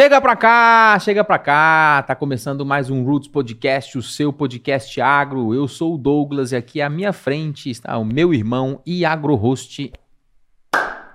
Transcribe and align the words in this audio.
Chega 0.00 0.20
pra 0.20 0.36
cá, 0.36 0.96
chega 1.00 1.24
pra 1.24 1.40
cá. 1.40 2.04
Tá 2.06 2.14
começando 2.14 2.64
mais 2.64 2.88
um 2.88 3.02
Roots 3.02 3.26
Podcast, 3.26 3.98
o 3.98 4.02
seu 4.02 4.32
podcast 4.32 5.00
agro. 5.00 5.52
Eu 5.52 5.66
sou 5.66 5.96
o 5.96 5.98
Douglas 5.98 6.52
e 6.52 6.56
aqui 6.56 6.80
à 6.80 6.88
minha 6.88 7.12
frente 7.12 7.68
está 7.68 7.98
o 7.98 8.04
meu 8.04 8.32
irmão 8.32 8.80
e 8.86 9.04
agro-host 9.04 9.90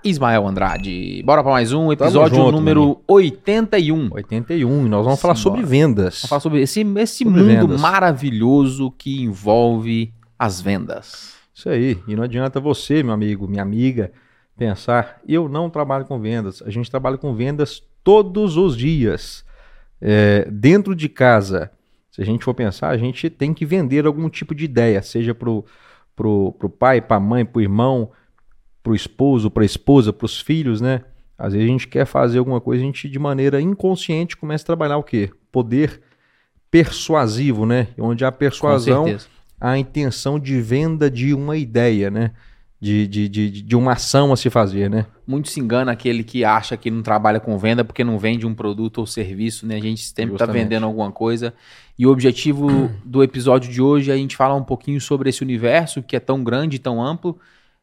Ismael 0.04 0.46
Andrade. 0.46 1.23
Bora 1.23 1.42
pra 1.42 1.54
mais 1.54 1.72
um 1.72 1.94
episódio 1.94 2.36
junto, 2.36 2.52
número 2.52 2.82
maninho. 2.82 3.02
81. 3.08 4.09
81, 4.12 4.86
e 4.86 4.90
nós 4.90 5.06
vamos 5.06 5.22
falar 5.22 5.36
Simbora. 5.36 5.62
sobre 5.62 5.66
vendas. 5.66 6.16
Vamos 6.16 6.30
falar 6.30 6.42
sobre 6.42 6.62
esse, 6.62 6.81
esse 6.81 7.23
Sobre 7.23 7.42
mundo 7.42 7.68
vendas. 7.68 7.80
maravilhoso 7.80 8.92
que 8.92 9.23
envolve 9.23 10.14
as 10.38 10.59
vendas. 10.59 11.36
Isso 11.54 11.70
aí. 11.70 11.98
E 12.06 12.18
não 12.18 12.23
adianta 12.23 12.59
você, 12.59 13.02
meu 13.02 13.14
amigo, 13.14 13.48
minha 13.48 13.64
amiga, 13.64 14.12
pensar, 14.58 15.22
eu 15.26 15.48
não 15.48 15.70
trabalho 15.70 16.04
com 16.04 16.20
vendas. 16.20 16.62
A 16.66 16.70
gente 16.70 16.92
trabalha 16.92 17.18
com 17.18 17.34
vendas 17.34 17.81
todos 18.04 18.58
os 18.58 18.76
dias. 18.76 19.46
É, 20.02 20.48
dentro 20.52 20.96
de 20.96 21.08
casa, 21.08 21.72
se 22.12 22.22
a 22.22 22.26
gente 22.26 22.44
for 22.44 22.54
pensar, 22.54 22.90
a 22.90 22.98
gente 22.98 23.30
tem 23.30 23.54
que 23.54 23.66
vender 23.66 24.06
algum 24.06 24.30
tipo 24.30 24.54
de 24.54 24.66
ideia, 24.66 25.02
seja 25.02 25.34
pro, 25.34 25.66
pro, 26.16 26.52
pro 26.59 26.70
pai, 26.70 27.02
pra 27.02 27.20
mãe, 27.20 27.46
pro 27.46 27.62
irmão, 27.62 28.12
pro 28.81 28.94
esposo, 28.94 29.50
pra 29.50 29.64
esposa, 29.64 30.12
pros 30.12 30.40
filhos, 30.40 30.81
né? 30.81 31.02
Às 31.38 31.54
vezes 31.54 31.68
a 31.68 31.72
gente 31.72 31.88
quer 31.88 32.06
fazer 32.06 32.40
alguma 32.40 32.62
coisa, 32.62 32.84
a 32.84 32.86
gente 32.86 33.09
de 33.09 33.18
maneira 33.18 33.59
inconsciente 33.62 34.38
começa 34.38 34.64
a 34.64 34.68
trabalhar 34.68 34.98
o 34.98 35.04
quê? 35.04 35.30
Poder 35.52 36.02
persuasivo, 36.70 37.66
né? 37.66 37.88
Onde 37.98 38.26
a 38.26 38.31
persuasão 38.31 39.06
a 39.59 39.78
intenção 39.78 40.38
de 40.38 40.59
venda 40.59 41.09
de 41.09 41.34
uma 41.34 41.56
ideia, 41.56 42.12
né? 42.12 42.31
De, 42.84 43.08
de, 43.08 43.30
de, 43.30 43.62
de 43.62 43.76
uma 43.78 43.94
ação 43.94 44.34
a 44.34 44.36
se 44.36 44.50
fazer, 44.50 44.89
né? 44.89 45.06
Muito 45.26 45.50
se 45.50 45.58
engana 45.59 45.94
aquele 45.94 46.22
que 46.22 46.44
acha 46.44 46.76
que 46.76 46.92
não 46.92 47.02
trabalha 47.02 47.40
com 47.40 47.58
venda 47.58 47.81
porque 47.86 48.03
não 48.03 48.20
vende 48.20 48.45
um 48.45 48.53
produto 48.53 48.98
ou 48.98 49.08
serviço, 49.08 49.66
né? 49.66 49.78
A 49.78 49.80
gente 49.80 50.03
sempre 50.03 50.36
está 50.36 50.45
vendendo 50.45 50.86
alguma 50.86 51.09
coisa. 51.09 51.53
E 51.98 52.06
o 52.06 52.12
objetivo 52.12 52.92
do 53.06 53.23
episódio 53.23 53.72
de 53.72 53.81
hoje 53.81 54.12
é 54.12 54.14
a 54.14 54.17
gente 54.17 54.36
falar 54.36 54.56
um 54.56 54.64
pouquinho 54.64 55.00
sobre 55.00 55.30
esse 55.30 55.42
universo 55.42 56.03
que 56.03 56.14
é 56.14 56.20
tão 56.20 56.44
grande, 56.44 56.78
tão 56.78 57.02
amplo. 57.02 57.40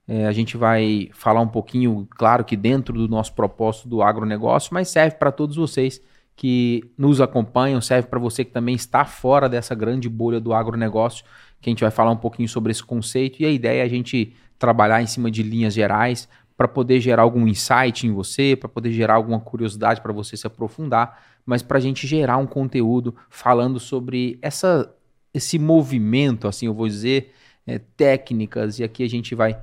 É, 0.06 0.26
a 0.26 0.32
gente 0.32 0.58
vai 0.58 1.08
falar 1.14 1.40
um 1.40 1.48
pouquinho, 1.48 2.06
claro 2.10 2.44
que 2.44 2.54
dentro 2.54 2.92
do 2.92 3.08
nosso 3.08 3.32
propósito 3.32 3.88
do 3.88 4.02
agronegócio, 4.02 4.74
mas 4.74 4.88
serve 4.88 5.16
para 5.16 5.32
todos 5.32 5.56
vocês 5.56 5.98
que 6.36 6.90
nos 6.98 7.20
acompanham, 7.20 7.80
serve 7.80 8.08
para 8.08 8.18
você 8.18 8.44
que 8.44 8.50
também 8.50 8.74
está 8.74 9.04
fora 9.04 9.48
dessa 9.48 9.74
grande 9.74 10.08
bolha 10.08 10.40
do 10.40 10.52
agronegócio, 10.52 11.24
que 11.60 11.68
a 11.68 11.70
gente 11.70 11.82
vai 11.82 11.90
falar 11.90 12.10
um 12.10 12.16
pouquinho 12.16 12.48
sobre 12.48 12.70
esse 12.72 12.82
conceito. 12.82 13.40
E 13.40 13.46
a 13.46 13.50
ideia 13.50 13.82
é 13.82 13.84
a 13.84 13.88
gente 13.88 14.34
trabalhar 14.60 15.02
em 15.02 15.06
cima 15.06 15.28
de 15.30 15.42
linhas 15.42 15.74
gerais 15.74 16.28
para 16.56 16.68
poder 16.68 17.00
gerar 17.00 17.22
algum 17.22 17.48
insight 17.48 18.06
em 18.06 18.12
você, 18.12 18.54
para 18.54 18.68
poder 18.68 18.92
gerar 18.92 19.14
alguma 19.14 19.40
curiosidade 19.40 20.02
para 20.02 20.12
você 20.12 20.36
se 20.36 20.46
aprofundar, 20.46 21.20
mas 21.46 21.62
para 21.62 21.78
a 21.78 21.80
gente 21.80 22.06
gerar 22.06 22.36
um 22.36 22.46
conteúdo 22.46 23.16
falando 23.30 23.80
sobre 23.80 24.38
essa, 24.42 24.94
esse 25.32 25.58
movimento, 25.58 26.46
assim 26.46 26.66
eu 26.66 26.74
vou 26.74 26.86
dizer, 26.86 27.32
é, 27.66 27.78
técnicas, 27.96 28.78
e 28.78 28.84
aqui 28.84 29.02
a 29.02 29.08
gente 29.08 29.34
vai 29.34 29.58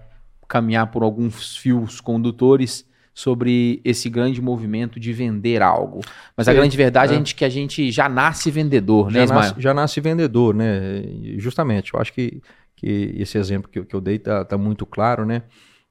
caminhar 0.47 0.87
por 0.87 1.03
alguns 1.03 1.55
fios 1.55 2.01
condutores 2.01 2.83
sobre 3.13 3.79
esse 3.83 4.09
grande 4.09 4.41
movimento 4.41 4.99
de 4.99 5.13
vender 5.13 5.61
algo. 5.61 6.01
Mas 6.35 6.47
a 6.47 6.51
Sim, 6.51 6.57
grande 6.57 6.77
verdade 6.77 7.11
é, 7.11 7.13
é. 7.13 7.15
a 7.15 7.19
gente- 7.19 7.35
que 7.35 7.45
a 7.45 7.49
gente 7.49 7.91
já 7.91 8.09
nasce 8.09 8.49
vendedor, 8.49 9.07
né, 9.11 9.19
Já 9.19 9.23
Ismael? 9.25 9.41
nasce, 9.41 9.61
já 9.61 9.73
nasce 9.73 10.01
vendedor, 10.01 10.55
né? 10.55 11.03
Justamente, 11.37 11.93
eu 11.93 11.99
acho 11.99 12.13
que, 12.13 12.41
que 12.77 13.13
esse 13.17 13.37
exemplo 13.39 13.69
que, 13.71 13.79
eu- 13.79 13.85
que 13.85 13.95
eu 13.95 14.01
dei 14.01 14.19
tá, 14.19 14.45
tá 14.45 14.57
muito 14.57 14.85
claro, 14.85 15.25
né? 15.25 15.43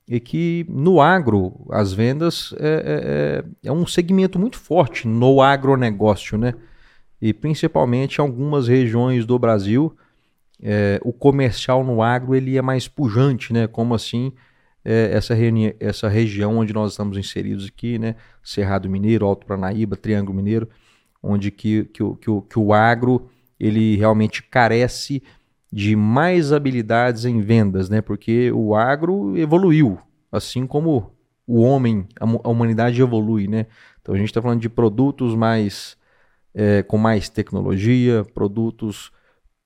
E 0.08 0.20
que 0.20 0.64
no 0.68 1.00
agro, 1.00 1.66
as 1.70 1.92
vendas 1.92 2.54
é, 2.60 3.42
é, 3.64 3.68
é 3.68 3.72
um 3.72 3.86
segmento 3.86 4.38
muito 4.38 4.58
forte 4.58 5.08
no 5.08 5.42
agronegócio, 5.42 6.38
né? 6.38 6.54
E 7.20 7.32
principalmente 7.34 8.18
em 8.18 8.22
algumas 8.22 8.68
regiões 8.68 9.26
do 9.26 9.38
Brasil, 9.38 9.96
é, 10.62 11.00
o 11.04 11.12
comercial 11.12 11.84
no 11.84 12.02
agro 12.02 12.34
ele 12.34 12.56
é 12.56 12.62
mais 12.62 12.88
pujante, 12.88 13.52
né? 13.52 13.66
Como 13.66 13.94
assim 13.94 14.32
é, 14.84 15.10
essa, 15.12 15.34
essa 15.80 16.08
região 16.08 16.58
onde 16.58 16.72
nós 16.72 16.92
estamos 16.92 17.18
inseridos 17.18 17.66
aqui, 17.66 17.98
né? 17.98 18.16
Cerrado 18.42 18.88
Mineiro, 18.88 19.26
Alto 19.26 19.46
Paranaíba, 19.46 19.96
Triângulo 19.96 20.36
Mineiro, 20.36 20.68
onde 21.22 21.50
que, 21.50 21.84
que, 21.86 22.02
o- 22.02 22.16
que, 22.16 22.30
o, 22.30 22.42
que 22.42 22.58
o 22.58 22.72
agro 22.72 23.28
ele 23.58 23.96
realmente 23.96 24.42
carece 24.42 25.22
de 25.76 25.94
mais 25.94 26.54
habilidades 26.54 27.26
em 27.26 27.38
vendas, 27.42 27.90
né? 27.90 28.00
Porque 28.00 28.50
o 28.50 28.74
agro 28.74 29.36
evoluiu, 29.36 29.98
assim 30.32 30.66
como 30.66 31.12
o 31.46 31.60
homem, 31.60 32.08
a, 32.18 32.24
humanidade 32.48 33.02
evolui, 33.02 33.46
né? 33.46 33.66
Então 34.00 34.14
a 34.14 34.16
gente 34.16 34.28
está 34.28 34.40
falando 34.40 34.62
de 34.62 34.70
produtos 34.70 35.34
mais 35.34 35.94
é, 36.54 36.82
com 36.82 36.96
mais 36.96 37.28
tecnologia, 37.28 38.24
produtos 38.32 39.12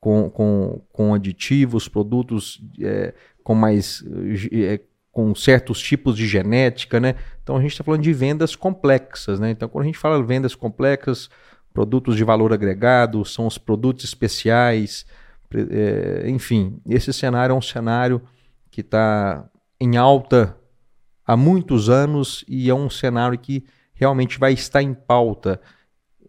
com, 0.01 0.29
com, 0.29 0.83
com 0.93 1.15
aditivos, 1.15 1.87
produtos 1.87 2.61
é, 2.83 3.15
com 3.45 3.55
mais 3.55 4.03
é, 4.51 4.81
com 5.13 5.33
certos 5.33 5.81
tipos 5.81 6.17
de 6.17 6.27
genética, 6.27 6.99
né? 6.99 7.15
Então 7.41 7.57
a 7.57 7.61
gente 7.61 7.71
está 7.71 7.85
falando 7.85 8.03
de 8.03 8.13
vendas 8.13 8.57
complexas, 8.57 9.39
né? 9.39 9.53
Então 9.53 9.69
quando 9.69 9.85
a 9.85 9.87
gente 9.87 9.99
fala 9.99 10.21
de 10.21 10.27
vendas 10.27 10.57
complexas, 10.57 11.31
produtos 11.73 12.17
de 12.17 12.25
valor 12.25 12.53
agregado, 12.53 13.25
são 13.25 13.47
os 13.47 13.59
produtos 13.59 14.05
especiais, 14.05 15.07
é, 15.71 16.29
enfim, 16.31 16.81
esse 16.87 17.13
cenário 17.13 17.53
é 17.53 17.57
um 17.57 17.63
cenário 17.63 18.23
que 18.71 18.81
está 18.81 19.49
em 19.81 19.97
alta 19.97 20.57
há 21.27 21.37
muitos 21.37 21.89
anos 21.89 22.45
e 22.49 22.69
é 22.71 22.75
um 22.75 22.89
cenário 22.91 23.39
que 23.39 23.65
realmente 23.95 24.39
vai 24.39 24.53
estar 24.53 24.83
em 24.83 24.95
pauta 24.95 25.61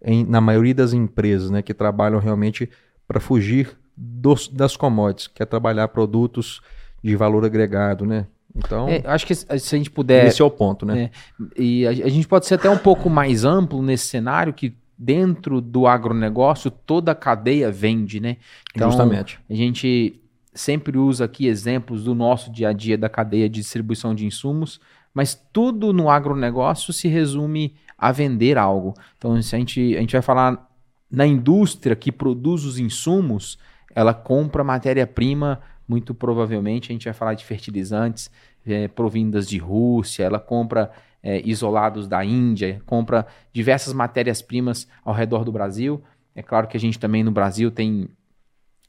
em- 0.04 0.26
na 0.26 0.42
maioria 0.42 0.74
das 0.74 0.94
empresas, 0.94 1.50
né, 1.52 1.62
que 1.62 1.74
trabalham 1.74 2.20
realmente 2.20 2.70
para 3.08 3.20
fugir 3.20 3.78
dos- 3.96 4.48
das 4.48 4.76
commodities, 4.76 5.28
que 5.28 5.44
é 5.44 5.46
trabalhar 5.46 5.88
produtos 5.90 6.60
de 7.04 7.16
valor 7.16 7.46
agregado, 7.46 8.06
né? 8.06 8.26
Então, 8.56 8.90
É, 8.90 9.02
acho 9.06 9.26
que 9.26 9.34
se 9.36 9.46
a 9.50 9.58
gente 9.58 9.90
puder 9.90 10.28
esse 10.28 10.42
é 10.42 10.46
o 10.46 10.50
ponto, 10.52 10.86
né? 10.86 11.04
É. 11.04 11.62
E 11.62 11.88
a, 11.88 11.92
a 11.92 12.10
gente 12.10 12.28
pode 12.28 12.46
ser 12.48 12.56
até 12.56 12.70
um 12.70 12.78
pouco 12.78 13.10
mais 13.10 13.46
amplo 13.46 13.82
nesse 13.82 14.08
cenário 14.08 14.54
que 14.54 14.76
dentro 15.04 15.60
do 15.60 15.88
agronegócio 15.88 16.70
toda 16.70 17.12
a 17.14 17.16
cadeia 17.16 17.72
vende, 17.72 18.20
né? 18.20 18.38
Então, 18.70 18.92
Justamente. 18.92 19.40
a 19.50 19.54
gente 19.56 20.22
sempre 20.54 20.96
usa 20.96 21.26
aqui 21.26 21.48
exemplos 21.48 22.04
do 22.04 22.14
nosso 22.14 22.52
dia 22.52 22.70
a 22.70 22.74
dia 22.74 22.96
da 22.96 23.10
cadeia 23.10 23.50
de 23.50 23.62
distribuição 23.62 24.14
de 24.14 24.28
insumos, 24.28 24.80
mas 25.12 25.34
tudo 25.52 25.92
no 25.92 26.08
agronegócio 26.08 26.94
se 26.94 27.08
resume 27.08 27.74
a 27.98 28.12
vender 28.12 28.60
algo. 28.60 28.94
Então, 29.18 29.42
se 29.42 29.56
a 29.56 29.60
gente, 29.60 29.98
a 29.98 30.00
gente 30.02 30.14
vai 30.14 30.22
falar 30.22 30.70
na 31.10 31.26
indústria 31.26 31.96
que 31.96 32.12
produz 32.12 32.64
os 32.64 32.78
insumos, 32.78 33.58
ela 33.96 34.14
compra 34.14 34.64
matéria-prima, 34.64 35.62
muito 35.88 36.14
provavelmente 36.14 36.92
a 36.92 36.94
gente 36.94 37.06
vai 37.06 37.14
falar 37.14 37.34
de 37.34 37.44
fertilizantes 37.44 38.30
eh, 38.68 38.88
provindas 38.88 39.48
de 39.48 39.58
Rússia, 39.58 40.24
ela 40.24 40.40
compra 40.40 40.92
eh, 41.24 41.42
isolados 41.46 42.08
da 42.08 42.24
Índia, 42.24 42.82
compra 42.86 43.28
diversas 43.54 43.94
matérias-primas 43.94 44.88
ao 45.04 45.14
redor 45.14 45.44
do 45.44 45.52
Brasil. 45.52 46.02
É 46.36 46.42
claro 46.42 46.68
que 46.68 46.78
a 46.78 46.80
gente 46.80 46.98
também 47.00 47.24
no 47.24 47.32
Brasil 47.32 47.70
tem 47.72 48.10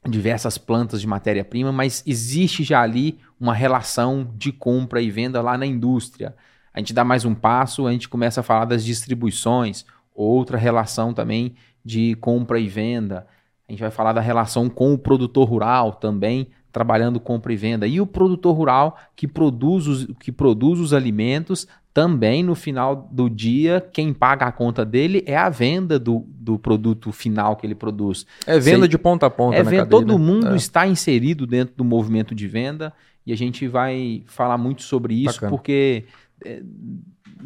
diversas 0.07 0.57
plantas 0.57 0.99
de 0.99 1.07
matéria-prima, 1.07 1.71
mas 1.71 2.03
existe 2.05 2.63
já 2.63 2.81
ali 2.81 3.19
uma 3.39 3.53
relação 3.53 4.29
de 4.35 4.51
compra 4.51 5.01
e 5.01 5.09
venda 5.09 5.41
lá 5.41 5.57
na 5.57 5.65
indústria. 5.65 6.35
A 6.73 6.79
gente 6.79 6.93
dá 6.93 7.03
mais 7.03 7.23
um 7.23 7.35
passo, 7.35 7.87
a 7.87 7.91
gente 7.91 8.09
começa 8.09 8.41
a 8.41 8.43
falar 8.43 8.65
das 8.65 8.83
distribuições, 8.83 9.85
outra 10.13 10.57
relação 10.57 11.13
também 11.13 11.55
de 11.85 12.15
compra 12.15 12.59
e 12.59 12.67
venda. 12.67 13.27
A 13.67 13.71
gente 13.71 13.81
vai 13.81 13.91
falar 13.91 14.13
da 14.13 14.21
relação 14.21 14.69
com 14.69 14.93
o 14.93 14.97
produtor 14.97 15.47
rural 15.47 15.93
também, 15.93 16.49
trabalhando 16.73 17.19
compra 17.19 17.53
e 17.53 17.55
venda. 17.55 17.87
E 17.87 18.01
o 18.01 18.05
produtor 18.05 18.53
rural 18.57 18.97
que 19.15 19.27
produz 19.27 19.87
os, 19.87 20.07
que 20.19 20.31
produz 20.31 20.79
os 20.79 20.91
alimentos, 20.91 21.67
também 21.93 22.41
no 22.43 22.55
final 22.55 23.07
do 23.11 23.29
dia, 23.29 23.79
quem 23.93 24.11
paga 24.11 24.47
a 24.47 24.51
conta 24.51 24.83
dele 24.83 25.23
é 25.27 25.37
a 25.37 25.47
venda 25.47 25.99
do, 25.99 26.25
do 26.27 26.57
produto 26.57 27.11
final 27.11 27.55
que 27.55 27.67
ele 27.67 27.75
produz. 27.75 28.25
É 28.47 28.57
venda 28.59 28.79
Sei. 28.79 28.87
de 28.87 28.97
ponta 28.97 29.27
a 29.27 29.29
ponta 29.29 29.55
É 29.57 29.63
venda, 29.63 29.85
todo 29.85 30.17
né? 30.17 30.25
mundo 30.25 30.47
É. 30.53 30.55
está 30.55 30.87
inserido 30.87 31.45
dentro 31.45 31.75
do 31.77 31.85
movimento 31.85 32.33
de 32.33 32.47
venda 32.47 32.91
e 33.25 33.31
a 33.31 33.37
gente 33.37 33.67
vai 33.67 34.23
falar 34.25 34.57
muito 34.57 34.81
sobre 34.81 35.13
isso 35.13 35.35
Bacana. 35.35 35.49
porque 35.51 36.05
é, 36.43 36.63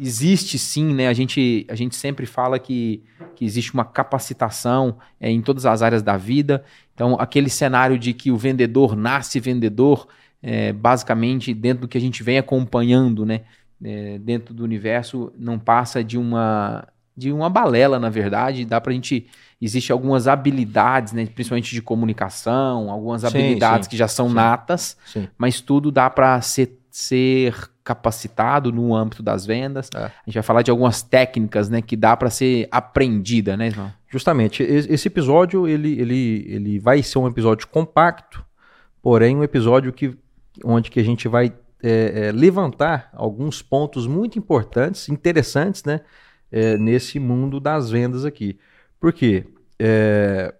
existe 0.00 0.58
sim, 0.58 0.94
né? 0.94 1.08
A 1.08 1.12
gente, 1.12 1.66
a 1.68 1.74
gente 1.74 1.96
sempre 1.96 2.26
fala 2.26 2.58
que, 2.58 3.02
que 3.34 3.44
existe 3.44 3.72
uma 3.74 3.84
capacitação 3.84 4.98
é, 5.20 5.30
em 5.30 5.40
todas 5.40 5.66
as 5.66 5.82
áreas 5.82 6.02
da 6.02 6.16
vida. 6.16 6.64
Então, 6.94 7.16
aquele 7.18 7.50
cenário 7.50 7.98
de 7.98 8.12
que 8.12 8.30
o 8.30 8.36
vendedor 8.36 8.96
nasce 8.96 9.40
vendedor, 9.40 10.08
é, 10.42 10.72
basicamente, 10.72 11.52
dentro 11.54 11.82
do 11.82 11.88
que 11.88 11.98
a 11.98 12.00
gente 12.00 12.22
vem 12.22 12.38
acompanhando, 12.38 13.24
né? 13.24 13.42
É, 13.82 14.18
dentro 14.18 14.52
do 14.52 14.64
universo, 14.64 15.32
não 15.38 15.58
passa 15.58 16.02
de 16.02 16.18
uma 16.18 16.86
de 17.18 17.32
uma 17.32 17.50
balela, 17.50 17.98
na 17.98 18.08
verdade. 18.08 18.64
Dá 18.64 18.80
pra 18.80 18.92
gente. 18.92 19.26
Existe 19.60 19.90
algumas 19.90 20.28
habilidades, 20.28 21.12
né? 21.12 21.26
Principalmente 21.26 21.74
de 21.74 21.82
comunicação, 21.82 22.92
algumas 22.92 23.22
Sim, 23.22 23.26
habilidades 23.26 23.86
sim, 23.86 23.90
que 23.90 23.96
já 23.96 24.06
são 24.06 24.28
sim. 24.28 24.34
natas, 24.34 24.96
mas 25.36 25.60
tudo 25.60 25.90
dá 25.90 26.08
para 26.08 26.40
ser, 26.40 26.77
ser 26.98 27.54
capacitado 27.84 28.72
no 28.72 28.92
âmbito 28.92 29.22
das 29.22 29.46
vendas. 29.46 29.88
É. 29.94 30.06
A 30.06 30.12
gente 30.26 30.34
vai 30.34 30.42
falar 30.42 30.62
de 30.62 30.70
algumas 30.72 31.00
técnicas, 31.00 31.68
né, 31.68 31.80
que 31.80 31.96
dá 31.96 32.16
para 32.16 32.28
ser 32.28 32.66
aprendida, 32.72 33.56
né, 33.56 33.68
Ismael? 33.68 33.92
Justamente. 34.08 34.64
Esse 34.64 35.06
episódio 35.06 35.68
ele, 35.68 35.92
ele, 36.00 36.44
ele 36.48 36.78
vai 36.80 37.00
ser 37.00 37.20
um 37.20 37.28
episódio 37.28 37.68
compacto, 37.68 38.44
porém 39.00 39.36
um 39.36 39.44
episódio 39.44 39.92
que, 39.92 40.18
onde 40.64 40.90
que 40.90 40.98
a 40.98 41.04
gente 41.04 41.28
vai 41.28 41.52
é, 41.80 42.26
é, 42.26 42.32
levantar 42.32 43.10
alguns 43.12 43.62
pontos 43.62 44.08
muito 44.08 44.36
importantes, 44.36 45.08
interessantes, 45.08 45.84
né, 45.84 46.00
é, 46.50 46.76
nesse 46.76 47.20
mundo 47.20 47.60
das 47.60 47.90
vendas 47.90 48.24
aqui. 48.24 48.58
Por 48.98 49.12
quê? 49.12 49.46
É, 49.78 50.52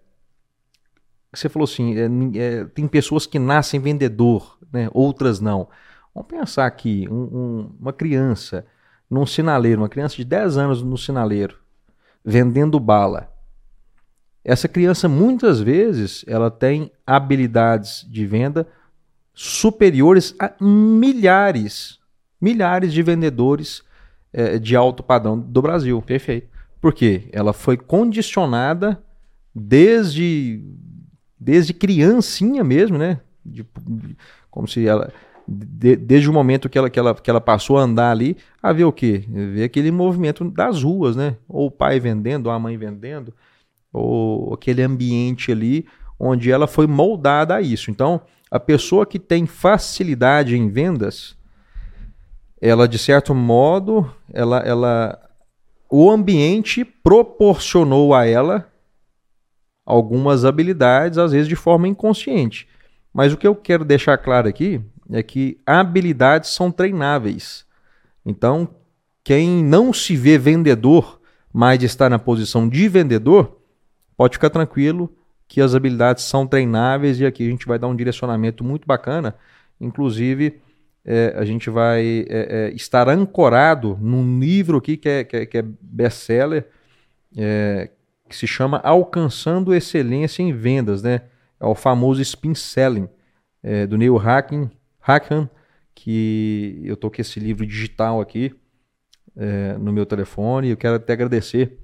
você 1.33 1.49
falou 1.49 1.65
assim, 1.65 1.95
é, 1.97 2.07
é, 2.39 2.65
tem 2.65 2.87
pessoas 2.87 3.25
que 3.25 3.37
nascem 3.37 3.77
vendedor, 3.79 4.57
né, 4.71 4.89
outras 4.93 5.41
não. 5.41 5.67
Vamos 6.19 6.31
pensar 6.31 6.65
aqui, 6.65 7.07
um, 7.09 7.15
um, 7.15 7.75
uma 7.79 7.93
criança 7.93 8.65
num 9.09 9.25
sinaleiro, 9.25 9.79
uma 9.79 9.87
criança 9.87 10.17
de 10.17 10.25
10 10.25 10.57
anos 10.57 10.83
no 10.83 10.97
sinaleiro, 10.97 11.57
vendendo 12.25 12.77
bala. 12.77 13.31
Essa 14.43 14.67
criança 14.67 15.07
muitas 15.07 15.61
vezes 15.61 16.25
ela 16.27 16.51
tem 16.51 16.91
habilidades 17.07 18.05
de 18.05 18.25
venda 18.25 18.67
superiores 19.33 20.35
a 20.37 20.51
milhares, 20.61 21.99
milhares 22.41 22.91
de 22.91 23.01
vendedores 23.01 23.81
é, 24.33 24.59
de 24.59 24.75
alto 24.75 25.01
padrão 25.01 25.39
do 25.39 25.61
Brasil. 25.61 26.01
Perfeito. 26.01 26.49
Por 26.81 26.93
quê? 26.93 27.29
Ela 27.31 27.53
foi 27.53 27.77
condicionada 27.77 29.01
desde 29.55 30.61
desde 31.39 31.73
criancinha 31.73 32.61
mesmo, 32.61 32.97
né? 32.97 33.21
De, 33.45 33.63
de, 33.63 34.17
como 34.51 34.67
se 34.67 34.85
ela 34.85 35.13
de, 35.49 35.95
desde 35.95 36.29
o 36.29 36.33
momento 36.33 36.69
que 36.69 36.77
ela, 36.77 36.89
que, 36.89 36.99
ela, 36.99 37.15
que 37.15 37.29
ela 37.29 37.41
passou 37.41 37.77
a 37.77 37.81
andar 37.81 38.11
ali, 38.11 38.37
a 38.61 38.71
ver 38.71 38.83
o 38.83 38.91
quê? 38.91 39.25
Ver 39.27 39.63
aquele 39.63 39.91
movimento 39.91 40.43
das 40.49 40.83
ruas, 40.83 41.15
né? 41.15 41.37
Ou 41.47 41.67
o 41.67 41.71
pai 41.71 41.99
vendendo, 41.99 42.47
ou 42.47 42.51
a 42.51 42.59
mãe 42.59 42.77
vendendo, 42.77 43.33
ou 43.91 44.53
aquele 44.53 44.83
ambiente 44.83 45.51
ali 45.51 45.87
onde 46.19 46.51
ela 46.51 46.67
foi 46.67 46.85
moldada 46.85 47.55
a 47.55 47.61
isso. 47.61 47.89
Então, 47.89 48.21
a 48.51 48.59
pessoa 48.59 49.05
que 49.05 49.17
tem 49.17 49.47
facilidade 49.47 50.55
em 50.55 50.69
vendas, 50.69 51.35
ela 52.61 52.87
de 52.87 52.99
certo 52.99 53.33
modo, 53.33 54.11
ela, 54.31 54.59
ela 54.59 55.19
o 55.89 56.11
ambiente 56.11 56.85
proporcionou 56.85 58.13
a 58.13 58.27
ela 58.27 58.71
algumas 59.83 60.45
habilidades, 60.45 61.17
às 61.17 61.31
vezes 61.31 61.47
de 61.47 61.55
forma 61.55 61.87
inconsciente. 61.87 62.67
Mas 63.11 63.33
o 63.33 63.37
que 63.37 63.47
eu 63.47 63.55
quero 63.55 63.83
deixar 63.83 64.17
claro 64.19 64.47
aqui 64.47 64.79
é 65.11 65.23
que 65.23 65.59
habilidades 65.65 66.51
são 66.51 66.71
treináveis. 66.71 67.65
Então, 68.25 68.69
quem 69.23 69.63
não 69.63 69.91
se 69.91 70.15
vê 70.15 70.37
vendedor, 70.37 71.19
mas 71.51 71.81
está 71.83 72.09
na 72.09 72.19
posição 72.19 72.69
de 72.69 72.87
vendedor, 72.87 73.59
pode 74.15 74.33
ficar 74.35 74.49
tranquilo 74.49 75.11
que 75.47 75.61
as 75.61 75.73
habilidades 75.73 76.23
são 76.23 76.45
treináveis 76.45 77.19
e 77.19 77.25
aqui 77.25 77.47
a 77.47 77.49
gente 77.49 77.65
vai 77.65 77.79
dar 77.79 77.87
um 77.87 77.95
direcionamento 77.95 78.63
muito 78.63 78.85
bacana. 78.85 79.35
Inclusive, 79.81 80.61
é, 81.03 81.33
a 81.35 81.43
gente 81.43 81.69
vai 81.69 82.25
é, 82.29 82.69
é, 82.69 82.75
estar 82.75 83.09
ancorado 83.09 83.97
num 83.99 84.39
livro 84.39 84.77
aqui 84.77 84.95
que 84.95 85.09
é, 85.09 85.23
que 85.23 85.37
é, 85.37 85.45
que 85.45 85.57
é 85.57 85.63
best-seller, 85.81 86.67
é, 87.35 87.89
que 88.27 88.35
se 88.35 88.45
chama 88.45 88.79
Alcançando 88.83 89.73
Excelência 89.73 90.43
em 90.43 90.53
Vendas, 90.53 91.01
né? 91.01 91.21
É 91.59 91.65
o 91.65 91.73
famoso 91.73 92.21
Spin 92.21 92.53
Selling, 92.53 93.09
é, 93.63 93.87
do 93.87 93.97
Neil 93.97 94.17
Hacking, 94.17 94.69
Hackham, 95.01 95.49
que 95.93 96.81
eu 96.83 96.95
tô 96.95 97.09
com 97.09 97.21
esse 97.21 97.39
livro 97.39 97.65
digital 97.65 98.21
aqui 98.21 98.53
é, 99.35 99.77
no 99.77 99.91
meu 99.91 100.05
telefone. 100.05 100.69
Eu 100.69 100.77
quero 100.77 100.95
até 100.95 101.13
agradecer 101.13 101.77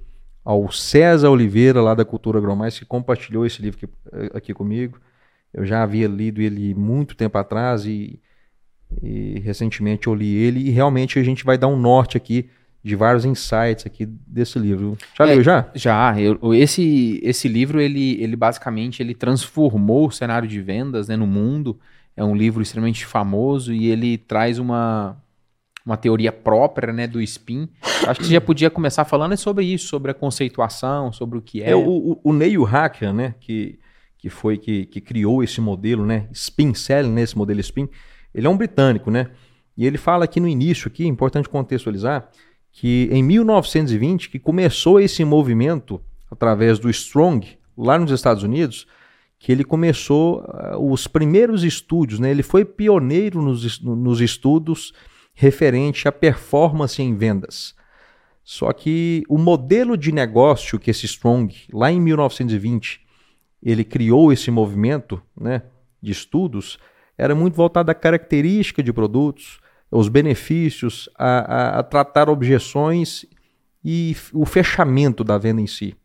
ao 0.44 0.70
César 0.70 1.30
Oliveira, 1.30 1.80
lá 1.82 1.94
da 1.94 2.04
Cultura 2.04 2.38
Agromais, 2.38 2.78
que 2.78 2.84
compartilhou 2.84 3.44
esse 3.44 3.60
livro 3.60 3.78
aqui, 3.82 3.92
é, 4.12 4.36
aqui 4.36 4.54
comigo. 4.54 4.98
Eu 5.52 5.64
já 5.64 5.82
havia 5.82 6.06
lido 6.06 6.40
ele 6.40 6.74
muito 6.74 7.16
tempo 7.16 7.36
atrás 7.38 7.86
e, 7.86 8.20
e 9.02 9.40
recentemente 9.40 10.06
eu 10.06 10.14
li 10.14 10.34
ele 10.36 10.60
e 10.60 10.70
realmente 10.70 11.18
a 11.18 11.22
gente 11.22 11.44
vai 11.44 11.56
dar 11.58 11.68
um 11.68 11.78
norte 11.78 12.16
aqui 12.16 12.50
de 12.86 12.94
vários 12.94 13.24
insights 13.24 13.84
aqui 13.84 14.06
desse 14.06 14.60
livro. 14.60 14.96
Já 15.18 15.24
é, 15.24 15.34
leu 15.34 15.42
já? 15.42 15.68
Já. 15.74 16.20
Eu, 16.20 16.54
esse, 16.54 17.20
esse 17.24 17.48
livro, 17.48 17.80
ele, 17.80 18.22
ele 18.22 18.36
basicamente 18.36 19.02
ele 19.02 19.12
transformou 19.12 20.06
o 20.06 20.12
cenário 20.12 20.48
de 20.48 20.60
vendas 20.62 21.08
né, 21.08 21.16
no 21.16 21.26
mundo. 21.26 21.80
É 22.16 22.24
um 22.24 22.34
livro 22.34 22.62
extremamente 22.62 23.04
famoso 23.04 23.72
e 23.72 23.88
ele 23.88 24.16
traz 24.16 24.58
uma, 24.58 25.16
uma 25.84 25.96
teoria 25.96 26.32
própria 26.32 26.92
né, 26.92 27.06
do 27.06 27.20
spin. 27.20 27.68
Acho 28.06 28.20
que 28.20 28.26
você 28.26 28.32
já 28.32 28.40
podia 28.40 28.70
começar 28.70 29.04
falando 29.04 29.36
sobre 29.36 29.64
isso, 29.64 29.86
sobre 29.86 30.10
a 30.10 30.14
conceituação, 30.14 31.12
sobre 31.12 31.38
o 31.38 31.42
que 31.42 31.62
é. 31.62 31.70
é 31.70 31.76
o, 31.76 32.18
o, 32.24 32.32
Neil 32.32 32.64
Hacker, 32.64 33.12
né, 33.12 33.34
que, 33.38 33.78
que 34.18 34.30
foi 34.30 34.56
que, 34.58 34.86
que 34.86 35.00
criou 35.00 35.44
esse 35.44 35.60
modelo, 35.60 36.06
né, 36.06 36.26
spin 36.32 36.74
selling, 36.74 37.12
né, 37.12 37.22
esse 37.22 37.36
modelo 37.36 37.60
spin, 37.60 37.88
ele 38.34 38.46
é 38.46 38.50
um 38.50 38.56
britânico, 38.56 39.10
né? 39.10 39.30
E 39.76 39.86
ele 39.86 39.98
fala 39.98 40.24
aqui 40.24 40.40
no 40.40 40.48
início, 40.48 40.88
aqui, 40.88 41.04
é 41.04 41.06
importante 41.06 41.48
contextualizar, 41.48 42.30
que 42.72 43.08
em 43.12 43.22
1920 43.22 44.30
que 44.30 44.38
começou 44.38 44.98
esse 45.00 45.24
movimento 45.24 46.00
através 46.30 46.78
do 46.78 46.90
Strong 46.90 47.58
lá 47.76 47.98
nos 47.98 48.10
Estados 48.10 48.42
Unidos, 48.42 48.86
que 49.38 49.52
ele 49.52 49.64
começou 49.64 50.40
uh, 50.40 50.92
os 50.92 51.06
primeiros 51.06 51.62
estudos, 51.62 52.18
né? 52.18 52.30
Ele 52.30 52.42
foi 52.42 52.64
pioneiro 52.64 53.42
nos, 53.42 53.80
nos 53.80 54.20
estudos 54.20 54.92
referente 55.34 56.08
à 56.08 56.12
performance 56.12 57.00
em 57.02 57.14
vendas. 57.14 57.74
Só 58.42 58.72
que 58.72 59.24
o 59.28 59.36
modelo 59.36 59.96
de 59.96 60.12
negócio 60.12 60.78
que 60.78 60.90
esse 60.90 61.04
Strong, 61.04 61.52
lá 61.72 61.90
em 61.90 62.00
1920, 62.00 63.00
ele 63.62 63.84
criou 63.84 64.32
esse 64.32 64.50
movimento 64.50 65.20
né, 65.38 65.62
de 66.00 66.12
estudos, 66.12 66.78
era 67.18 67.34
muito 67.34 67.54
voltado 67.54 67.90
à 67.90 67.94
característica 67.94 68.82
de 68.82 68.92
produtos, 68.92 69.58
os 69.90 70.08
benefícios, 70.08 71.08
a, 71.18 71.38
a, 71.38 71.78
a 71.80 71.82
tratar 71.82 72.28
objeções 72.28 73.26
e 73.84 74.16
o 74.32 74.46
fechamento 74.46 75.24
da 75.24 75.36
venda 75.38 75.60
em 75.60 75.66
si. 75.66 75.96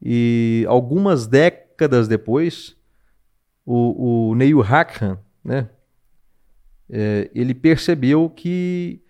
E 0.00 0.64
algumas 0.68 1.26
décadas 1.26 1.61
depois, 1.88 2.76
o, 3.64 4.30
o 4.30 4.34
Neil 4.34 4.60
Hackham, 4.60 5.18
né, 5.44 5.68
é, 6.90 7.30
ele 7.34 7.54
percebeu 7.54 8.28
que, 8.28 9.00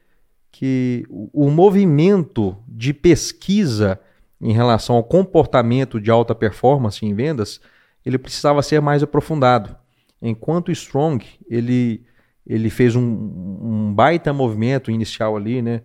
que 0.51 1.05
o, 1.11 1.51
movimento 1.51 2.57
de 2.69 2.93
pesquisa 2.95 3.99
em 4.41 4.53
relação 4.53 4.97
ao 4.97 5.05
comportamento 5.05 6.01
de 6.01 6.11
alta 6.11 6.35
performance 6.35 7.05
em 7.05 7.15
vendas, 7.15 7.61
ele 8.05 8.19
precisava 8.19 8.63
ser 8.63 8.81
mais 8.81 9.03
aprofundado. 9.03 9.77
Enquanto 10.21 10.71
Strong, 10.71 11.25
ele 11.49 12.05
ele 12.47 12.71
fez 12.71 12.97
um, 12.97 13.03
um 13.03 13.95
baita 13.95 14.33
movimento 14.33 14.91
inicial 14.91 15.37
ali, 15.37 15.63
né? 15.63 15.83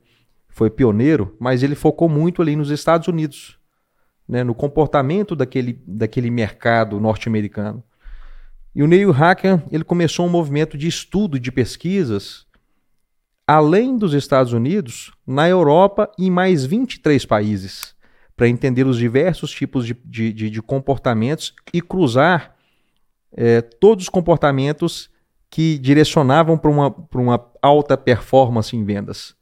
Foi 0.50 0.70
pioneiro, 0.70 1.36
mas 1.39 1.62
ele 1.62 1.75
focou 1.75 2.10
muito 2.10 2.41
ali 2.41 2.56
nos 2.56 2.72
Estados 2.72 3.08
Unidos, 3.08 3.60
né? 4.27 4.43
No 4.43 4.53
comportamento 4.53 5.36
daquele, 5.36 5.81
daquele 5.88 6.29
mercado 6.29 7.00
norte-americano. 7.00 7.84
E 8.75 8.84
o 8.84 8.88
Neil 8.88 9.12
Hacker 9.12 9.63
ele 9.72 9.84
começou 9.84 10.27
um 10.27 10.29
movimento 10.29 10.77
de 10.77 10.88
estudo, 10.88 11.39
de 11.39 11.51
pesquisas, 11.51 12.46
além 13.48 13.98
dos 13.98 14.13
Estados 14.13 14.53
Unidos, 14.53 15.12
na 15.25 15.48
Europa 15.48 16.12
e 16.17 16.27
em 16.27 16.29
mais 16.29 16.65
23 16.65 17.25
países, 17.25 17.96
para 18.36 18.48
entender 18.48 18.86
os 18.86 18.98
diversos 18.98 19.51
tipos 19.51 19.86
de, 19.86 19.96
de, 20.05 20.34
de, 20.34 20.50
de 20.50 20.62
comportamentos 20.62 21.55
e 21.74 21.81
cruzar 21.81 22.55
é, 23.31 23.62
todos 23.62 24.05
os 24.05 24.10
comportamentos 24.10 25.10
que 25.50 25.77
direcionavam 25.77 26.57
para 26.57 26.69
uma, 26.69 26.93
uma 27.15 27.51
alta 27.62 27.98
performance 27.98 28.75
em 28.75 28.84
vendas. 28.84 29.36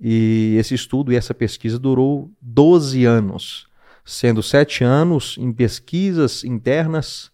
E 0.00 0.56
esse 0.58 0.74
estudo 0.74 1.12
e 1.12 1.16
essa 1.16 1.32
pesquisa 1.32 1.78
durou 1.78 2.30
12 2.40 3.04
anos, 3.04 3.66
sendo 4.04 4.42
7 4.42 4.84
anos 4.84 5.36
em 5.38 5.52
pesquisas 5.52 6.44
internas 6.44 7.32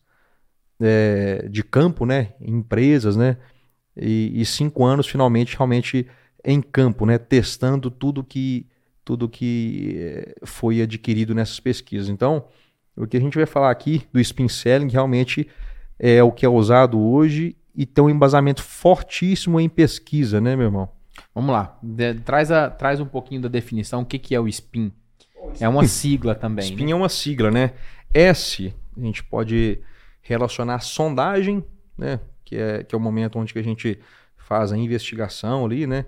é, 0.80 1.46
de 1.48 1.62
campo, 1.62 2.06
né, 2.06 2.32
em 2.40 2.56
empresas, 2.56 3.16
né, 3.16 3.36
e, 3.96 4.40
e 4.40 4.46
cinco 4.46 4.84
anos 4.84 5.06
finalmente 5.06 5.56
realmente 5.56 6.06
em 6.44 6.62
campo, 6.62 7.04
né, 7.04 7.18
testando 7.18 7.90
tudo 7.90 8.24
que 8.24 8.66
tudo 9.04 9.28
que 9.28 9.96
é, 9.98 10.34
foi 10.44 10.80
adquirido 10.80 11.34
nessas 11.34 11.58
pesquisas. 11.58 12.08
Então, 12.08 12.44
o 12.96 13.06
que 13.06 13.16
a 13.16 13.20
gente 13.20 13.36
vai 13.36 13.46
falar 13.46 13.70
aqui 13.70 14.06
do 14.12 14.20
spin 14.20 14.46
selling 14.46 14.88
realmente 14.88 15.48
é 15.98 16.22
o 16.22 16.30
que 16.30 16.46
é 16.46 16.48
usado 16.48 17.00
hoje 17.00 17.56
e 17.74 17.84
tem 17.84 18.04
um 18.04 18.10
embasamento 18.10 18.62
fortíssimo 18.62 19.58
em 19.58 19.68
pesquisa, 19.68 20.40
né, 20.40 20.54
meu 20.54 20.66
irmão? 20.66 20.88
Vamos 21.34 21.50
lá. 21.50 21.78
De, 21.82 22.14
traz, 22.14 22.50
a, 22.50 22.70
traz 22.70 23.00
um 23.00 23.06
pouquinho 23.06 23.40
da 23.40 23.48
definição. 23.48 24.02
O 24.02 24.06
que, 24.06 24.18
que 24.18 24.34
é 24.34 24.40
o 24.40 24.46
SPIN? 24.46 24.92
É 25.60 25.68
uma 25.68 25.86
sigla 25.86 26.34
também. 26.34 26.66
SPIN 26.66 26.86
né? 26.86 26.92
é 26.92 26.94
uma 26.94 27.08
sigla, 27.08 27.50
né? 27.50 27.72
S, 28.12 28.74
a 28.96 29.00
gente 29.00 29.22
pode 29.24 29.80
relacionar 30.22 30.80
sondagem, 30.80 31.64
né? 31.96 32.20
Que 32.44 32.56
é, 32.56 32.84
que 32.84 32.94
é 32.94 32.98
o 32.98 33.00
momento 33.00 33.38
onde 33.38 33.56
a 33.58 33.62
gente 33.62 33.98
faz 34.36 34.72
a 34.72 34.76
investigação 34.76 35.64
ali, 35.64 35.86
né? 35.86 36.06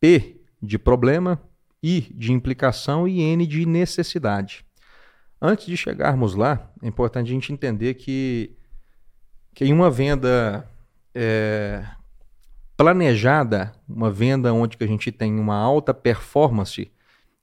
P 0.00 0.40
de 0.62 0.78
problema, 0.78 1.40
I 1.82 2.12
de 2.14 2.32
implicação 2.32 3.08
e 3.08 3.20
N 3.20 3.46
de 3.46 3.66
necessidade. 3.66 4.64
Antes 5.40 5.66
de 5.66 5.76
chegarmos 5.76 6.34
lá, 6.34 6.70
é 6.82 6.86
importante 6.86 7.30
a 7.30 7.32
gente 7.32 7.52
entender 7.52 7.94
que, 7.94 8.54
que 9.54 9.64
em 9.64 9.72
uma 9.72 9.90
venda 9.90 10.68
é, 11.14 11.82
planejada, 12.76 13.72
uma 13.88 14.10
venda 14.10 14.52
onde 14.52 14.76
que 14.76 14.84
a 14.84 14.86
gente 14.86 15.10
tem 15.10 15.38
uma 15.38 15.56
alta 15.56 15.94
performance, 15.94 16.92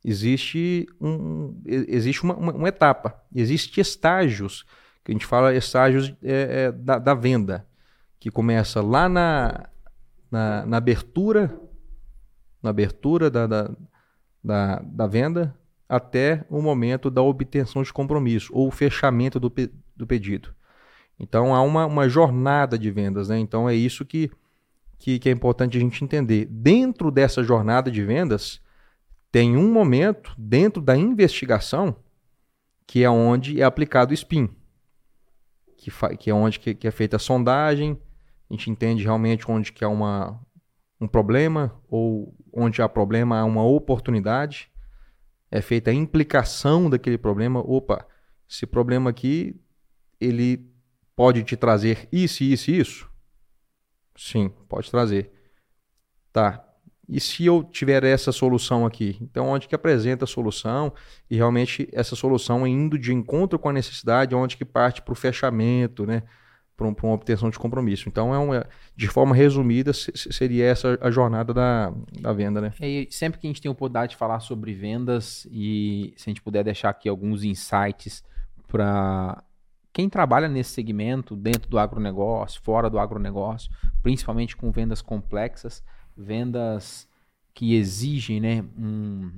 existe, 0.08 0.88
um, 1.02 1.62
existe 1.66 2.24
uma, 2.24 2.34
uma, 2.36 2.54
uma 2.54 2.70
etapa, 2.70 3.22
existe 3.36 3.82
estágios, 3.82 4.66
que 5.04 5.12
a 5.12 5.14
gente 5.14 5.26
fala 5.26 5.54
estágios 5.54 6.14
é, 6.24 6.66
é, 6.66 6.72
da, 6.72 6.98
da, 6.98 7.14
venda, 7.14 7.68
que 8.18 8.32
começa 8.32 8.82
lá 8.82 9.10
na, 9.10 9.68
na, 10.32 10.66
na 10.66 10.78
abertura, 10.78 11.60
na 12.64 12.70
abertura 12.70 13.30
da, 13.30 13.46
da, 13.46 13.72
da, 14.42 14.82
da 14.82 15.08
venda, 15.08 15.54
até 15.90 16.46
o 16.50 16.62
momento 16.62 17.10
da 17.10 17.22
obtenção 17.22 17.84
de 17.84 17.92
compromisso 17.92 18.52
ou 18.54 18.72
fechamento 18.72 19.40
do, 19.40 19.52
pe 19.52 19.70
do 19.94 20.08
pedido. 20.08 20.54
Então 21.20 21.54
há 21.54 21.62
uma, 21.62 21.86
uma 21.86 22.08
jornada 22.08 22.78
de 22.78 22.92
vendas, 22.92 23.30
né? 23.30 23.40
Então 23.40 23.68
é 23.68 23.74
isso 23.74 24.06
que 24.06 24.32
que, 25.00 25.20
que 25.20 25.30
é 25.30 25.32
importante 25.32 25.78
a 25.78 25.80
gente 25.80 26.04
entender. 26.04 26.46
Dentro 26.46 27.12
dessa 27.12 27.44
jornada 27.44 27.92
de 27.92 28.04
vendas, 28.04 28.60
tem 29.32 29.58
um 29.58 29.72
momento 29.72 30.34
dentro 30.38 30.82
da 30.82 30.96
investigação 30.96 31.96
que 32.86 33.04
é 33.04 33.10
onde 33.10 33.62
é 33.62 33.66
aplicado 33.66 34.14
o 34.14 34.18
SPIN, 34.18 34.50
que, 35.78 35.92
que 36.18 36.30
é 36.30 36.34
onde 36.34 36.60
que, 36.60 36.74
que, 36.74 36.88
é 36.88 36.92
feita 36.92 37.18
a 37.18 37.20
sondagem, 37.20 38.02
a 38.50 38.54
gente 38.54 38.72
entende 38.72 39.04
realmente 39.04 39.50
onde 39.52 39.74
que 39.74 39.84
há 39.84 39.90
uma, 39.90 40.40
um 41.00 41.08
problema 41.08 41.78
ou 41.90 42.34
onde 42.54 42.82
há 42.82 42.88
problema 42.88 43.40
há 43.40 43.46
uma 43.46 43.64
oportunidade, 43.64 44.72
é 45.52 45.62
feita 45.62 45.92
a 45.92 45.94
implicação 45.94 46.90
daquele 46.90 47.18
problema. 47.18 47.60
Opa, 47.60 48.06
esse 48.50 48.66
problema 48.66 49.10
aqui 49.10 49.60
ele 50.20 50.66
pode 51.16 51.44
te 51.44 51.56
trazer 51.56 52.08
isso, 52.12 52.44
isso 52.44 52.72
isso. 52.72 53.12
Sim, 54.16 54.50
pode 54.68 54.90
trazer. 54.90 55.32
Tá. 56.32 56.67
E 57.08 57.22
se 57.22 57.46
eu 57.46 57.64
tiver 57.64 58.04
essa 58.04 58.34
solução 58.34 58.86
aqui? 58.86 59.18
Então, 59.22 59.48
onde 59.48 59.68
que 59.68 59.76
apresenta 59.76 60.26
a 60.26 60.28
solução 60.28 60.92
e 61.30 61.38
realmente 61.38 61.88
essa 61.94 62.16
solução 62.16 62.66
é 62.66 62.70
indo 62.70 63.00
de 63.00 63.14
encontro 63.14 63.58
com 63.58 63.70
a 63.70 63.74
necessidade, 63.74 64.36
onde 64.36 64.58
que 64.58 64.66
parte 64.66 65.02
para 65.02 65.14
o 65.14 65.16
fechamento, 65.16 66.06
né? 66.06 66.24
Para 66.76 66.88
uma 66.88 67.14
obtenção 67.14 67.50
de 67.50 67.58
compromisso. 67.58 68.10
Então, 68.10 68.36
é 68.36 68.38
uma, 68.38 68.68
de 68.96 69.08
forma 69.08 69.34
resumida, 69.34 69.94
seria 69.94 70.66
essa 70.66 70.98
a 71.02 71.10
jornada 71.10 71.54
da, 71.54 71.94
da 72.20 72.34
venda, 72.34 72.60
né? 72.60 72.74
E 72.82 73.08
sempre 73.10 73.40
que 73.40 73.48
a 73.48 73.50
gente 73.50 73.62
tem 73.62 73.70
a 73.70 73.72
oportunidade 73.72 74.12
de 74.12 74.18
falar 74.18 74.42
sobre 74.42 74.74
vendas 74.74 75.48
e 75.50 76.14
se 76.18 76.30
a 76.30 76.32
gente 76.32 76.42
puder 76.42 76.64
deixar 76.64 76.90
aqui 76.90 77.08
alguns 77.08 77.44
insights 77.44 78.22
para 78.68 79.42
quem 79.94 80.10
trabalha 80.10 80.48
nesse 80.48 80.72
segmento, 80.72 81.36
dentro 81.36 81.70
do 81.70 81.80
agronegócio, 81.80 82.62
fora 82.62 82.90
do 82.90 83.00
agronegócio, 83.00 83.72
principalmente 84.04 84.56
com 84.56 84.70
vendas 84.72 85.02
complexas, 85.02 85.82
vendas 86.18 87.08
que 87.54 87.76
exigem 87.76 88.40
né, 88.40 88.64
um, 88.78 89.32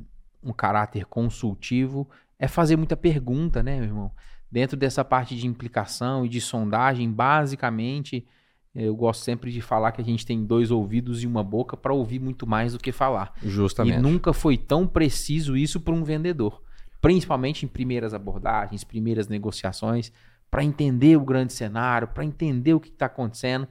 um 0.44 0.54
caráter 0.54 1.06
consultivo, 1.06 2.10
é 2.38 2.48
fazer 2.48 2.76
muita 2.76 2.96
pergunta, 2.96 3.62
né, 3.62 3.76
meu 3.76 3.86
irmão? 3.86 4.12
Dentro 4.52 4.76
dessa 4.76 5.06
parte 5.06 5.36
de 5.36 5.46
implicação 5.46 6.26
e 6.26 6.30
de 6.30 6.42
sondagem, 6.42 7.12
basicamente, 7.12 8.26
eu 8.74 8.96
gosto 8.96 9.24
sempre 9.24 9.52
de 9.52 9.62
falar 9.62 9.92
que 9.92 10.02
a 10.02 10.06
gente 10.06 10.26
tem 10.26 10.44
dois 10.44 10.72
ouvidos 10.72 11.24
e 11.24 11.28
uma 11.28 11.44
boca 11.44 11.78
para 11.78 11.94
ouvir 11.94 12.20
muito 12.20 12.48
mais 12.48 12.74
do 12.74 12.80
que 12.80 12.92
falar. 12.92 13.34
Justamente. 13.44 13.98
E 13.98 14.02
nunca 14.02 14.34
foi 14.34 14.58
tão 14.58 14.88
preciso 14.88 15.56
isso 15.56 15.80
para 15.80 15.94
um 15.94 16.04
vendedor. 16.04 16.62
Principalmente 17.02 17.66
em 17.66 17.68
primeiras 17.68 18.14
abordagens, 18.14 18.84
primeiras 18.84 19.28
negociações 19.28 20.12
para 20.50 20.64
entender 20.64 21.16
o 21.16 21.24
grande 21.24 21.54
cenário, 21.54 22.08
para 22.08 22.26
entender 22.26 22.74
o 22.74 22.80
que 22.80 22.90
está 22.90 23.06
acontecendo. 23.06 23.68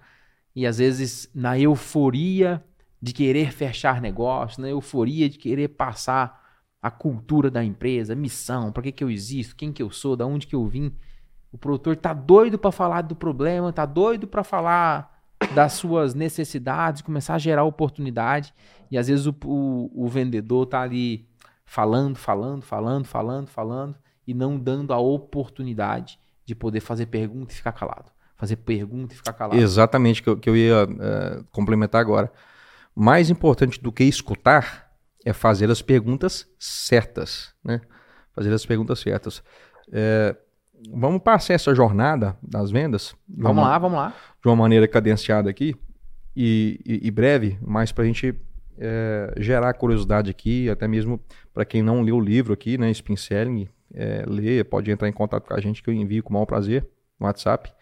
E 0.55 0.67
às 0.67 0.79
vezes, 0.79 1.31
na 1.35 1.59
euforia 1.59 2.62
de 3.00 3.12
querer 3.12 3.52
fechar 3.52 4.00
negócio, 4.00 4.61
na 4.61 4.69
euforia 4.69 5.28
de 5.28 5.38
querer 5.38 5.69
passar 5.69 6.47
a 6.81 6.90
cultura 6.90 7.50
da 7.50 7.64
empresa, 7.64 8.14
missão, 8.14 8.73
para 8.73 8.83
que, 8.83 8.93
que 8.93 9.05
eu 9.05 9.11
existo, 9.11 9.57
quem 9.57 9.73
que 9.73 9.83
eu 9.83 9.90
sou, 9.90 10.17
da 10.17 10.26
onde 10.26 10.47
que 10.47 10.55
eu 10.55 10.67
vim. 10.67 10.93
O 11.50 11.59
produtor 11.59 11.97
tá 11.97 12.12
doido 12.12 12.59
para 12.59 12.71
falar 12.71 13.02
do 13.02 13.17
problema, 13.17 13.73
tá 13.73 13.87
doido 13.87 14.26
para 14.26 14.45
falar 14.45 15.19
das 15.55 15.75
suas 15.75 16.14
necessidades, 16.14 17.02
começar 17.02 17.35
a 17.35 17.38
gerar 17.38 17.64
oportunidade. 17.64 18.52
E 18.90 18.99
às 18.99 19.09
vezes 19.09 19.26
o, 19.26 19.35
o, 19.45 20.05
o 20.05 20.09
vendedor 20.09 20.67
tá 20.67 20.83
ali 20.83 21.28
falando, 21.64 22.17
falando, 22.17 22.62
falando, 22.62 23.05
falando, 23.05 23.49
falando 23.49 23.97
e 24.26 24.35
não 24.35 24.59
dando 24.59 24.93
a 24.93 24.99
oportunidade 24.99 26.19
de 26.45 26.55
poder 26.55 26.81
fazer 26.81 27.07
pergunta 27.07 27.52
e 27.52 27.57
ficar 27.57 27.73
calado. 27.73 28.11
Fazer 28.37 28.57
pergunta 28.57 29.14
e 29.14 29.17
ficar 29.17 29.33
calado. 29.33 29.61
Exatamente, 29.61 30.23
que 30.23 30.28
eu, 30.28 30.37
que 30.37 30.49
eu 30.49 30.57
ia 30.57 30.85
uh, 30.85 31.45
complementar 31.50 32.00
agora. 32.00 32.33
Mais 33.00 33.31
importante 33.31 33.81
do 33.81 33.93
que 33.93 34.02
escutar 34.02 34.90
é 35.25 35.33
fazer 35.33 35.71
as 35.71 35.81
perguntas 35.81 36.49
certas, 36.59 37.55
né? 37.64 37.81
Fazer 38.35 38.52
as 38.52 38.67
perguntas 38.67 38.99
certas. 38.99 39.40
É, 39.93 40.37
vamos 40.93 41.23
passar 41.23 41.55
essa 41.55 41.73
jornada 41.73 42.37
das 42.43 42.73
vendas. 42.73 43.14
Vamos 43.28 43.62
uma, 43.62 43.69
lá, 43.69 43.78
vamos 43.78 43.99
lá. 43.99 44.14
De 44.43 44.49
uma 44.49 44.57
maneira 44.57 44.88
cadenciada 44.88 45.49
aqui 45.49 45.76
e, 46.35 46.81
e, 46.85 47.07
e 47.07 47.11
breve, 47.12 47.57
mas 47.62 47.93
para 47.93 48.02
a 48.02 48.07
gente 48.09 48.35
é, 48.76 49.33
gerar 49.37 49.73
curiosidade 49.75 50.28
aqui, 50.28 50.69
até 50.69 50.88
mesmo 50.88 51.21
para 51.55 51.64
quem 51.64 51.85
não 51.85 52.02
leu 52.02 52.17
o 52.17 52.21
livro 52.21 52.52
aqui, 52.52 52.76
né, 52.76 52.90
Spin 52.90 53.14
Selling, 53.14 53.69
é, 53.95 54.64
pode 54.64 54.90
entrar 54.90 55.09
em 55.09 55.12
contato 55.12 55.47
com 55.47 55.55
a 55.55 55.61
gente 55.61 55.85
que 55.85 55.88
eu 55.88 55.95
envio 55.95 56.25
com 56.25 56.31
o 56.31 56.33
maior 56.33 56.47
prazer 56.47 56.85
no 57.21 57.26
WhatsApp. 57.26 57.73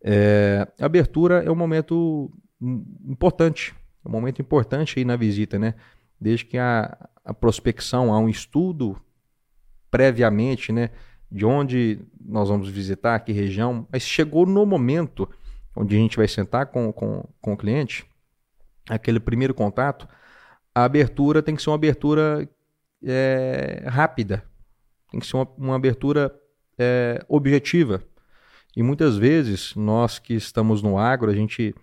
É, 0.00 0.64
a 0.80 0.86
abertura 0.86 1.42
é 1.42 1.50
um 1.50 1.56
momento 1.56 2.30
importante, 2.60 3.74
um 4.08 4.12
momento 4.12 4.40
importante 4.40 4.98
aí 4.98 5.04
na 5.04 5.16
visita, 5.16 5.58
né? 5.58 5.74
Desde 6.20 6.46
que 6.46 6.56
a, 6.56 7.08
a 7.24 7.34
prospecção, 7.34 8.12
há 8.12 8.18
um 8.18 8.28
estudo 8.28 9.00
previamente, 9.90 10.72
né? 10.72 10.90
De 11.30 11.44
onde 11.44 12.00
nós 12.18 12.48
vamos 12.48 12.68
visitar, 12.68 13.20
que 13.20 13.32
região, 13.32 13.86
mas 13.92 14.02
chegou 14.02 14.46
no 14.46 14.64
momento 14.64 15.28
onde 15.76 15.94
a 15.94 15.98
gente 15.98 16.16
vai 16.16 16.26
sentar 16.26 16.66
com, 16.66 16.92
com, 16.92 17.22
com 17.40 17.52
o 17.52 17.56
cliente, 17.56 18.04
aquele 18.88 19.20
primeiro 19.20 19.54
contato, 19.54 20.08
a 20.74 20.84
abertura 20.84 21.42
tem 21.42 21.54
que 21.54 21.62
ser 21.62 21.70
uma 21.70 21.76
abertura 21.76 22.48
é, 23.04 23.84
rápida, 23.86 24.42
tem 25.10 25.20
que 25.20 25.26
ser 25.26 25.36
uma, 25.36 25.48
uma 25.56 25.76
abertura 25.76 26.34
é, 26.78 27.24
objetiva. 27.28 28.02
E 28.76 28.82
muitas 28.82 29.16
vezes, 29.16 29.74
nós 29.76 30.18
que 30.18 30.34
estamos 30.34 30.82
no 30.82 30.98
agro, 30.98 31.30
a 31.30 31.34
gente 31.34 31.74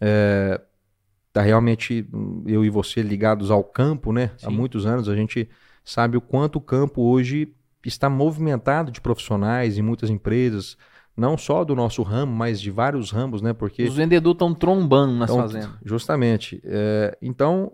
é, 0.00 0.60
tá 1.32 1.42
realmente, 1.42 2.08
eu 2.46 2.64
e 2.64 2.70
você, 2.70 3.02
ligados 3.02 3.50
ao 3.50 3.62
campo, 3.62 4.12
né? 4.12 4.32
Sim. 4.36 4.46
Há 4.46 4.50
muitos 4.50 4.86
anos, 4.86 5.08
a 5.08 5.14
gente 5.14 5.48
sabe 5.84 6.16
o 6.16 6.20
quanto 6.20 6.56
o 6.56 6.60
campo 6.60 7.02
hoje 7.02 7.54
está 7.84 8.10
movimentado 8.10 8.90
de 8.90 9.00
profissionais 9.00 9.78
em 9.78 9.82
muitas 9.82 10.10
empresas, 10.10 10.76
não 11.16 11.36
só 11.36 11.64
do 11.64 11.74
nosso 11.74 12.02
ramo, 12.02 12.32
mas 12.32 12.60
de 12.60 12.70
vários 12.70 13.10
ramos, 13.10 13.42
né? 13.42 13.52
Porque 13.52 13.82
os 13.84 13.96
vendedores 13.96 14.34
estão 14.34 14.54
trombando 14.54 15.14
nas 15.14 15.28
tão, 15.28 15.38
fazendas. 15.38 15.70
Justamente. 15.84 16.60
É, 16.64 17.16
então, 17.20 17.72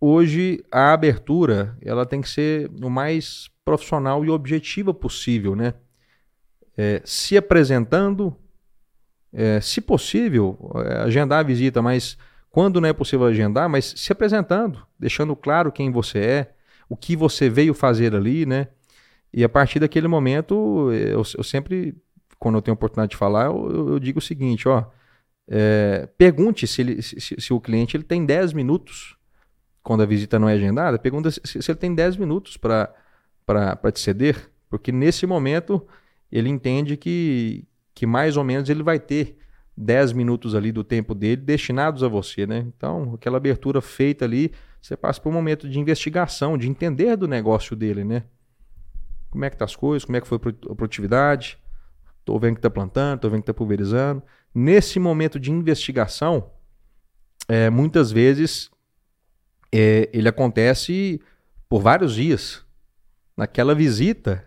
hoje 0.00 0.62
a 0.70 0.92
abertura 0.92 1.76
ela 1.80 2.04
tem 2.04 2.20
que 2.20 2.28
ser 2.28 2.70
o 2.82 2.90
mais 2.90 3.50
profissional 3.64 4.24
e 4.24 4.30
objetiva 4.30 4.92
possível, 4.92 5.56
né? 5.56 5.74
É, 6.76 7.00
se 7.04 7.38
apresentando, 7.38 8.36
é, 9.32 9.60
se 9.60 9.80
possível, 9.80 10.58
é, 10.84 10.98
agendar 10.98 11.40
a 11.40 11.42
visita, 11.42 11.80
mas 11.80 12.18
quando 12.56 12.80
não 12.80 12.88
é 12.88 12.92
possível 12.94 13.26
agendar, 13.26 13.68
mas 13.68 13.92
se 13.98 14.10
apresentando, 14.10 14.82
deixando 14.98 15.36
claro 15.36 15.70
quem 15.70 15.90
você 15.90 16.18
é, 16.18 16.54
o 16.88 16.96
que 16.96 17.14
você 17.14 17.50
veio 17.50 17.74
fazer 17.74 18.14
ali, 18.14 18.46
né? 18.46 18.68
E 19.30 19.44
a 19.44 19.48
partir 19.48 19.78
daquele 19.78 20.08
momento, 20.08 20.90
eu, 20.90 21.22
eu 21.36 21.44
sempre, 21.44 21.94
quando 22.38 22.54
eu 22.54 22.62
tenho 22.62 22.72
oportunidade 22.72 23.10
de 23.10 23.16
falar, 23.18 23.44
eu, 23.44 23.90
eu 23.90 23.98
digo 23.98 24.20
o 24.20 24.22
seguinte, 24.22 24.66
ó, 24.66 24.86
é, 25.46 26.08
pergunte 26.16 26.66
se, 26.66 26.80
ele, 26.80 27.02
se, 27.02 27.20
se, 27.20 27.52
o 27.52 27.60
cliente 27.60 27.94
ele 27.94 28.04
tem 28.04 28.24
10 28.24 28.54
minutos 28.54 29.18
quando 29.82 30.02
a 30.02 30.06
visita 30.06 30.38
não 30.38 30.48
é 30.48 30.54
agendada, 30.54 30.98
pergunta 30.98 31.30
se, 31.30 31.42
se 31.44 31.70
ele 31.70 31.78
tem 31.78 31.94
10 31.94 32.16
minutos 32.16 32.56
para 32.56 32.90
te 33.92 34.00
ceder, 34.00 34.50
porque 34.70 34.90
nesse 34.90 35.26
momento 35.26 35.86
ele 36.32 36.48
entende 36.48 36.96
que, 36.96 37.68
que 37.94 38.06
mais 38.06 38.38
ou 38.38 38.44
menos 38.44 38.70
ele 38.70 38.82
vai 38.82 38.98
ter 38.98 39.36
10 39.76 40.12
minutos 40.12 40.54
ali 40.54 40.72
do 40.72 40.82
tempo 40.82 41.14
dele 41.14 41.42
destinados 41.42 42.02
a 42.02 42.08
você, 42.08 42.46
né? 42.46 42.64
Então, 42.76 43.14
aquela 43.14 43.36
abertura 43.36 43.80
feita 43.80 44.24
ali, 44.24 44.52
você 44.80 44.96
passa 44.96 45.20
por 45.20 45.28
um 45.28 45.32
momento 45.32 45.68
de 45.68 45.78
investigação, 45.78 46.56
de 46.56 46.68
entender 46.68 47.16
do 47.16 47.28
negócio 47.28 47.76
dele, 47.76 48.02
né? 48.02 48.24
Como 49.30 49.44
é 49.44 49.50
que 49.50 49.56
tá 49.56 49.64
as 49.64 49.76
coisas, 49.76 50.04
como 50.04 50.16
é 50.16 50.20
que 50.20 50.26
foi 50.26 50.38
a 50.38 50.74
produtividade, 50.74 51.58
estou 52.20 52.40
vendo 52.40 52.54
que 52.54 52.60
está 52.60 52.70
plantando, 52.70 53.16
estou 53.16 53.30
vendo 53.30 53.40
que 53.40 53.50
está 53.50 53.54
pulverizando. 53.54 54.22
Nesse 54.54 54.98
momento 54.98 55.38
de 55.38 55.52
investigação, 55.52 56.50
é, 57.46 57.68
muitas 57.68 58.10
vezes 58.10 58.70
é, 59.70 60.08
ele 60.12 60.28
acontece 60.28 61.20
por 61.68 61.82
vários 61.82 62.14
dias. 62.14 62.64
Naquela 63.36 63.74
visita, 63.74 64.44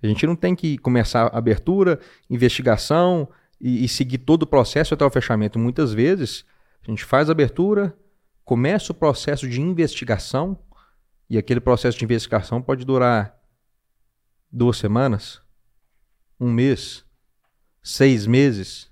a 0.00 0.06
gente 0.06 0.24
não 0.24 0.36
tem 0.36 0.54
que 0.54 0.78
começar 0.78 1.26
a 1.26 1.38
abertura, 1.38 1.98
investigação 2.30 3.28
e, 3.60 3.84
e 3.84 3.88
seguir 3.88 4.18
todo 4.18 4.42
o 4.42 4.46
processo 4.46 4.94
até 4.94 5.04
o 5.04 5.10
fechamento. 5.10 5.58
Muitas 5.58 5.92
vezes 5.92 6.44
a 6.86 6.90
gente 6.90 7.04
faz 7.04 7.28
a 7.28 7.32
abertura, 7.32 7.96
começa 8.44 8.92
o 8.92 8.94
processo 8.94 9.48
de 9.48 9.60
investigação 9.60 10.58
e 11.28 11.36
aquele 11.36 11.60
processo 11.60 11.98
de 11.98 12.04
investigação 12.04 12.62
pode 12.62 12.84
durar 12.84 13.36
duas 14.50 14.78
semanas, 14.78 15.42
um 16.40 16.50
mês, 16.50 17.04
seis 17.82 18.26
meses, 18.26 18.90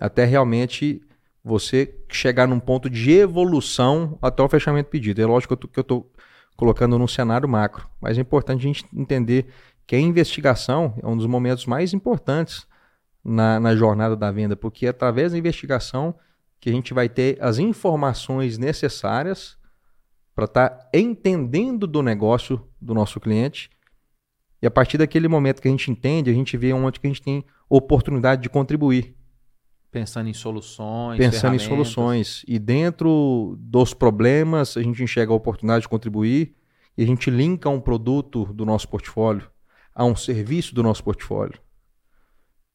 até 0.00 0.24
realmente 0.24 1.02
você 1.42 1.94
chegar 2.08 2.48
num 2.48 2.60
ponto 2.60 2.90
de 2.90 3.12
evolução 3.12 4.18
até 4.20 4.42
o 4.42 4.48
fechamento 4.48 4.88
do 4.88 4.90
pedido. 4.90 5.22
É 5.22 5.26
lógico 5.26 5.56
que 5.56 5.78
eu 5.78 5.82
estou 5.82 6.12
colocando 6.56 6.98
num 6.98 7.06
cenário 7.06 7.48
macro, 7.48 7.88
mas 8.00 8.18
é 8.18 8.20
importante 8.20 8.60
a 8.60 8.62
gente 8.62 8.84
entender 8.92 9.46
que 9.86 9.94
a 9.96 10.00
investigação 10.00 10.94
é 11.02 11.06
um 11.06 11.16
dos 11.16 11.26
momentos 11.26 11.66
mais 11.66 11.94
importantes 11.94 12.66
na, 13.24 13.60
na 13.60 13.76
jornada 13.76 14.16
da 14.16 14.30
venda, 14.30 14.56
porque 14.56 14.86
é 14.86 14.90
através 14.90 15.32
da 15.32 15.38
investigação 15.38 16.14
que 16.58 16.68
a 16.68 16.72
gente 16.72 16.92
vai 16.92 17.08
ter 17.08 17.38
as 17.40 17.58
informações 17.58 18.58
necessárias 18.58 19.58
para 20.34 20.44
estar 20.44 20.68
tá 20.68 20.90
entendendo 20.94 21.86
do 21.86 22.02
negócio 22.02 22.66
do 22.80 22.94
nosso 22.94 23.18
cliente. 23.20 23.70
E 24.62 24.66
a 24.66 24.70
partir 24.70 24.98
daquele 24.98 25.26
momento 25.26 25.60
que 25.60 25.68
a 25.68 25.70
gente 25.70 25.90
entende, 25.90 26.30
a 26.30 26.34
gente 26.34 26.56
vê 26.56 26.72
onde 26.72 27.00
que 27.00 27.06
a 27.06 27.10
gente 27.10 27.22
tem 27.22 27.44
oportunidade 27.68 28.42
de 28.42 28.48
contribuir. 28.48 29.16
Pensando 29.90 30.28
em 30.28 30.34
soluções. 30.34 31.18
Pensando 31.18 31.56
em 31.56 31.58
soluções. 31.58 32.44
E 32.46 32.58
dentro 32.58 33.56
dos 33.58 33.92
problemas, 33.94 34.76
a 34.76 34.82
gente 34.82 35.02
enxerga 35.02 35.32
a 35.32 35.36
oportunidade 35.36 35.82
de 35.82 35.88
contribuir 35.88 36.54
e 36.96 37.02
a 37.02 37.06
gente 37.06 37.30
linka 37.30 37.68
um 37.68 37.80
produto 37.80 38.44
do 38.52 38.64
nosso 38.64 38.88
portfólio 38.88 39.50
a 39.94 40.04
um 40.04 40.14
serviço 40.14 40.74
do 40.74 40.82
nosso 40.82 41.02
portfólio. 41.02 41.58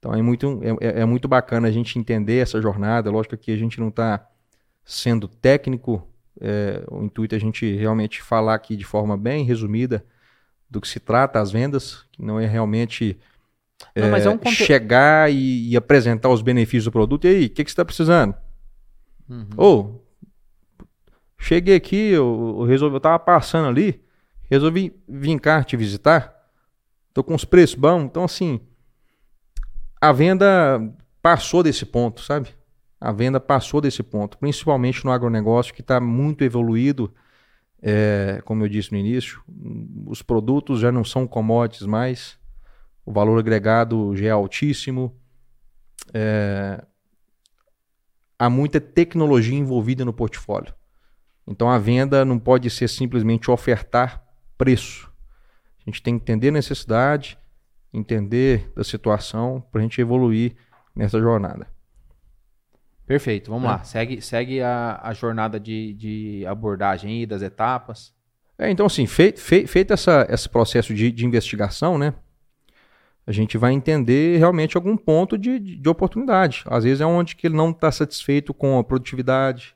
Então 0.06 0.14
é 0.14 0.22
muito, 0.22 0.62
é, 0.62 0.88
é, 0.88 1.02
é 1.02 1.06
muito 1.06 1.28
bacana 1.28 1.68
a 1.68 1.72
gente 1.72 1.98
entender 1.98 2.38
essa 2.38 2.62
jornada. 2.62 3.10
Lógico 3.10 3.36
que 3.36 3.52
a 3.52 3.58
gente 3.58 3.80
não 3.80 3.88
está 3.88 4.24
sendo 4.84 5.28
técnico, 5.28 6.08
é, 6.40 6.84
o 6.92 7.04
intuito 7.04 7.34
é 7.34 7.38
a 7.38 7.42
gente 7.42 7.76
realmente 7.76 8.22
falar 8.22 8.54
aqui 8.54 8.76
de 8.76 8.86
forma 8.86 9.18
bem 9.18 9.44
resumida 9.44 10.06
do 10.70 10.80
que 10.80 10.88
se 10.88 11.00
trata 11.00 11.40
as 11.40 11.52
vendas, 11.52 12.06
que 12.12 12.22
não 12.22 12.40
é 12.40 12.46
realmente 12.46 13.18
não, 13.96 14.16
é, 14.16 14.24
é 14.24 14.30
um 14.30 14.52
chegar 14.52 15.32
e, 15.32 15.72
e, 15.72 15.76
apresentar 15.76 16.30
os 16.30 16.44
benefícios 16.44 16.86
do 16.86 16.92
produto. 16.92 17.26
E 17.26 17.28
aí, 17.28 17.46
o 17.46 17.50
que, 17.50 17.64
que 17.64 17.72
você 17.72 17.74
está 17.74 17.84
precisando? 17.84 18.36
Uhum. 19.28 19.48
Ou, 19.58 20.08
cheguei 21.40 21.76
aqui, 21.76 22.12
eu, 22.12 22.58
eu 22.60 22.66
resolvi, 22.66 22.94
eu 22.94 22.98
estava 22.98 23.18
passando 23.18 23.70
ali, 23.70 24.04
resolvi 24.52 24.96
vir 25.08 25.40
cá 25.40 25.64
te 25.64 25.76
visitar. 25.76 26.32
Tô 27.12 27.24
com 27.24 27.34
os 27.34 27.44
preços 27.44 27.76
bons. 27.76 28.04
Então, 28.04 28.24
assim, 28.24 28.60
a 30.02 30.12
venda 30.12 30.94
passou 31.22 31.64
desse 31.64 31.86
ponto, 31.86 32.22
sabe? 32.22 32.50
A 33.00 33.12
venda 33.12 33.40
passou 33.40 33.82
desse 33.82 34.04
ponto, 34.04 34.38
principalmente 34.38 35.04
no 35.04 35.12
agronegócio, 35.12 35.74
que 35.74 35.82
está 35.82 36.00
muito 36.00 36.44
evoluído. 36.44 37.14
É, 37.82 38.42
como 38.46 38.64
eu 38.64 38.70
disse 38.70 38.92
no 38.92 38.98
início, 38.98 39.44
os 40.08 40.22
produtos 40.22 40.80
já 40.80 40.92
não 40.92 41.04
são 41.04 41.28
commodities 41.28 41.86
mais 41.86 42.40
o 43.06 43.12
valor 43.12 43.38
agregado 43.38 44.16
já 44.16 44.28
é 44.28 44.32
altíssimo. 44.32 45.16
É, 46.14 46.84
há 48.40 48.50
muita 48.50 48.82
tecnologia 48.82 49.58
envolvida 49.58 50.04
no 50.04 50.12
portfólio. 50.12 50.74
Então 51.48 51.70
a 51.70 51.78
venda 51.78 52.26
não 52.26 52.40
pode 52.40 52.70
ser 52.72 52.90
simplesmente 52.90 53.52
ofertar 53.52 54.26
preço. 54.58 55.12
A 55.80 55.90
gente 55.90 56.02
tem 56.02 56.18
que 56.18 56.24
entender 56.24 56.50
a 56.50 56.54
necessidade, 56.54 57.38
entender 57.96 58.72
da 58.76 58.84
situação 58.84 59.64
para 59.72 59.80
a 59.80 59.84
gente 59.84 60.00
evoluir 60.02 60.56
nessa 60.96 61.20
jornada. 61.20 61.68
Perfeito, 63.06 63.52
vamos 63.52 63.66
é. 63.66 63.72
lá. 63.72 63.84
Segue, 63.84 64.22
segue 64.22 64.62
a, 64.62 65.00
a 65.04 65.14
jornada 65.14 65.60
de, 65.60 65.94
de 65.94 66.46
abordagem 66.48 67.12
aí, 67.12 67.26
das 67.26 67.42
etapas. 67.42 68.14
É, 68.58 68.70
então, 68.70 68.86
assim, 68.86 69.06
feito, 69.06 69.40
feito 69.40 69.94
essa, 69.94 70.26
esse 70.30 70.50
processo 70.50 70.94
de, 70.94 71.12
de 71.12 71.26
investigação, 71.26 71.98
né? 71.98 72.14
a 73.28 73.32
gente 73.32 73.58
vai 73.58 73.74
entender 73.74 74.38
realmente 74.38 74.78
algum 74.78 74.96
ponto 74.96 75.38
de, 75.38 75.60
de, 75.60 75.76
de 75.78 75.90
oportunidade. 75.90 76.64
Às 76.68 76.84
vezes 76.84 77.02
é 77.02 77.06
onde 77.06 77.36
que 77.36 77.48
ele 77.48 77.56
não 77.56 77.72
está 77.72 77.92
satisfeito 77.92 78.54
com 78.54 78.78
a 78.78 78.84
produtividade, 78.84 79.76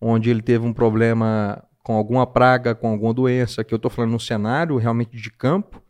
onde 0.00 0.30
ele 0.30 0.40
teve 0.40 0.64
um 0.64 0.72
problema 0.72 1.62
com 1.82 1.94
alguma 1.94 2.26
praga, 2.26 2.74
com 2.74 2.88
alguma 2.88 3.12
doença, 3.12 3.62
que 3.62 3.74
eu 3.74 3.76
estou 3.76 3.90
falando 3.90 4.12
no 4.12 4.20
cenário 4.20 4.76
realmente 4.76 5.16
de 5.16 5.30
campo, 5.30 5.82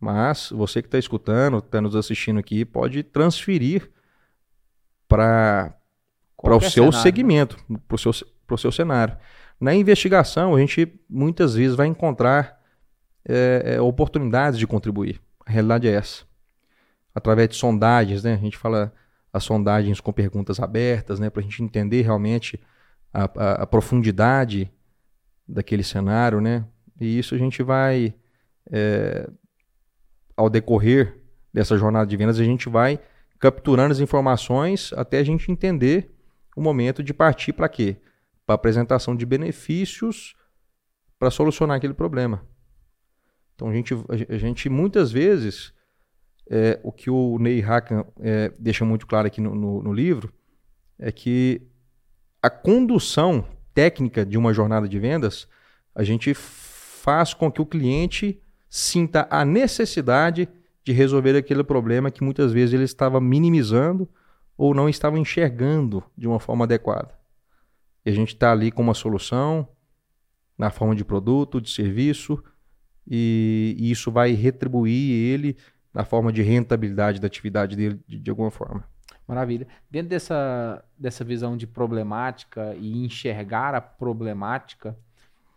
mas 0.00 0.50
você 0.50 0.82
que 0.82 0.88
está 0.88 0.98
escutando, 0.98 1.58
está 1.58 1.80
nos 1.80 1.96
assistindo 1.96 2.38
aqui, 2.38 2.64
pode 2.64 3.02
transferir 3.02 3.90
para 5.08 5.74
o 6.42 6.60
seu 6.60 6.70
cenário. 6.70 6.92
Né? 6.92 7.02
segmento, 7.02 7.64
para 7.88 7.94
o 7.94 7.98
seu, 7.98 8.12
pro 8.46 8.58
seu 8.58 8.72
cenário. 8.72 9.16
Na 9.60 9.74
investigação, 9.74 10.54
a 10.54 10.60
gente 10.60 11.00
muitas 11.08 11.54
vezes 11.54 11.76
vai 11.76 11.86
encontrar 11.86 12.60
é, 13.24 13.80
oportunidades 13.80 14.58
de 14.58 14.66
contribuir. 14.66 15.20
A 15.46 15.50
realidade 15.50 15.88
é 15.88 15.92
essa. 15.92 16.24
Através 17.14 17.48
de 17.48 17.56
sondagens, 17.56 18.24
né? 18.24 18.34
A 18.34 18.38
gente 18.38 18.56
fala 18.56 18.92
as 19.32 19.44
sondagens 19.44 20.00
com 20.00 20.12
perguntas 20.12 20.60
abertas, 20.60 21.18
né? 21.18 21.30
Para 21.30 21.40
a 21.40 21.42
gente 21.42 21.62
entender 21.62 22.02
realmente 22.02 22.60
a, 23.12 23.24
a, 23.24 23.52
a, 23.62 23.66
profundidade 23.66 24.70
daquele 25.46 25.82
cenário, 25.82 26.40
né? 26.40 26.64
E 27.00 27.18
isso 27.18 27.34
a 27.34 27.38
gente 27.38 27.62
vai, 27.62 28.14
é, 28.70 29.28
ao 30.36 30.50
decorrer 30.50 31.20
dessa 31.52 31.76
jornada 31.76 32.06
de 32.06 32.16
vendas, 32.16 32.40
a 32.40 32.44
gente 32.44 32.68
vai 32.68 33.00
capturando 33.38 33.92
as 33.92 34.00
informações 34.00 34.92
até 34.94 35.18
a 35.18 35.24
gente 35.24 35.50
entender 35.50 36.10
o 36.56 36.62
momento 36.62 37.02
de 37.02 37.12
partir 37.12 37.52
para 37.52 37.68
quê? 37.68 37.96
Para 38.46 38.54
apresentação 38.54 39.14
de 39.14 39.26
benefícios 39.26 40.34
para 41.18 41.30
solucionar 41.30 41.76
aquele 41.76 41.94
problema. 41.94 42.44
Então 43.54 43.68
a 43.68 43.72
gente, 43.72 43.94
a 44.28 44.36
gente 44.36 44.68
muitas 44.68 45.12
vezes, 45.12 45.72
é, 46.50 46.80
o 46.82 46.90
que 46.90 47.08
o 47.08 47.38
Ney 47.38 47.62
Hakan 47.62 48.04
é, 48.20 48.52
deixa 48.58 48.84
muito 48.84 49.06
claro 49.06 49.26
aqui 49.26 49.40
no, 49.40 49.54
no, 49.54 49.82
no 49.82 49.92
livro, 49.92 50.32
é 50.98 51.12
que 51.12 51.62
a 52.42 52.50
condução 52.50 53.46
técnica 53.72 54.24
de 54.24 54.36
uma 54.36 54.52
jornada 54.52 54.88
de 54.88 54.98
vendas, 54.98 55.48
a 55.94 56.02
gente 56.02 56.34
faz 56.34 57.34
com 57.34 57.50
que 57.50 57.60
o 57.60 57.66
cliente 57.66 58.40
sinta 58.74 59.28
a 59.30 59.44
necessidade 59.44 60.48
de 60.82 60.92
resolver 60.92 61.36
aquele 61.36 61.62
problema 61.62 62.10
que 62.10 62.24
muitas 62.24 62.52
vezes 62.52 62.74
ele 62.74 62.82
estava 62.82 63.20
minimizando 63.20 64.08
ou 64.58 64.74
não 64.74 64.88
estava 64.88 65.16
enxergando 65.16 66.02
de 66.18 66.26
uma 66.26 66.40
forma 66.40 66.64
adequada. 66.64 67.14
E 68.04 68.10
a 68.10 68.12
gente 68.12 68.34
está 68.34 68.50
ali 68.50 68.72
com 68.72 68.82
uma 68.82 68.92
solução 68.92 69.68
na 70.58 70.70
forma 70.70 70.92
de 70.96 71.04
produto, 71.04 71.60
de 71.60 71.70
serviço, 71.70 72.42
e, 73.06 73.76
e 73.78 73.92
isso 73.92 74.10
vai 74.10 74.32
retribuir 74.32 75.22
ele 75.32 75.56
na 75.92 76.04
forma 76.04 76.32
de 76.32 76.42
rentabilidade 76.42 77.20
da 77.20 77.28
atividade 77.28 77.76
dele 77.76 78.00
de, 78.08 78.18
de 78.18 78.28
alguma 78.28 78.50
forma. 78.50 78.84
Maravilha. 79.24 79.68
Dentro 79.88 80.08
dessa, 80.08 80.84
dessa 80.98 81.22
visão 81.22 81.56
de 81.56 81.68
problemática 81.68 82.74
e 82.74 83.04
enxergar 83.04 83.72
a 83.72 83.80
problemática, 83.80 84.98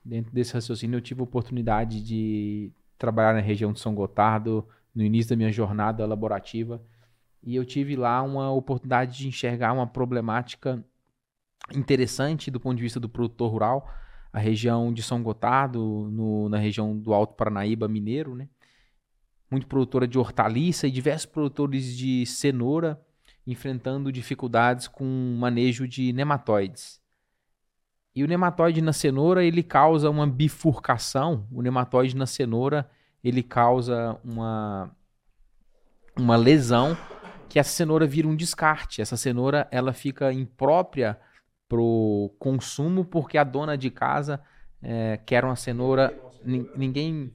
dentro 0.05 0.31
desse 0.31 0.53
raciocínio, 0.53 0.97
eu 0.97 1.01
tive 1.01 1.21
a 1.21 1.23
oportunidade 1.23 1.99
de 1.99 2.71
trabalhar 2.97 3.33
na 3.33 3.39
região 3.39 3.71
de 3.71 3.79
São 3.79 3.93
Gotardo 3.93 4.67
no 4.93 5.03
início 5.03 5.29
da 5.29 5.35
minha 5.35 5.51
jornada 5.51 6.05
laborativa 6.05 6.81
e 7.43 7.55
eu 7.55 7.65
tive 7.65 7.95
lá 7.95 8.21
uma 8.21 8.51
oportunidade 8.51 9.17
de 9.17 9.27
enxergar 9.27 9.71
uma 9.71 9.87
problemática 9.87 10.83
interessante 11.73 12.51
do 12.51 12.59
ponto 12.59 12.75
de 12.75 12.83
vista 12.83 12.99
do 12.99 13.07
produtor 13.07 13.51
rural, 13.51 13.89
a 14.33 14.39
região 14.39 14.91
de 14.91 15.01
São 15.01 15.23
Gotardo, 15.23 16.09
no, 16.11 16.49
na 16.49 16.57
região 16.57 16.97
do 16.97 17.13
Alto 17.13 17.35
Paranaíba 17.35 17.87
mineiro, 17.87 18.35
né? 18.35 18.49
Muito 19.49 19.65
produtora 19.65 20.05
de 20.05 20.19
hortaliça 20.19 20.87
e 20.87 20.91
diversos 20.91 21.25
produtores 21.25 21.95
de 21.95 22.25
cenoura 22.25 23.01
enfrentando 23.45 24.11
dificuldades 24.11 24.89
com 24.89 25.05
manejo 25.39 25.87
de 25.87 26.11
nematóides. 26.11 27.01
E 28.17 28.23
o 28.23 28.27
nematóide 28.27 28.81
na 28.81 28.93
cenoura, 28.93 29.45
ele 29.45 29.61
causa 29.61 30.09
uma 30.09 30.25
bifurcação. 30.25 31.45
O 31.51 31.61
nematóide 31.61 32.15
na 32.15 32.25
cenoura, 32.25 32.89
ele 33.23 33.43
causa 33.43 34.19
uma 34.25 34.89
uma 36.17 36.35
lesão 36.35 36.97
que 37.47 37.59
essa 37.59 37.69
cenoura 37.69 38.07
vira 38.07 38.27
um 38.27 38.35
descarte. 38.35 39.03
Essa 39.03 39.15
cenoura, 39.15 39.67
ela 39.69 39.93
fica 39.93 40.33
imprópria 40.33 41.15
pro 41.69 42.33
consumo 42.39 43.05
porque 43.05 43.37
a 43.37 43.43
dona 43.43 43.77
de 43.77 43.91
casa 43.91 44.41
é, 44.81 45.19
quer 45.23 45.45
uma 45.45 45.55
cenoura. 45.55 46.11
Ninguém, 46.43 47.31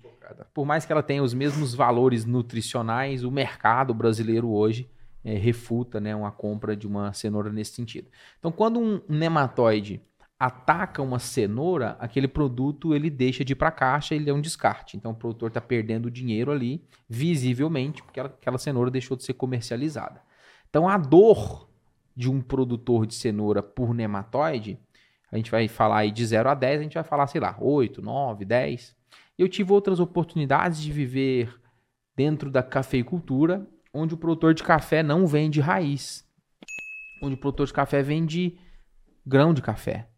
por 0.53 0.66
mais 0.66 0.85
que 0.85 0.90
ela 0.90 1.01
tenha 1.01 1.23
os 1.23 1.33
mesmos 1.33 1.77
valores 1.77 2.25
nutricionais, 2.25 3.23
o 3.23 3.31
mercado 3.31 3.95
brasileiro 3.95 4.51
hoje 4.51 4.90
é, 5.25 5.35
refuta 5.35 6.01
né, 6.01 6.12
uma 6.12 6.33
compra 6.33 6.75
de 6.75 6.88
uma 6.88 7.12
cenoura 7.12 7.53
nesse 7.53 7.73
sentido. 7.73 8.09
Então, 8.40 8.51
quando 8.51 8.81
um 8.81 9.01
nematóide 9.09 10.03
ataca 10.42 11.00
uma 11.00 11.20
cenoura, 11.20 11.96
aquele 12.00 12.26
produto 12.26 12.96
ele 12.96 13.09
deixa 13.09 13.44
de 13.44 13.52
ir 13.52 13.55
para 13.55 13.68
a 13.68 13.70
caixa, 13.70 14.12
ele 14.12 14.28
é 14.28 14.35
um 14.35 14.40
descarte. 14.40 14.96
Então, 14.96 15.12
o 15.12 15.14
produtor 15.14 15.46
está 15.50 15.61
perdendo 15.61 16.11
dinheiro 16.11 16.50
ali, 16.50 16.85
visivelmente, 17.09 18.02
porque 18.02 18.18
aquela 18.18 18.59
cenoura 18.59 18.90
deixou 18.90 19.16
de 19.16 19.22
ser 19.22 19.35
comercializada. 19.35 20.20
Então, 20.68 20.88
a 20.88 20.98
dor 20.98 21.70
de 22.16 22.28
um 22.28 22.40
produtor 22.40 23.07
de 23.07 23.14
cenoura 23.14 23.62
por 23.62 23.94
nematóide, 23.94 24.81
a 25.31 25.37
gente 25.37 25.48
vai 25.48 25.68
falar 25.68 25.98
aí 25.98 26.11
de 26.11 26.26
0 26.26 26.48
a 26.48 26.55
10, 26.55 26.81
a 26.81 26.83
gente 26.83 26.94
vai 26.94 27.05
falar, 27.05 27.28
sei 27.28 27.40
lá, 27.40 27.57
8, 27.61 28.02
9, 28.02 28.44
10. 28.44 28.96
Eu 29.38 29.48
tive 29.48 29.72
outras 29.72 30.00
oportunidades 30.00 30.83
de 30.83 30.90
viver 30.90 31.55
dentro 32.16 32.50
da 32.50 32.64
cafeicultura, 32.64 33.64
onde 33.94 34.14
o 34.14 34.18
produtor 34.18 34.55
de 34.55 34.64
café 34.64 35.05
não 35.05 35.24
vende 35.24 35.61
raiz, 35.61 36.28
onde 37.22 37.37
o 37.37 37.38
produtor 37.38 37.68
de 37.68 37.72
café 37.72 38.02
vende 38.02 38.59
grão 39.24 39.55
de 39.55 39.62
café. 39.62 40.09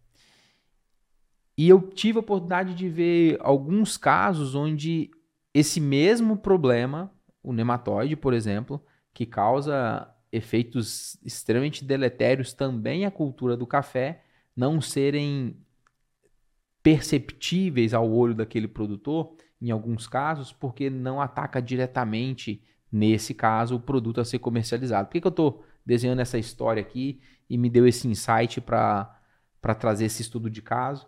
E 1.57 1.69
eu 1.69 1.81
tive 1.81 2.19
a 2.19 2.21
oportunidade 2.21 2.75
de 2.75 2.89
ver 2.89 3.39
alguns 3.41 3.97
casos 3.97 4.55
onde 4.55 5.11
esse 5.53 5.81
mesmo 5.81 6.37
problema, 6.37 7.13
o 7.43 7.53
nematóide, 7.53 8.17
por 8.17 8.35
exemplo, 8.35 8.85
que 9.13 9.25
causa 9.25 10.13
efeitos 10.33 11.17
extremamente 11.25 11.85
deletérios 11.85 12.53
também 12.53 13.07
à 13.07 13.11
cultura 13.11 13.57
do 13.57 13.67
café, 13.67 14.25
não 14.57 14.81
serem 14.81 15.57
perceptíveis 16.83 17.95
ao 17.95 18.11
olho 18.11 18.35
daquele 18.35 18.67
produtor, 18.67 19.37
em 19.61 19.71
alguns 19.71 20.09
casos, 20.09 20.53
porque 20.53 20.91
não 20.91 21.21
ataca 21.21 21.63
diretamente, 21.63 22.63
nesse 22.91 23.33
caso, 23.33 23.77
o 23.77 23.81
produto 23.81 24.21
a 24.21 24.25
ser 24.25 24.41
comercializado. 24.41 25.07
Por 25.07 25.13
que, 25.13 25.21
que 25.21 25.27
eu 25.27 25.31
estou 25.31 25.65
desenhando 25.87 26.21
essa 26.21 26.37
história 26.37 26.83
aqui 26.83 27.21
e 27.49 27.57
me 27.57 27.71
deu 27.71 27.87
esse 27.87 28.09
insight 28.09 28.61
para 28.61 29.19
trazer 29.79 30.07
esse 30.07 30.21
estudo 30.21 30.51
de 30.51 30.61
caso? 30.61 31.07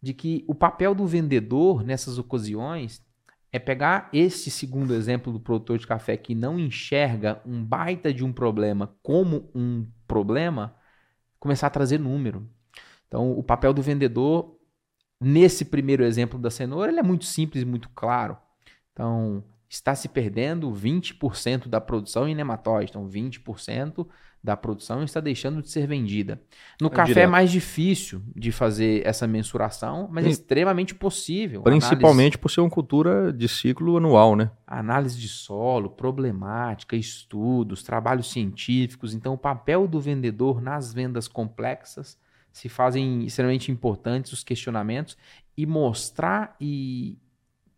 De 0.00 0.14
que 0.14 0.44
o 0.46 0.54
papel 0.54 0.94
do 0.94 1.06
vendedor 1.06 1.84
nessas 1.84 2.18
ocasiões 2.18 3.04
é 3.50 3.58
pegar 3.58 4.08
esse 4.12 4.50
segundo 4.50 4.94
exemplo 4.94 5.32
do 5.32 5.40
produtor 5.40 5.78
de 5.78 5.86
café 5.86 6.16
que 6.16 6.34
não 6.34 6.58
enxerga 6.58 7.40
um 7.44 7.64
baita 7.64 8.12
de 8.12 8.24
um 8.24 8.32
problema 8.32 8.94
como 9.02 9.50
um 9.54 9.86
problema, 10.06 10.76
começar 11.40 11.66
a 11.66 11.70
trazer 11.70 11.98
número. 11.98 12.48
Então, 13.06 13.32
o 13.32 13.42
papel 13.42 13.72
do 13.72 13.82
vendedor 13.82 14.58
Nesse 15.20 15.64
primeiro 15.64 16.04
exemplo 16.04 16.38
da 16.38 16.50
cenoura, 16.50 16.92
ele 16.92 17.00
é 17.00 17.02
muito 17.02 17.24
simples 17.24 17.64
muito 17.64 17.88
claro. 17.90 18.38
Então, 18.92 19.42
está 19.68 19.94
se 19.94 20.08
perdendo 20.08 20.70
20% 20.70 21.68
da 21.68 21.80
produção 21.80 22.26
em 22.26 22.34
nematóide. 22.34 22.90
Então, 22.90 23.06
20% 23.08 24.06
da 24.42 24.56
produção 24.56 25.02
está 25.02 25.20
deixando 25.20 25.60
de 25.60 25.68
ser 25.68 25.86
vendida. 25.86 26.40
No 26.80 26.86
é 26.86 26.90
café 26.90 27.08
direto. 27.08 27.24
é 27.24 27.26
mais 27.26 27.50
difícil 27.50 28.22
de 28.34 28.52
fazer 28.52 29.04
essa 29.04 29.26
mensuração, 29.26 30.08
mas 30.10 30.24
é 30.24 30.28
extremamente 30.28 30.94
possível. 30.94 31.62
Principalmente 31.62 32.18
análise... 32.18 32.38
por 32.38 32.50
ser 32.50 32.60
uma 32.60 32.70
cultura 32.70 33.32
de 33.32 33.48
ciclo 33.48 33.96
anual, 33.96 34.36
né? 34.36 34.50
Análise 34.66 35.18
de 35.18 35.28
solo, 35.28 35.90
problemática, 35.90 36.96
estudos, 36.96 37.82
trabalhos 37.82 38.30
científicos. 38.30 39.12
Então, 39.12 39.34
o 39.34 39.38
papel 39.38 39.88
do 39.88 40.00
vendedor 40.00 40.62
nas 40.62 40.94
vendas 40.94 41.26
complexas 41.26 42.16
se 42.52 42.68
fazem 42.68 43.24
extremamente 43.24 43.70
importantes 43.70 44.32
os 44.32 44.42
questionamentos 44.42 45.16
e 45.56 45.66
mostrar 45.66 46.56
e 46.60 47.18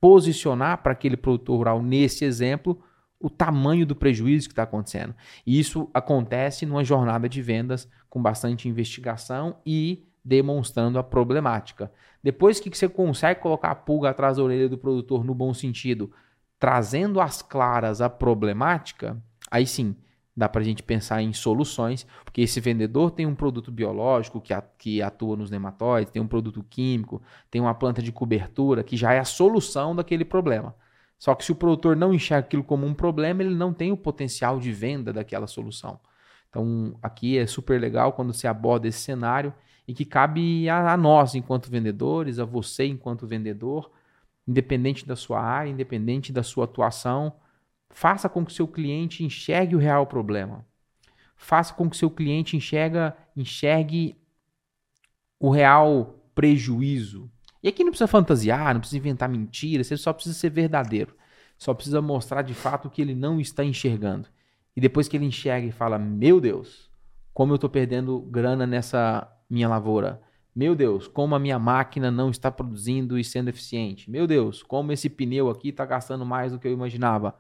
posicionar 0.01 0.83
para 0.83 0.93
aquele 0.93 1.17
produtor 1.17 1.59
rural, 1.59 1.83
nesse 1.83 2.25
exemplo, 2.25 2.81
o 3.19 3.29
tamanho 3.29 3.85
do 3.85 3.95
prejuízo 3.95 4.49
que 4.49 4.53
está 4.53 4.63
acontecendo. 4.63 5.15
E 5.47 5.61
isso 5.61 5.91
acontece 5.93 6.65
numa 6.65 6.83
jornada 6.83 7.29
de 7.29 7.43
vendas 7.43 7.89
com 8.09 8.21
bastante 8.21 8.69
investigação 8.69 9.59
e 9.65 10.07
demonstrando 10.25 10.99
a 10.99 11.03
problemática. 11.03 11.93
Depois 12.23 12.61
que 12.61 12.71
você 12.75 12.89
consegue 12.89 13.41
colocar 13.41 13.71
a 13.71 13.75
pulga 13.75 14.11
atrás 14.11 14.37
da 14.37 14.43
orelha 14.43 14.69
do 14.69 14.79
produtor 14.79 15.25
no 15.25 15.35
bom 15.35 15.53
sentido, 15.53 16.11
trazendo 16.59 17.21
às 17.21 17.43
claras 17.43 18.01
a 18.01 18.09
problemática, 18.09 19.23
aí 19.51 19.67
sim 19.67 19.97
dá 20.37 20.49
para 20.49 20.61
a 20.61 20.65
gente 20.65 20.83
pensar 20.83 21.23
em 21.23 21.33
soluções, 21.33 22.07
porque 22.25 22.41
esse 22.41 22.61
vendedor 22.61 23.11
tem 23.11 23.27
um 23.27 23.35
produto 23.35 23.71
biológico 23.71 24.43
que, 24.79 25.03
atua 25.03 25.37
nos 25.37 25.51
nematóides, 25.51 26.13
tem 26.13 26.23
um 26.23 26.29
produto 26.29 26.65
químico, 26.69 27.21
tem 27.51 27.61
uma 27.61 27.75
planta 27.75 28.01
de 28.01 28.13
cobertura 28.13 28.83
que 28.83 28.97
já 28.97 29.13
é 29.13 29.19
a 29.19 29.25
solução 29.25 29.95
daquele 29.95 30.25
problema. 30.25 30.75
Só 31.19 31.35
que 31.35 31.45
se 31.45 31.53
o 31.53 31.55
produtor 31.55 31.97
não 31.97 32.15
enxerga 32.15 32.47
aquilo 32.47 32.65
como 32.65 32.87
um 32.87 32.95
problema, 32.95 33.43
ele 33.43 33.55
não 33.55 33.75
tem 33.75 33.93
o 33.93 33.97
potencial 33.97 34.59
de 34.59 34.73
venda 34.73 35.13
daquela 35.13 35.47
solução. 35.47 36.01
Então, 36.49 36.97
aqui 37.03 37.39
é 37.39 37.47
super 37.47 37.81
legal 37.81 38.13
quando 38.13 38.33
se 38.33 38.47
aborda 38.47 38.89
esse 38.89 39.01
cenário 39.01 39.53
e 39.87 39.93
que 39.93 40.05
cabe 40.05 40.69
a, 40.69 40.93
a 40.93 40.97
nós, 40.97 41.35
enquanto 41.35 41.71
vendedores, 41.71 42.39
a 42.39 42.45
você, 42.45 42.87
enquanto 42.87 43.27
vendedor, 43.27 43.91
independente 44.49 45.07
da 45.07 45.15
sua 45.15 45.41
área, 45.41 45.71
independente 45.71 46.33
da 46.33 46.43
sua 46.43 46.65
atuação, 46.65 47.35
Faça 47.91 48.29
com 48.29 48.45
que 48.45 48.53
seu 48.53 48.67
cliente 48.67 49.25
enxergue 49.25 49.77
o 49.77 49.79
real 49.79 50.07
problema. 50.07 50.65
Faça 51.37 51.75
com 51.75 51.89
que 51.91 51.97
seu 51.97 52.11
cliente 52.11 52.57
enxerga, 52.57 53.17
enxergue 53.37 54.17
o 55.39 55.51
real 55.51 56.23
prejuízo. 56.35 57.31
E 57.63 57.69
aqui 57.69 57.83
não 57.83 57.91
precisa 57.91 58.07
fantasiar, 58.07 58.73
não 58.73 58.81
precisa 58.81 58.99
inventar 58.99 59.29
mentiras, 59.29 59.87
você 59.87 59.97
só 59.97 60.13
precisa 60.13 60.35
ser 60.35 60.51
verdadeiro. 60.51 61.15
Só 61.59 61.75
precisa 61.75 62.01
mostrar 62.01 62.43
de 62.43 62.55
fato 62.55 62.89
o 62.89 62.91
que 62.91 63.03
ele 63.03 63.15
não 63.15 63.39
está 63.39 63.63
enxergando. 63.63 64.29
E 64.75 64.81
depois 64.81 65.09
que 65.09 65.17
ele 65.17 65.27
enxerga 65.27 65.67
e 65.67 65.73
fala: 65.73 65.99
Meu 65.99 66.41
Deus, 66.41 66.91
como 67.35 67.53
eu 67.53 67.57
estou 67.57 67.69
perdendo 67.69 68.21
grana 68.21 68.67
nessa 68.67 69.31
minha 69.49 69.69
lavoura. 69.69 70.23
Meu 70.55 70.75
Deus, 70.75 71.07
como 71.07 71.35
a 71.35 71.39
minha 71.39 71.59
máquina 71.59 72.11
não 72.11 72.31
está 72.31 72.51
produzindo 72.51 73.19
e 73.19 73.25
sendo 73.25 73.49
eficiente. 73.49 74.11
Meu 74.11 74.27
Deus, 74.27 74.63
como 74.63 74.93
esse 74.93 75.09
pneu 75.09 75.49
aqui 75.49 75.69
está 75.69 75.85
gastando 75.85 76.25
mais 76.25 76.53
do 76.53 76.59
que 76.59 76.67
eu 76.67 76.73
imaginava 76.73 77.35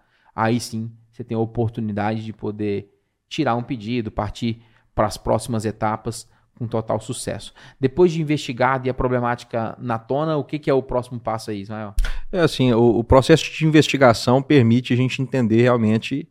aí 0.44 0.58
sim 0.58 0.90
você 1.10 1.24
tem 1.24 1.36
a 1.36 1.40
oportunidade 1.40 2.24
de 2.24 2.32
poder 2.32 2.90
tirar 3.28 3.54
um 3.54 3.62
pedido, 3.62 4.10
partir 4.10 4.62
para 4.94 5.06
as 5.06 5.16
próximas 5.16 5.64
etapas 5.64 6.28
com 6.54 6.66
total 6.66 7.00
sucesso. 7.00 7.54
Depois 7.78 8.12
de 8.12 8.20
investigado 8.20 8.86
e 8.86 8.90
a 8.90 8.94
problemática 8.94 9.76
na 9.78 9.98
tona, 9.98 10.36
o 10.36 10.44
que, 10.44 10.58
que 10.58 10.70
é 10.70 10.74
o 10.74 10.82
próximo 10.82 11.18
passo 11.18 11.50
aí, 11.50 11.60
Ismael? 11.60 11.94
É 12.32 12.40
assim, 12.40 12.72
o, 12.72 12.98
o 12.98 13.04
processo 13.04 13.44
de 13.50 13.66
investigação 13.66 14.42
permite 14.42 14.92
a 14.92 14.96
gente 14.96 15.22
entender 15.22 15.62
realmente 15.62 16.28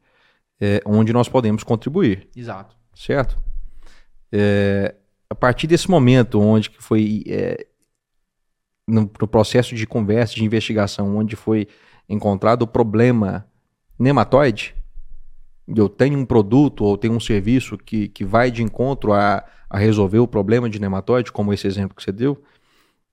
é, 0.60 0.82
onde 0.86 1.14
nós 1.14 1.28
podemos 1.28 1.64
contribuir. 1.64 2.28
Exato. 2.36 2.76
Certo? 2.94 3.38
É, 4.32 4.96
a 5.30 5.36
partir 5.36 5.68
desse 5.68 5.90
momento 5.90 6.40
onde 6.40 6.70
que 6.70 6.82
foi 6.82 7.24
é, 7.28 7.66
no, 8.88 9.02
no, 9.02 9.28
processo 9.28 9.74
de 9.76 9.88
conversa, 9.88 10.36
de 10.36 10.44
investigação, 10.44 11.18
onde 11.18 11.36
foi 11.36 11.68
encontrado 12.08 12.64
o 12.64 12.68
problema 12.68 13.48
nematóide, 14.00 14.76
eu 15.68 15.88
tenho 15.88 16.18
um 16.18 16.26
produto 16.26 16.84
ou 16.84 16.98
tenho 16.98 17.14
um 17.14 17.20
serviço 17.20 17.78
que, 17.78 18.08
que 18.08 18.26
vai 18.26 18.50
de 18.50 18.64
encontro 18.64 19.14
a, 19.14 19.44
a 19.70 19.78
resolver 19.78 20.20
o 20.20 20.28
problema 20.28 20.70
de 20.70 20.80
nematóide, 20.80 21.32
como 21.32 21.54
esse 21.54 21.68
exemplo 21.68 21.96
que 21.96 22.04
você 22.04 22.12
deu, 22.12 22.42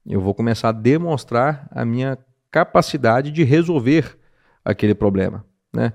eu 0.07 0.21
vou 0.21 0.33
começar 0.33 0.69
a 0.69 0.73
demonstrar 0.73 1.69
a 1.71 1.85
minha 1.85 2.17
capacidade 2.51 3.31
de 3.31 3.43
resolver 3.43 4.17
aquele 4.65 4.95
problema, 4.95 5.45
né? 5.75 5.93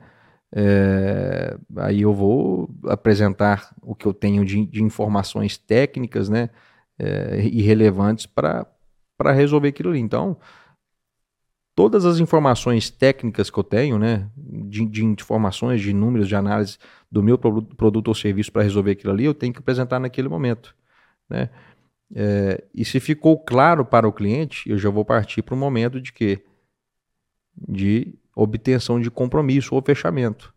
É, 0.53 1.57
aí 1.77 2.01
eu 2.01 2.13
vou 2.13 2.69
apresentar 2.87 3.73
o 3.81 3.95
que 3.95 4.05
eu 4.05 4.13
tenho 4.13 4.43
de, 4.43 4.65
de 4.65 4.83
informações 4.83 5.57
técnicas, 5.57 6.27
né, 6.27 6.49
é, 6.99 7.39
e 7.41 7.61
relevantes 7.61 8.25
para 8.25 8.67
resolver 9.33 9.69
aquilo 9.69 9.91
ali. 9.91 9.99
Então, 9.99 10.37
todas 11.81 12.05
as 12.05 12.19
informações 12.19 12.91
técnicas 12.91 13.49
que 13.49 13.57
eu 13.57 13.63
tenho, 13.63 13.97
né, 13.97 14.29
de, 14.37 14.85
de 14.85 15.03
informações, 15.03 15.81
de 15.81 15.91
números, 15.91 16.27
de 16.27 16.35
análise 16.35 16.77
do 17.11 17.23
meu 17.23 17.39
produto 17.39 18.09
ou 18.09 18.13
serviço 18.13 18.51
para 18.51 18.61
resolver 18.61 18.91
aquilo 18.91 19.11
ali, 19.11 19.25
eu 19.25 19.33
tenho 19.33 19.51
que 19.51 19.57
apresentar 19.57 19.99
naquele 19.99 20.29
momento, 20.29 20.75
né? 21.27 21.49
É, 22.13 22.63
e 22.71 22.85
se 22.85 22.99
ficou 22.99 23.35
claro 23.39 23.83
para 23.83 24.07
o 24.07 24.13
cliente, 24.13 24.69
eu 24.69 24.77
já 24.77 24.91
vou 24.91 25.03
partir 25.03 25.41
para 25.41 25.55
o 25.55 25.57
momento 25.57 25.99
de 25.99 26.13
que 26.13 26.43
de 27.67 28.13
obtenção 28.35 29.01
de 29.01 29.09
compromisso 29.09 29.73
ou 29.73 29.81
fechamento. 29.81 30.53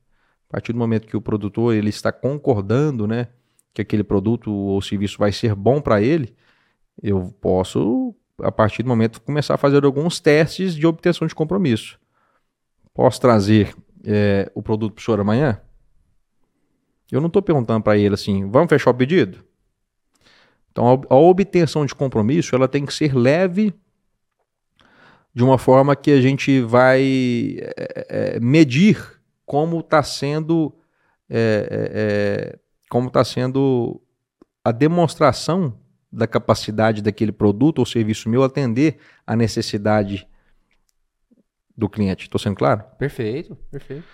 A 0.51 0.53
partir 0.53 0.75
do 0.75 0.79
momento 0.79 1.07
que 1.07 1.17
o 1.17 1.23
produtor 1.23 1.75
ele 1.75 1.89
está 1.89 2.13
concordando, 2.13 3.07
né, 3.07 3.29
que 3.73 3.81
aquele 3.81 4.05
produto 4.05 4.53
ou 4.53 4.83
serviço 4.83 5.17
vai 5.17 5.33
ser 5.33 5.55
bom 5.55 5.81
para 5.81 6.03
ele, 6.03 6.37
eu 7.03 7.35
posso 7.41 8.15
a 8.41 8.51
partir 8.51 8.83
do 8.83 8.89
momento, 8.89 9.21
começar 9.21 9.55
a 9.55 9.59
fazer 9.59 9.85
alguns 9.85 10.21
testes 10.21 10.75
de 10.75 10.87
obtenção 10.87 11.27
de 11.27 11.35
compromisso. 11.35 11.99
Posso 12.93 13.21
trazer 13.21 13.75
é, 14.05 14.51
o 14.55 14.63
produto 14.63 14.95
para 14.95 15.01
o 15.01 15.05
senhor 15.05 15.21
amanhã? 15.21 15.61
Eu 17.11 17.21
não 17.21 17.29
estou 17.29 17.43
perguntando 17.43 17.83
para 17.83 17.97
ele 17.97 18.15
assim, 18.15 18.49
vamos 18.51 18.69
fechar 18.69 18.91
o 18.91 18.95
pedido? 18.95 19.45
Então, 20.71 21.03
a, 21.09 21.15
obtenção 21.15 21.87
de 21.87 21.95
compromisso 21.95 22.55
ela 22.55 22.67
tem 22.67 22.85
que 22.85 22.93
ser 22.93 23.15
leve 23.15 23.73
de 25.33 25.45
uma 25.45 25.59
forma 25.59 25.95
que 25.95 26.11
a 26.11 26.21
gente 26.21 26.61
vai 26.61 27.59
é, 27.61 28.07
é, 28.37 28.41
medir 28.41 29.21
como 29.47 29.81
está 29.81 30.03
sendo 30.03 30.75
é, 31.31 31.69
é, 31.71 32.55
é 32.55 32.59
como 32.89 33.09
está 33.09 33.25
sendo 33.25 34.01
a 34.65 34.73
demonstração 34.73 35.79
da 36.15 36.27
capacidade 36.27 37.03
daquele 37.03 37.33
produto 37.33 37.81
ou 37.81 37.87
serviço 37.87 38.29
meu 38.29 38.43
atender 38.43 38.99
a 39.27 39.35
necessidade 39.35 40.27
do 41.77 41.89
cliente. 41.89 42.25
Estou 42.25 42.39
sendo 42.39 42.57
claro? 42.57 42.85
Perfeito, 42.99 43.57
perfeito. 43.71 44.05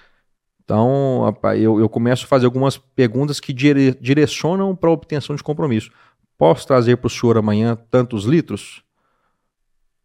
Então, 0.64 1.36
eu, 1.58 1.80
eu 1.80 1.88
começo 1.88 2.24
a 2.24 2.28
fazer 2.28 2.46
algumas 2.46 2.78
perguntas 2.78 3.40
que 3.40 3.52
dire, 3.52 3.96
direcionam 4.00 4.74
para 4.74 4.88
a 4.88 4.92
obtenção 4.92 5.34
de 5.34 5.42
compromisso. 5.42 5.90
Posso 6.38 6.66
trazer 6.66 6.96
para 6.96 7.08
o 7.08 7.10
senhor 7.10 7.36
amanhã 7.36 7.76
tantos 7.90 8.24
litros? 8.24 8.82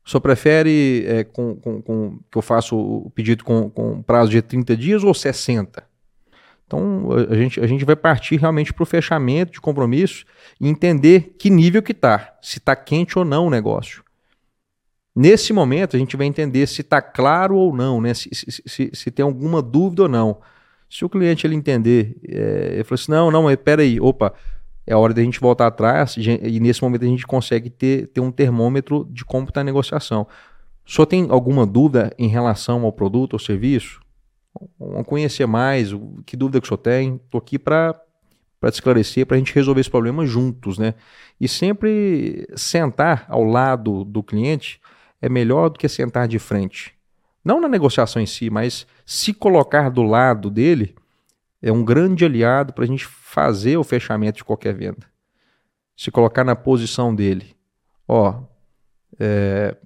O 0.04 0.10
senhor 0.10 0.22
prefere 0.22 1.06
é, 1.08 1.24
com, 1.24 1.56
com, 1.56 1.82
com, 1.82 2.20
que 2.32 2.38
eu 2.38 2.42
faça 2.42 2.76
o 2.76 3.10
pedido 3.12 3.44
com, 3.44 3.70
com 3.70 4.02
prazo 4.02 4.32
de 4.32 4.42
30 4.42 4.76
dias 4.76 5.04
ou 5.04 5.14
60? 5.14 5.84
Então, 6.68 7.10
a 7.30 7.36
gente, 7.36 7.60
a 7.60 7.68
gente 7.68 7.86
vai 7.86 7.96
partir 7.96 8.38
realmente 8.38 8.74
para 8.74 8.84
o 8.84 8.86
fechamento 8.86 9.52
de 9.52 9.62
compromisso 9.62 10.26
e 10.60 10.68
entender 10.68 11.36
que 11.38 11.50
nível 11.50 11.82
que 11.82 11.92
está, 11.92 12.36
se 12.42 12.58
está 12.58 12.76
quente 12.76 13.20
ou 13.20 13.26
não 13.26 13.48
o 13.48 13.50
negócio. 13.50 14.04
Nesse 15.16 15.54
momento, 15.54 15.96
a 15.96 16.00
gente 16.00 16.18
vai 16.18 16.26
entender 16.28 16.68
se 16.68 16.82
está 16.82 17.02
claro 17.02 17.56
ou 17.56 17.74
não, 17.74 18.02
né? 18.02 18.14
se, 18.14 18.30
se, 18.34 18.64
se, 18.66 18.92
se, 18.94 19.12
tem 19.12 19.24
alguma 19.24 19.62
dúvida 19.62 20.04
ou 20.04 20.10
não. 20.10 20.42
Se 20.90 21.06
o 21.06 21.10
cliente 21.10 21.46
ele 21.48 21.56
entender, 21.56 22.18
é, 22.28 22.72
ele 22.74 22.84
falou 22.84 22.96
assim, 22.96 23.12
não, 23.12 23.32
não, 23.32 23.44
mas 23.44 23.56
peraí, 23.56 24.00
opa, 24.00 24.34
é 24.86 24.94
a 24.94 24.98
hora 24.98 25.14
da 25.14 25.22
gente 25.22 25.40
voltar 25.40 25.68
atrás 25.68 26.16
e 26.18 26.60
nesse 26.60 26.82
momento 26.82 27.06
a 27.06 27.08
gente 27.08 27.26
consegue 27.26 27.70
ter, 27.70 28.08
ter 28.08 28.22
um 28.22 28.32
termômetro 28.32 29.08
de 29.10 29.24
como 29.24 29.48
está 29.48 29.62
a 29.62 29.64
negociação. 29.64 30.28
Senhor 30.86 31.06
tem 31.08 31.28
alguma 31.30 31.66
dúvida 31.66 32.14
em 32.20 32.28
relação 32.28 32.86
ao 32.86 32.92
produto 32.92 33.34
ou 33.34 33.40
serviço? 33.40 34.00
Conhecer 35.06 35.46
mais, 35.46 35.90
que 36.26 36.38
dúvida 36.38 36.60
que 36.60 36.66
o 36.66 36.68
senhor 36.68 36.78
tem? 36.78 37.16
Estou 37.16 37.40
aqui 37.40 37.60
para 37.60 38.00
para 38.58 38.70
esclarecer, 38.70 39.28
para 39.28 39.36
a 39.36 39.38
gente 39.38 39.54
resolver 39.54 39.82
esse 39.82 39.92
problema 39.92 40.26
juntos, 40.26 40.80
né? 40.80 40.96
E 41.40 41.48
sempre 41.48 42.48
sentar 42.56 43.26
ao 43.30 43.44
lado 43.44 44.04
do 44.04 44.24
cliente 44.24 44.82
é 45.22 45.30
melhor 45.30 45.70
do 45.70 45.78
que 45.78 45.88
sentar 45.88 46.28
de 46.28 46.40
frente. 46.40 46.96
Não 47.44 47.62
na 47.62 47.68
negociação 47.68 48.20
em 48.20 48.26
si, 48.26 48.50
mas 48.50 48.88
se 49.06 49.36
colocar 49.36 49.90
do 49.90 50.02
lado 50.02 50.50
dele 50.50 50.96
é 51.62 51.72
um 51.72 51.86
grande 51.86 52.26
aliado 52.26 52.74
para 52.74 52.84
a 52.84 52.88
gente 52.88 53.06
fazer 53.06 53.78
o 53.78 53.84
fechamento 53.84 54.38
de 54.38 54.44
qualquer 54.44 54.74
venda. 54.74 55.06
Se 55.96 56.10
colocar 56.10 56.44
na 56.44 56.56
posição 56.56 57.14
dele. 57.14 57.56
Ó, 58.08 58.42
é, 59.20 59.78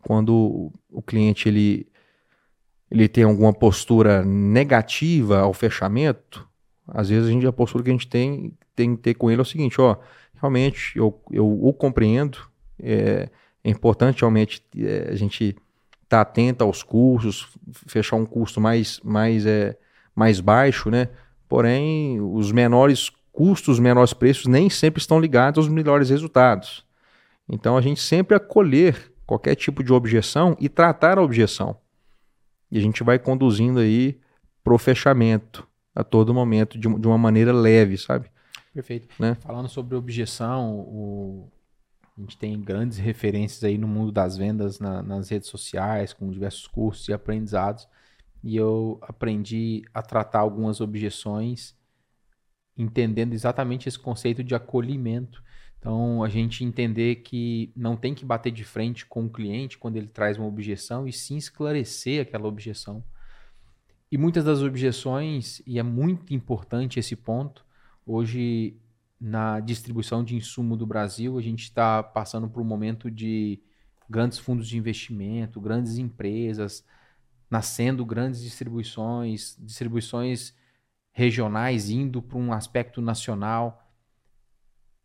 quando 0.00 0.72
o 0.90 1.02
cliente 1.02 1.48
ele, 1.48 1.91
ele 2.92 3.08
tem 3.08 3.24
alguma 3.24 3.54
postura 3.54 4.22
negativa 4.22 5.40
ao 5.40 5.54
fechamento, 5.54 6.46
às 6.86 7.08
vezes 7.08 7.26
a, 7.26 7.32
gente, 7.32 7.46
a 7.46 7.52
postura 7.52 7.82
que 7.82 7.88
a 7.88 7.92
gente 7.94 8.06
tem, 8.06 8.52
tem 8.76 8.94
que 8.94 9.00
ter 9.00 9.14
com 9.14 9.30
ele 9.30 9.40
é 9.40 9.42
o 9.42 9.46
seguinte, 9.46 9.80
ó, 9.80 9.96
realmente 10.34 10.98
eu, 10.98 11.18
eu 11.30 11.66
o 11.66 11.72
compreendo, 11.72 12.38
é, 12.78 13.30
é 13.64 13.70
importante 13.70 14.20
realmente 14.20 14.62
é, 14.76 15.08
a 15.10 15.14
gente 15.14 15.56
estar 16.02 16.06
tá 16.06 16.20
atento 16.20 16.62
aos 16.64 16.82
custos, 16.82 17.48
fechar 17.86 18.16
um 18.16 18.26
custo 18.26 18.60
mais, 18.60 19.00
mais, 19.02 19.46
é, 19.46 19.74
mais 20.14 20.38
baixo, 20.38 20.90
né? 20.90 21.08
Porém, 21.48 22.20
os 22.20 22.52
menores 22.52 23.10
custos, 23.32 23.76
os 23.76 23.80
menores 23.80 24.12
preços 24.12 24.46
nem 24.46 24.68
sempre 24.68 25.00
estão 25.00 25.18
ligados 25.18 25.64
aos 25.64 25.72
melhores 25.72 26.10
resultados. 26.10 26.84
Então, 27.48 27.74
a 27.74 27.80
gente 27.80 28.02
sempre 28.02 28.36
acolher 28.36 29.10
qualquer 29.26 29.54
tipo 29.54 29.82
de 29.82 29.94
objeção 29.94 30.54
e 30.60 30.68
tratar 30.68 31.16
a 31.16 31.22
objeção. 31.22 31.78
E 32.72 32.78
a 32.78 32.80
gente 32.80 33.04
vai 33.04 33.18
conduzindo 33.18 33.80
aí 33.80 34.18
para 34.64 34.72
o 34.72 34.78
fechamento 34.78 35.68
a 35.94 36.02
todo 36.02 36.32
momento 36.32 36.78
de, 36.78 36.88
de 36.88 37.06
uma 37.06 37.18
maneira 37.18 37.52
leve, 37.52 37.98
sabe? 37.98 38.30
Perfeito. 38.72 39.08
Né? 39.18 39.34
Falando 39.40 39.68
sobre 39.68 39.94
objeção, 39.94 40.80
o, 40.80 41.52
a 42.16 42.20
gente 42.22 42.38
tem 42.38 42.58
grandes 42.58 42.96
referências 42.96 43.62
aí 43.62 43.76
no 43.76 43.86
mundo 43.86 44.10
das 44.10 44.38
vendas, 44.38 44.80
na, 44.80 45.02
nas 45.02 45.28
redes 45.28 45.50
sociais, 45.50 46.14
com 46.14 46.30
diversos 46.30 46.66
cursos 46.66 47.06
e 47.08 47.12
aprendizados. 47.12 47.86
E 48.42 48.56
eu 48.56 48.98
aprendi 49.02 49.82
a 49.92 50.00
tratar 50.00 50.38
algumas 50.40 50.80
objeções 50.80 51.76
entendendo 52.74 53.34
exatamente 53.34 53.86
esse 53.86 53.98
conceito 53.98 54.42
de 54.42 54.54
acolhimento. 54.54 55.42
Então, 55.82 56.22
a 56.22 56.28
gente 56.28 56.62
entender 56.62 57.16
que 57.16 57.72
não 57.74 57.96
tem 57.96 58.14
que 58.14 58.24
bater 58.24 58.52
de 58.52 58.62
frente 58.62 59.04
com 59.04 59.24
o 59.24 59.28
cliente 59.28 59.76
quando 59.76 59.96
ele 59.96 60.06
traz 60.06 60.38
uma 60.38 60.46
objeção 60.46 61.08
e 61.08 61.12
sim 61.12 61.36
esclarecer 61.36 62.22
aquela 62.22 62.46
objeção. 62.46 63.02
E 64.08 64.16
muitas 64.16 64.44
das 64.44 64.62
objeções, 64.62 65.60
e 65.66 65.80
é 65.80 65.82
muito 65.82 66.32
importante 66.32 67.00
esse 67.00 67.16
ponto, 67.16 67.66
hoje 68.06 68.76
na 69.20 69.58
distribuição 69.58 70.22
de 70.22 70.36
insumo 70.36 70.76
do 70.76 70.86
Brasil, 70.86 71.36
a 71.36 71.42
gente 71.42 71.64
está 71.64 72.00
passando 72.00 72.48
por 72.48 72.62
um 72.62 72.64
momento 72.64 73.10
de 73.10 73.60
grandes 74.08 74.38
fundos 74.38 74.68
de 74.68 74.78
investimento, 74.78 75.60
grandes 75.60 75.98
empresas, 75.98 76.84
nascendo 77.50 78.06
grandes 78.06 78.40
distribuições, 78.40 79.56
distribuições 79.58 80.54
regionais 81.10 81.90
indo 81.90 82.22
para 82.22 82.38
um 82.38 82.52
aspecto 82.52 83.02
nacional. 83.02 83.91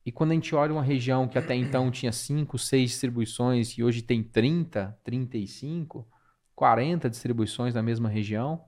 E 0.07 0.11
quando 0.13 0.31
a 0.31 0.35
gente 0.35 0.55
olha 0.55 0.71
uma 0.71 0.81
região 0.81 1.27
que 1.27 1.37
até 1.37 1.53
então 1.53 1.91
tinha 1.91 2.13
5, 2.13 2.57
6 2.57 2.91
distribuições 2.91 3.77
e 3.77 3.83
hoje 3.83 4.01
tem 4.01 4.23
30, 4.23 4.97
35, 5.03 6.07
40 6.55 7.09
distribuições 7.09 7.73
na 7.73 7.83
mesma 7.83 8.07
região, 8.07 8.63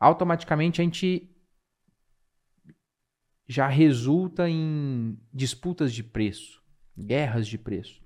automaticamente 0.00 0.80
a 0.80 0.84
gente 0.84 1.30
já 3.46 3.68
resulta 3.68 4.50
em 4.50 5.16
disputas 5.32 5.94
de 5.94 6.02
preço, 6.02 6.60
guerras 6.98 7.46
de 7.46 7.56
preço. 7.56 8.02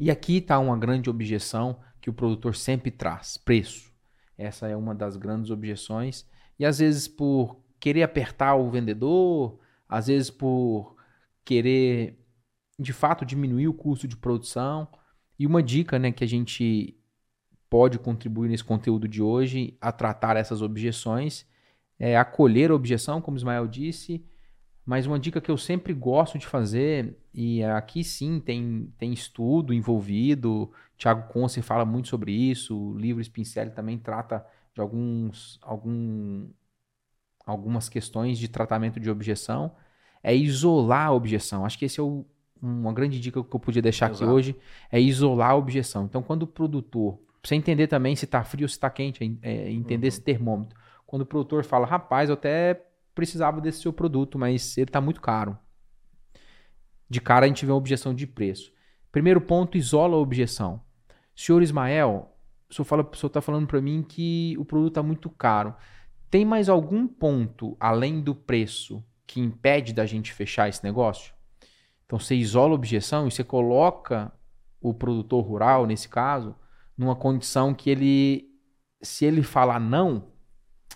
E 0.00 0.10
aqui 0.10 0.38
está 0.38 0.58
uma 0.58 0.76
grande 0.76 1.08
objeção 1.08 1.78
que 2.00 2.10
o 2.10 2.12
produtor 2.12 2.56
sempre 2.56 2.90
traz: 2.90 3.36
preço. 3.36 3.94
Essa 4.36 4.66
é 4.66 4.74
uma 4.74 4.96
das 4.96 5.16
grandes 5.16 5.52
objeções. 5.52 6.28
E 6.58 6.66
às 6.66 6.80
vezes 6.80 7.06
por 7.06 7.62
querer 7.78 8.02
apertar 8.02 8.56
o 8.56 8.68
vendedor, 8.68 9.60
às 9.88 10.06
vezes 10.08 10.30
por 10.30 10.96
querer 11.44 12.18
de 12.78 12.92
fato 12.92 13.24
diminuir 13.24 13.68
o 13.68 13.74
custo 13.74 14.06
de 14.06 14.16
produção. 14.16 14.88
E 15.38 15.46
uma 15.46 15.62
dica 15.62 15.98
né, 15.98 16.12
que 16.12 16.24
a 16.24 16.28
gente 16.28 16.96
pode 17.70 17.98
contribuir 17.98 18.48
nesse 18.48 18.64
conteúdo 18.64 19.08
de 19.08 19.22
hoje 19.22 19.76
a 19.80 19.92
tratar 19.92 20.36
essas 20.36 20.62
objeções 20.62 21.46
é, 21.98 22.16
acolher 22.16 22.70
a 22.70 22.74
objeção, 22.74 23.20
como 23.20 23.36
Ismael 23.36 23.66
disse, 23.66 24.24
mas 24.86 25.06
uma 25.06 25.18
dica 25.18 25.40
que 25.40 25.50
eu 25.50 25.58
sempre 25.58 25.92
gosto 25.92 26.38
de 26.38 26.46
fazer, 26.46 27.18
e 27.34 27.62
aqui 27.64 28.04
sim 28.04 28.40
tem, 28.40 28.92
tem 28.96 29.12
estudo 29.12 29.74
envolvido, 29.74 30.72
Tiago 30.96 31.30
Conce 31.32 31.60
fala 31.60 31.84
muito 31.84 32.08
sobre 32.08 32.32
isso, 32.32 32.76
o 32.76 32.98
livro 32.98 33.20
Spincelli 33.20 33.70
também 33.70 33.98
trata 33.98 34.46
de 34.74 34.80
alguns, 34.80 35.58
algum, 35.60 36.48
algumas 37.50 37.88
questões 37.88 38.38
de 38.38 38.48
tratamento 38.48 39.00
de 39.00 39.10
objeção, 39.10 39.72
é 40.22 40.34
isolar 40.34 41.06
a 41.06 41.12
objeção. 41.12 41.64
Acho 41.64 41.78
que 41.78 41.84
esse 41.84 41.98
é 41.98 42.02
o, 42.02 42.24
uma 42.60 42.92
grande 42.92 43.18
dica 43.18 43.42
que 43.42 43.56
eu 43.56 43.60
podia 43.60 43.82
deixar 43.82 44.10
Exato. 44.10 44.24
aqui 44.24 44.32
hoje, 44.32 44.56
é 44.90 45.00
isolar 45.00 45.50
a 45.50 45.56
objeção. 45.56 46.04
Então, 46.04 46.22
quando 46.22 46.42
o 46.42 46.46
produtor, 46.46 47.18
você 47.42 47.54
entender 47.54 47.86
também 47.86 48.14
se 48.14 48.24
está 48.24 48.44
frio 48.44 48.64
ou 48.64 48.68
se 48.68 48.74
está 48.74 48.90
quente, 48.90 49.38
é, 49.42 49.70
entender 49.70 50.06
uhum. 50.06 50.08
esse 50.08 50.20
termômetro 50.20 50.78
quando 51.08 51.22
o 51.22 51.26
produtor 51.26 51.64
fala, 51.64 51.86
rapaz, 51.86 52.28
eu 52.28 52.34
até 52.34 52.84
precisava 53.14 53.62
desse 53.62 53.80
seu 53.80 53.94
produto, 53.94 54.38
mas 54.38 54.76
ele 54.76 54.90
está 54.90 55.00
muito 55.00 55.22
caro. 55.22 55.58
De 57.08 57.18
cara 57.18 57.46
a 57.46 57.48
gente 57.48 57.64
vê 57.64 57.72
uma 57.72 57.78
objeção 57.78 58.14
de 58.14 58.26
preço. 58.26 58.70
Primeiro 59.10 59.40
ponto, 59.40 59.78
isola 59.78 60.16
a 60.16 60.20
objeção. 60.20 60.82
Senhor 61.34 61.62
Ismael, 61.62 62.30
o 62.68 62.74
senhor 62.74 63.08
está 63.24 63.40
falando 63.40 63.66
para 63.66 63.80
mim 63.80 64.04
que 64.06 64.54
o 64.58 64.66
produto 64.66 64.90
está 64.90 65.02
muito 65.02 65.30
caro. 65.30 65.74
Tem 66.30 66.44
mais 66.44 66.68
algum 66.68 67.06
ponto 67.06 67.76
além 67.80 68.20
do 68.20 68.34
preço 68.34 69.04
que 69.26 69.40
impede 69.40 69.92
da 69.92 70.04
gente 70.04 70.32
fechar 70.32 70.68
esse 70.68 70.84
negócio? 70.84 71.34
Então 72.04 72.18
você 72.18 72.34
isola 72.34 72.72
a 72.72 72.74
objeção 72.74 73.26
e 73.26 73.30
você 73.30 73.44
coloca 73.44 74.32
o 74.80 74.94
produtor 74.94 75.44
rural, 75.44 75.86
nesse 75.86 76.08
caso, 76.08 76.54
numa 76.96 77.16
condição 77.16 77.74
que 77.74 77.90
ele, 77.90 78.48
se 79.02 79.24
ele 79.24 79.42
falar 79.42 79.80
não, 79.80 80.28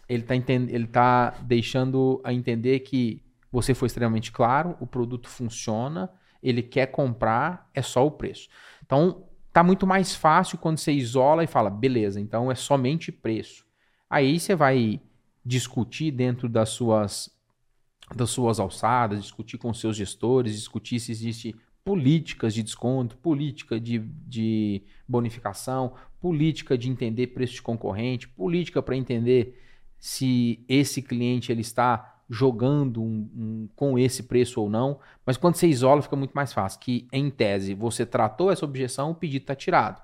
ele 0.09 0.23
está 0.23 0.35
ele 0.35 0.87
tá 0.87 1.31
deixando 1.43 2.21
a 2.25 2.33
entender 2.33 2.81
que 2.81 3.23
você 3.51 3.75
foi 3.75 3.87
extremamente 3.87 4.33
claro, 4.33 4.77
o 4.81 4.87
produto 4.87 5.29
funciona, 5.29 6.11
ele 6.43 6.63
quer 6.63 6.87
comprar, 6.87 7.71
é 7.75 7.83
só 7.83 8.07
o 8.07 8.11
preço. 8.11 8.49
Então, 8.85 9.27
tá 9.53 9.63
muito 9.63 9.87
mais 9.87 10.15
fácil 10.15 10.59
quando 10.59 10.79
você 10.79 10.93
isola 10.93 11.45
e 11.45 11.47
fala, 11.47 11.69
beleza, 11.69 12.21
então 12.21 12.51
é 12.51 12.55
somente 12.55 13.13
preço. 13.13 13.67
Aí 14.09 14.41
você 14.41 14.55
vai 14.55 15.01
discutir 15.45 16.11
dentro 16.11 16.49
das 16.49 16.71
suas 16.71 17.31
das 18.15 18.31
suas 18.31 18.61
alçadas, 18.61 19.23
discutir 19.23 19.57
com 19.57 19.73
seus 19.73 19.97
gestores, 19.97 20.55
discutir 20.55 21.01
se 21.01 21.13
existe 21.13 21.57
políticas 21.85 22.53
de 22.53 22.63
desconto, 22.63 23.17
política 23.17 23.81
de, 23.81 23.99
de 23.99 24.83
bonificação, 25.09 25.95
política 26.21 26.77
de 26.77 26.91
entender 26.91 27.29
preço 27.29 27.55
de 27.55 27.63
concorrente, 27.63 28.29
política 28.29 28.83
para 28.83 28.97
entender 28.97 29.59
se 29.99 30.65
esse 30.69 31.01
cliente 31.01 31.51
ele 31.51 31.63
está 31.63 32.21
jogando 32.29 33.03
um, 33.03 33.31
um, 33.37 33.69
com 33.77 33.99
esse 33.99 34.23
preço 34.23 34.61
ou 34.61 34.71
não, 34.71 34.99
mas 35.27 35.37
quando 35.37 35.57
você 35.57 35.67
isola 35.67 36.01
fica 36.01 36.17
muito 36.17 36.33
mais 36.33 36.53
fácil, 36.53 36.81
que 36.81 37.07
em 37.13 37.31
tese 37.31 37.75
você 37.75 38.07
tratou 38.07 38.51
essa 38.51 38.65
objeção, 38.65 39.11
o 39.11 39.15
pedido 39.15 39.43
está 39.43 39.55
tirado. 39.55 40.01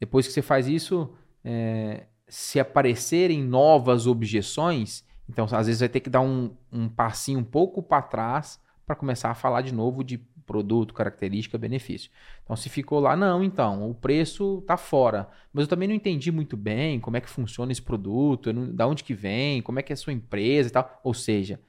Depois 0.00 0.26
que 0.26 0.32
você 0.32 0.42
faz 0.42 0.66
isso, 0.66 1.14
é, 1.44 2.06
se 2.28 2.58
aparecerem 2.58 3.42
novas 3.42 4.06
objeções, 4.06 5.04
então 5.28 5.44
às 5.44 5.66
vezes 5.66 5.80
vai 5.80 5.88
ter 5.88 6.00
que 6.00 6.10
dar 6.10 6.20
um, 6.20 6.50
um 6.72 6.88
passinho 6.88 7.38
um 7.38 7.44
pouco 7.44 7.82
para 7.82 8.02
trás 8.02 8.60
para 8.84 8.94
começar 8.94 9.30
a 9.30 9.34
falar 9.34 9.62
de 9.62 9.74
novo 9.74 10.04
de 10.04 10.18
produto, 10.46 10.94
característica, 10.94 11.58
benefício. 11.58 12.10
Então, 12.44 12.54
se 12.54 12.68
ficou 12.68 13.00
lá, 13.00 13.16
não, 13.16 13.42
então, 13.42 13.90
o 13.90 13.94
preço 13.94 14.62
tá 14.66 14.76
fora. 14.76 15.28
Mas 15.52 15.64
eu 15.64 15.68
também 15.68 15.88
não 15.88 15.94
entendi 15.94 16.30
muito 16.30 16.56
bem 16.56 17.00
como 17.00 17.16
é 17.16 17.20
que 17.20 17.28
funciona 17.28 17.72
esse 17.72 17.82
produto, 17.82 18.52
não, 18.52 18.72
da 18.72 18.86
onde 18.86 19.02
que 19.02 19.12
vem, 19.12 19.60
como 19.60 19.80
é 19.80 19.82
que 19.82 19.92
é 19.92 19.94
a 19.94 19.96
sua 19.96 20.12
empresa 20.12 20.68
e 20.68 20.72
tal. 20.72 21.00
Ou 21.02 21.12
seja, 21.12 21.60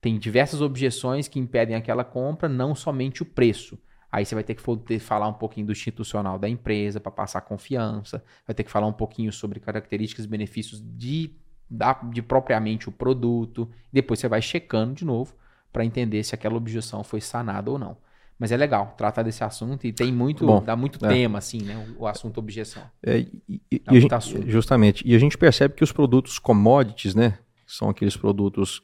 tem 0.00 0.18
diversas 0.18 0.60
objeções 0.60 1.28
que 1.28 1.38
impedem 1.38 1.76
aquela 1.76 2.04
compra, 2.04 2.48
não 2.48 2.74
somente 2.74 3.22
o 3.22 3.26
preço. 3.26 3.78
Aí 4.10 4.24
você 4.24 4.34
vai 4.34 4.42
ter 4.42 4.54
que 4.54 4.98
falar 4.98 5.28
um 5.28 5.34
pouquinho 5.34 5.66
do 5.66 5.72
institucional 5.72 6.38
da 6.38 6.48
empresa 6.48 6.98
para 6.98 7.12
passar 7.12 7.42
confiança, 7.42 8.24
vai 8.46 8.54
ter 8.54 8.64
que 8.64 8.70
falar 8.70 8.86
um 8.86 8.92
pouquinho 8.92 9.32
sobre 9.32 9.60
características 9.60 10.24
e 10.24 10.28
benefícios 10.28 10.82
de, 10.82 11.30
da, 11.68 11.92
de 11.92 12.22
propriamente 12.22 12.88
o 12.88 12.92
produto. 12.92 13.68
Depois 13.92 14.18
você 14.18 14.28
vai 14.28 14.40
checando 14.40 14.94
de 14.94 15.04
novo 15.04 15.34
para 15.72 15.84
entender 15.84 16.22
se 16.24 16.34
aquela 16.34 16.56
objeção 16.56 17.04
foi 17.04 17.20
sanada 17.20 17.70
ou 17.70 17.78
não. 17.78 17.96
Mas 18.38 18.52
é 18.52 18.56
legal 18.56 18.94
tratar 18.96 19.24
desse 19.24 19.42
assunto 19.42 19.84
e 19.84 19.92
tem 19.92 20.12
muito, 20.12 20.46
Bom, 20.46 20.62
dá 20.62 20.76
muito 20.76 21.04
é. 21.04 21.08
tema, 21.08 21.38
assim, 21.38 21.60
né? 21.60 21.76
O, 21.98 22.04
o 22.04 22.06
assunto 22.06 22.38
objeção. 22.38 22.84
É, 23.02 23.18
e, 23.18 23.60
e, 23.70 23.82
e 23.90 24.00
gente, 24.00 24.50
justamente. 24.50 25.06
E 25.06 25.14
a 25.14 25.18
gente 25.18 25.36
percebe 25.36 25.74
que 25.74 25.82
os 25.82 25.90
produtos 25.90 26.38
commodities, 26.38 27.16
né? 27.16 27.38
São 27.66 27.90
aqueles 27.90 28.16
produtos. 28.16 28.80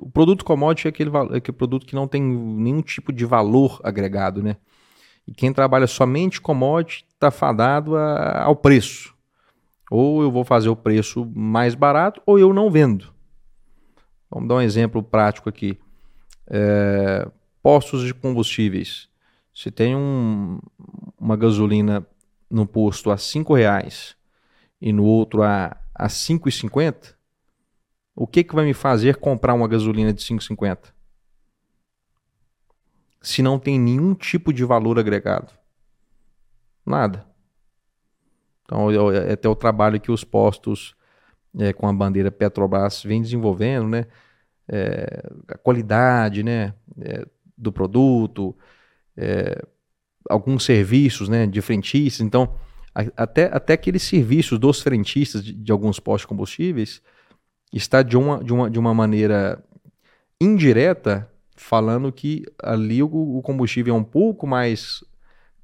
O 0.00 0.10
produto 0.10 0.44
commodity 0.44 0.86
é 0.86 0.90
aquele, 0.90 1.10
é 1.32 1.36
aquele 1.38 1.56
produto 1.56 1.86
que 1.86 1.94
não 1.94 2.06
tem 2.06 2.22
nenhum 2.22 2.80
tipo 2.80 3.12
de 3.12 3.24
valor 3.24 3.80
agregado, 3.82 4.42
né? 4.42 4.56
E 5.26 5.32
quem 5.32 5.52
trabalha 5.52 5.86
somente 5.86 6.40
commodity 6.40 7.04
está 7.12 7.30
fadado 7.30 7.96
a, 7.96 8.44
ao 8.44 8.56
preço. 8.56 9.14
Ou 9.90 10.22
eu 10.22 10.30
vou 10.30 10.44
fazer 10.44 10.68
o 10.68 10.76
preço 10.76 11.26
mais 11.34 11.74
barato, 11.74 12.22
ou 12.24 12.38
eu 12.38 12.52
não 12.52 12.70
vendo. 12.70 13.12
Vamos 14.30 14.48
dar 14.48 14.56
um 14.56 14.60
exemplo 14.60 15.02
prático 15.02 15.48
aqui. 15.48 15.78
É, 16.48 17.28
postos 17.62 18.04
de 18.04 18.14
combustíveis. 18.14 19.08
Se 19.52 19.70
tem 19.70 19.96
um, 19.96 20.60
uma 21.18 21.36
gasolina 21.36 22.06
no 22.48 22.66
posto 22.66 23.10
a 23.10 23.16
R$ 23.16 23.54
reais 23.56 24.16
e 24.80 24.92
no 24.92 25.04
outro 25.04 25.42
a, 25.42 25.76
a 25.94 26.04
R$ 26.04 26.08
5,50, 26.08 27.14
o 28.20 28.26
que, 28.26 28.44
que 28.44 28.54
vai 28.54 28.66
me 28.66 28.74
fazer 28.74 29.16
comprar 29.16 29.54
uma 29.54 29.66
gasolina 29.66 30.12
de 30.12 30.22
R$ 30.22 30.36
5,50? 30.36 30.92
Se 33.22 33.40
não 33.40 33.58
tem 33.58 33.80
nenhum 33.80 34.14
tipo 34.14 34.52
de 34.52 34.62
valor 34.62 34.98
agregado. 34.98 35.50
Nada. 36.84 37.26
Então, 38.62 38.90
é 39.10 39.32
até 39.32 39.48
o 39.48 39.56
trabalho 39.56 39.98
que 39.98 40.12
os 40.12 40.22
postos 40.22 40.94
é, 41.58 41.72
com 41.72 41.88
a 41.88 41.92
bandeira 41.94 42.30
Petrobras 42.30 43.02
vem 43.02 43.22
desenvolvendo, 43.22 43.88
né? 43.88 44.06
É, 44.68 45.22
a 45.48 45.56
qualidade, 45.56 46.42
né? 46.42 46.74
É, 47.00 47.24
do 47.56 47.72
produto, 47.72 48.54
é, 49.16 49.64
alguns 50.28 50.64
serviços 50.66 51.26
né, 51.26 51.46
de 51.46 51.62
frentistas. 51.62 52.20
Então, 52.20 52.54
a, 52.94 53.00
até, 53.22 53.44
até 53.46 53.72
aqueles 53.72 54.02
serviços 54.02 54.58
dos 54.58 54.82
frentistas 54.82 55.42
de, 55.42 55.54
de, 55.54 55.72
alguns 55.72 55.98
postos 55.98 56.24
de 56.24 56.28
combustíveis 56.28 57.00
está 57.72 58.02
de 58.02 58.16
uma, 58.16 58.42
de 58.42 58.52
uma, 58.52 58.70
de 58.70 58.78
uma 58.78 58.94
maneira 58.94 59.62
indireta 60.40 61.30
falando 61.56 62.10
que 62.10 62.44
ali 62.62 63.02
o, 63.02 63.08
o 63.08 63.42
combustível 63.42 63.94
é 63.94 63.98
um 63.98 64.04
pouco 64.04 64.46
mais 64.46 65.04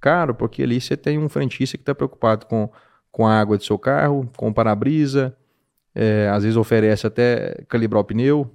caro, 0.01 0.35
porque 0.35 0.63
ali 0.63 0.81
você 0.81 0.97
tem 0.97 1.19
um 1.19 1.29
frentista 1.29 1.77
que 1.77 1.83
está 1.83 1.95
preocupado 1.95 2.47
com, 2.47 2.71
com 3.11 3.27
a 3.27 3.41
água 3.41 3.57
do 3.57 3.65
seu 3.65 3.79
carro, 3.79 4.31
com 4.37 4.49
o 4.49 4.55
para-brisa, 4.55 5.35
é, 5.95 6.29
às 6.31 6.43
vezes 6.43 6.57
oferece 6.57 7.07
até 7.07 7.65
calibrar 7.67 8.03
o 8.03 8.05
pneu, 8.05 8.55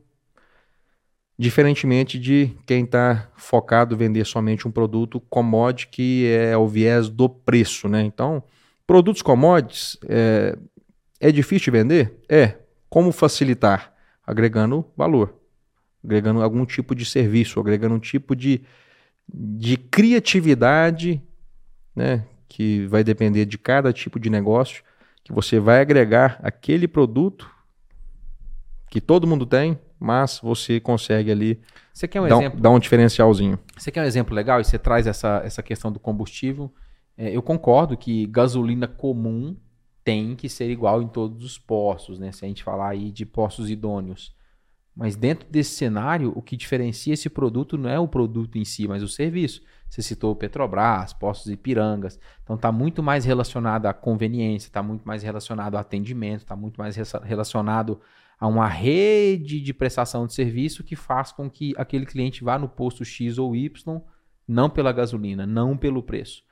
diferentemente 1.37 2.19
de 2.19 2.55
quem 2.67 2.83
está 2.83 3.27
focado 3.35 3.95
em 3.95 3.97
vender 3.97 4.25
somente 4.25 4.67
um 4.67 4.71
produto 4.71 5.19
commodity 5.19 5.87
que 5.87 6.27
é 6.27 6.55
o 6.55 6.67
viés 6.67 7.09
do 7.09 7.27
preço, 7.27 7.89
né? 7.89 8.03
Então, 8.03 8.43
produtos 8.85 9.23
commodities 9.23 9.97
é, 10.07 10.55
é 11.19 11.31
difícil 11.31 11.65
de 11.65 11.79
vender? 11.79 12.13
É. 12.29 12.60
Como 12.91 13.13
facilitar? 13.13 13.93
Agregando 14.27 14.85
valor, 14.97 15.33
agregando 16.03 16.43
algum 16.43 16.65
tipo 16.65 16.93
de 16.93 17.05
serviço, 17.05 17.57
agregando 17.57 17.95
um 17.95 17.99
tipo 17.99 18.35
de, 18.35 18.65
de 19.33 19.77
criatividade, 19.77 21.23
né? 21.95 22.25
Que 22.49 22.85
vai 22.87 23.01
depender 23.01 23.45
de 23.45 23.57
cada 23.57 23.93
tipo 23.93 24.19
de 24.19 24.29
negócio, 24.29 24.83
que 25.23 25.31
você 25.31 25.57
vai 25.57 25.79
agregar 25.79 26.37
aquele 26.43 26.85
produto 26.85 27.49
que 28.89 28.99
todo 28.99 29.25
mundo 29.25 29.45
tem, 29.45 29.79
mas 29.97 30.41
você 30.43 30.77
consegue 30.77 31.31
ali 31.31 31.61
você 31.93 32.09
quer 32.09 32.19
um 32.19 32.27
dar, 32.27 32.35
exemplo? 32.35 32.59
Um, 32.59 32.61
dar 32.61 32.69
um 32.71 32.79
diferencialzinho. 32.79 33.57
Você 33.77 33.89
quer 33.89 34.01
um 34.01 34.05
exemplo 34.05 34.35
legal 34.35 34.59
e 34.59 34.65
você 34.65 34.77
traz 34.77 35.07
essa, 35.07 35.41
essa 35.45 35.63
questão 35.63 35.93
do 35.93 35.99
combustível? 35.99 36.69
É, 37.17 37.33
eu 37.33 37.41
concordo 37.41 37.95
que 37.95 38.25
gasolina 38.27 38.85
comum 38.85 39.55
tem 40.03 40.35
que 40.35 40.49
ser 40.49 40.69
igual 40.69 41.01
em 41.01 41.07
todos 41.07 41.43
os 41.43 41.57
postos, 41.57 42.19
né? 42.19 42.31
Se 42.31 42.45
a 42.45 42.47
gente 42.47 42.63
falar 42.63 42.89
aí 42.89 43.11
de 43.11 43.25
postos 43.25 43.69
idôneos. 43.69 44.35
Mas 44.95 45.15
dentro 45.15 45.49
desse 45.49 45.71
cenário, 45.71 46.33
o 46.35 46.41
que 46.41 46.57
diferencia 46.57 47.13
esse 47.13 47.29
produto 47.29 47.77
não 47.77 47.89
é 47.89 47.99
o 47.99 48.07
produto 48.07 48.57
em 48.57 48.65
si, 48.65 48.87
mas 48.87 49.01
o 49.01 49.07
serviço. 49.07 49.61
Você 49.89 50.01
citou 50.01 50.35
Petrobras, 50.35 51.13
postos 51.13 51.51
Ipirangas. 51.51 52.19
Então 52.43 52.55
está 52.55 52.71
muito 52.71 53.01
mais 53.01 53.25
relacionado 53.25 53.85
à 53.85 53.93
conveniência, 53.93 54.67
está 54.67 54.83
muito 54.83 55.03
mais 55.05 55.23
relacionado 55.23 55.75
ao 55.75 55.81
atendimento, 55.81 56.41
está 56.41 56.55
muito 56.55 56.77
mais 56.77 56.95
relacionado 57.23 57.99
a 58.39 58.47
uma 58.47 58.67
rede 58.67 59.61
de 59.61 59.73
prestação 59.73 60.25
de 60.25 60.33
serviço 60.33 60.83
que 60.83 60.95
faz 60.95 61.31
com 61.31 61.49
que 61.49 61.73
aquele 61.77 62.05
cliente 62.05 62.43
vá 62.43 62.57
no 62.57 62.67
posto 62.67 63.05
X 63.05 63.37
ou 63.37 63.55
Y, 63.55 64.01
não 64.47 64.69
pela 64.69 64.91
gasolina, 64.91 65.45
não 65.45 65.77
pelo 65.77 66.01
preço. 66.01 66.43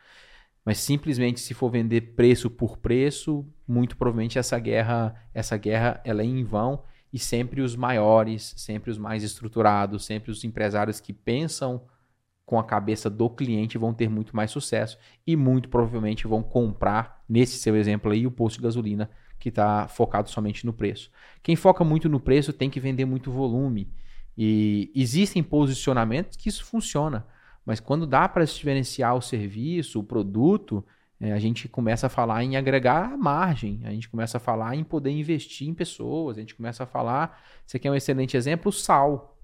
Mas 0.65 0.77
simplesmente 0.79 1.39
se 1.39 1.53
for 1.53 1.69
vender 1.69 2.13
preço 2.15 2.49
por 2.49 2.77
preço, 2.77 3.45
muito 3.67 3.97
provavelmente 3.97 4.37
essa 4.37 4.59
guerra, 4.59 5.15
essa 5.33 5.57
guerra 5.57 6.01
ela 6.03 6.21
é 6.21 6.25
em 6.25 6.43
vão 6.43 6.83
e 7.11 7.17
sempre 7.17 7.61
os 7.61 7.75
maiores, 7.75 8.53
sempre 8.57 8.91
os 8.91 8.97
mais 8.97 9.23
estruturados, 9.23 10.05
sempre 10.05 10.31
os 10.31 10.43
empresários 10.43 10.99
que 10.99 11.13
pensam 11.13 11.81
com 12.45 12.59
a 12.59 12.63
cabeça 12.63 13.09
do 13.09 13.29
cliente 13.29 13.77
vão 13.77 13.93
ter 13.93 14.09
muito 14.09 14.35
mais 14.35 14.49
sucesso 14.51 14.97
e 15.25 15.35
muito 15.35 15.69
provavelmente 15.69 16.27
vão 16.27 16.41
comprar, 16.41 17.23
nesse 17.29 17.59
seu 17.59 17.75
exemplo 17.75 18.11
aí, 18.11 18.25
o 18.25 18.31
posto 18.31 18.57
de 18.57 18.63
gasolina 18.63 19.09
que 19.39 19.49
está 19.49 19.87
focado 19.87 20.29
somente 20.29 20.65
no 20.65 20.73
preço. 20.73 21.11
Quem 21.41 21.55
foca 21.55 21.83
muito 21.83 22.09
no 22.09 22.19
preço 22.19 22.51
tem 22.51 22.69
que 22.69 22.79
vender 22.79 23.05
muito 23.05 23.31
volume. 23.31 23.93
E 24.37 24.91
existem 24.95 25.43
posicionamentos 25.43 26.37
que 26.37 26.49
isso 26.49 26.65
funciona, 26.65 27.25
mas 27.65 27.79
quando 27.79 28.07
dá 28.07 28.27
para 28.27 28.45
diferenciar 28.45 29.15
o 29.15 29.21
serviço, 29.21 29.99
o 29.99 30.03
produto, 30.03 30.83
é, 31.19 31.33
a 31.33 31.39
gente 31.39 31.67
começa 31.67 32.07
a 32.07 32.09
falar 32.09 32.43
em 32.43 32.55
agregar 32.55 33.17
margem, 33.17 33.81
a 33.83 33.91
gente 33.91 34.07
começa 34.09 34.37
a 34.37 34.39
falar 34.39 34.75
em 34.75 34.83
poder 34.83 35.11
investir 35.11 35.67
em 35.67 35.73
pessoas, 35.73 36.37
a 36.37 36.39
gente 36.39 36.55
começa 36.55 36.83
a 36.83 36.87
falar. 36.87 37.41
Você 37.65 37.77
quer 37.77 37.91
um 37.91 37.95
excelente 37.95 38.37
exemplo? 38.37 38.69
O 38.69 38.73
sal. 38.73 39.37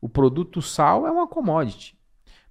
O 0.00 0.08
produto 0.08 0.60
sal 0.60 1.06
é 1.06 1.10
uma 1.10 1.28
commodity. 1.28 1.96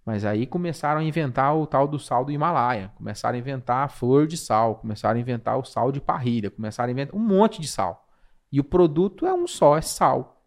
Mas 0.05 0.23
aí 0.23 0.47
começaram 0.47 1.01
a 1.01 1.03
inventar 1.03 1.55
o 1.55 1.67
tal 1.67 1.88
do 1.88 1.99
sal 1.99 2.23
do 2.23 2.32
Himalaia, 2.32 2.91
começaram 2.95 3.36
a 3.36 3.39
inventar 3.39 3.86
a 3.86 3.89
flor 3.89 4.25
de 4.25 4.38
sal, 4.38 4.75
começaram 4.75 5.17
a 5.17 5.21
inventar 5.21 5.57
o 5.59 5.65
sal 5.65 5.91
de 5.91 5.99
parrilha, 5.99 6.49
começaram 6.49 6.88
a 6.88 6.91
inventar 6.91 7.15
um 7.15 7.23
monte 7.23 7.61
de 7.61 7.67
sal. 7.67 8.07
E 8.51 8.59
o 8.59 8.63
produto 8.63 9.25
é 9.25 9.34
um 9.34 9.45
só, 9.45 9.77
é 9.77 9.82
sal. 9.82 10.41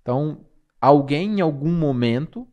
Então, 0.00 0.46
alguém 0.80 1.38
em 1.38 1.40
algum 1.40 1.70
momento 1.70 2.48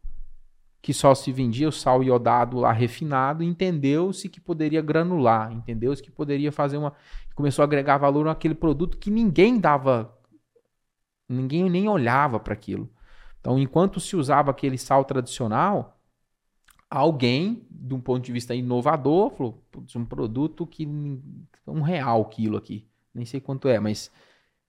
que 0.81 0.93
só 0.93 1.13
se 1.13 1.31
vendia 1.31 1.69
o 1.69 1.71
sal 1.71 2.03
iodado 2.03 2.57
lá 2.57 2.71
refinado, 2.71 3.43
entendeu-se 3.43 4.27
que 4.27 4.41
poderia 4.41 4.81
granular, 4.81 5.51
entendeu-se 5.51 6.01
que 6.01 6.09
poderia 6.09 6.51
fazer 6.51 6.77
uma. 6.77 6.93
Começou 7.35 7.61
a 7.61 7.65
agregar 7.65 7.97
valor 7.97 8.25
naquele 8.25 8.55
produto 8.55 8.97
que 8.97 9.11
ninguém 9.11 9.59
dava. 9.59 10.17
Ninguém 11.29 11.69
nem 11.69 11.87
olhava 11.87 12.39
para 12.39 12.53
aquilo. 12.53 12.89
Então, 13.39 13.57
enquanto 13.57 13.99
se 13.99 14.15
usava 14.15 14.51
aquele 14.51 14.77
sal 14.77 15.05
tradicional, 15.05 15.99
alguém, 16.89 17.65
de 17.69 17.93
um 17.93 18.01
ponto 18.01 18.25
de 18.25 18.31
vista 18.31 18.53
inovador, 18.53 19.31
falou, 19.31 19.63
um 19.95 20.05
produto 20.05 20.65
que 20.67 20.85
um 21.67 21.81
real 21.81 22.21
o 22.21 22.25
quilo 22.25 22.57
aqui. 22.57 22.87
Nem 23.13 23.25
sei 23.25 23.39
quanto 23.39 23.67
é, 23.67 23.79
mas 23.79 24.11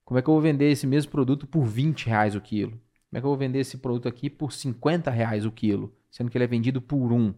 como 0.04 0.18
é 0.18 0.22
que 0.22 0.28
eu 0.28 0.34
vou 0.34 0.42
vender 0.42 0.70
esse 0.70 0.86
mesmo 0.86 1.10
produto 1.10 1.46
por 1.46 1.64
20 1.64 2.06
reais 2.06 2.34
o 2.34 2.40
quilo? 2.40 2.72
Como 2.72 3.18
é 3.18 3.20
que 3.20 3.26
eu 3.26 3.30
vou 3.30 3.36
vender 3.36 3.60
esse 3.60 3.78
produto 3.78 4.08
aqui 4.08 4.30
por 4.30 4.52
50 4.52 5.10
reais 5.10 5.44
o 5.44 5.52
quilo? 5.52 5.94
Sendo 6.12 6.30
que 6.30 6.36
ele 6.36 6.44
é 6.44 6.46
vendido 6.46 6.80
por 6.80 7.10
um, 7.10 7.34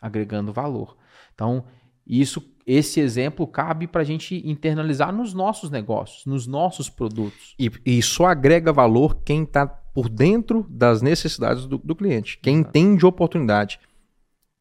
agregando 0.00 0.52
valor. 0.52 0.96
Então, 1.34 1.64
isso, 2.06 2.42
esse 2.64 3.00
exemplo 3.00 3.46
cabe 3.46 3.86
para 3.86 4.02
a 4.02 4.04
gente 4.04 4.40
internalizar 4.48 5.12
nos 5.12 5.34
nossos 5.34 5.70
negócios, 5.70 6.24
nos 6.24 6.46
nossos 6.46 6.88
produtos. 6.88 7.54
E, 7.58 7.70
e 7.84 8.00
só 8.00 8.26
agrega 8.26 8.72
valor 8.72 9.16
quem 9.24 9.42
está 9.42 9.66
por 9.66 10.08
dentro 10.08 10.64
das 10.70 11.02
necessidades 11.02 11.66
do, 11.66 11.76
do 11.78 11.94
cliente, 11.94 12.38
quem 12.38 12.60
Exato. 12.60 12.68
entende 12.68 13.04
oportunidade. 13.04 13.80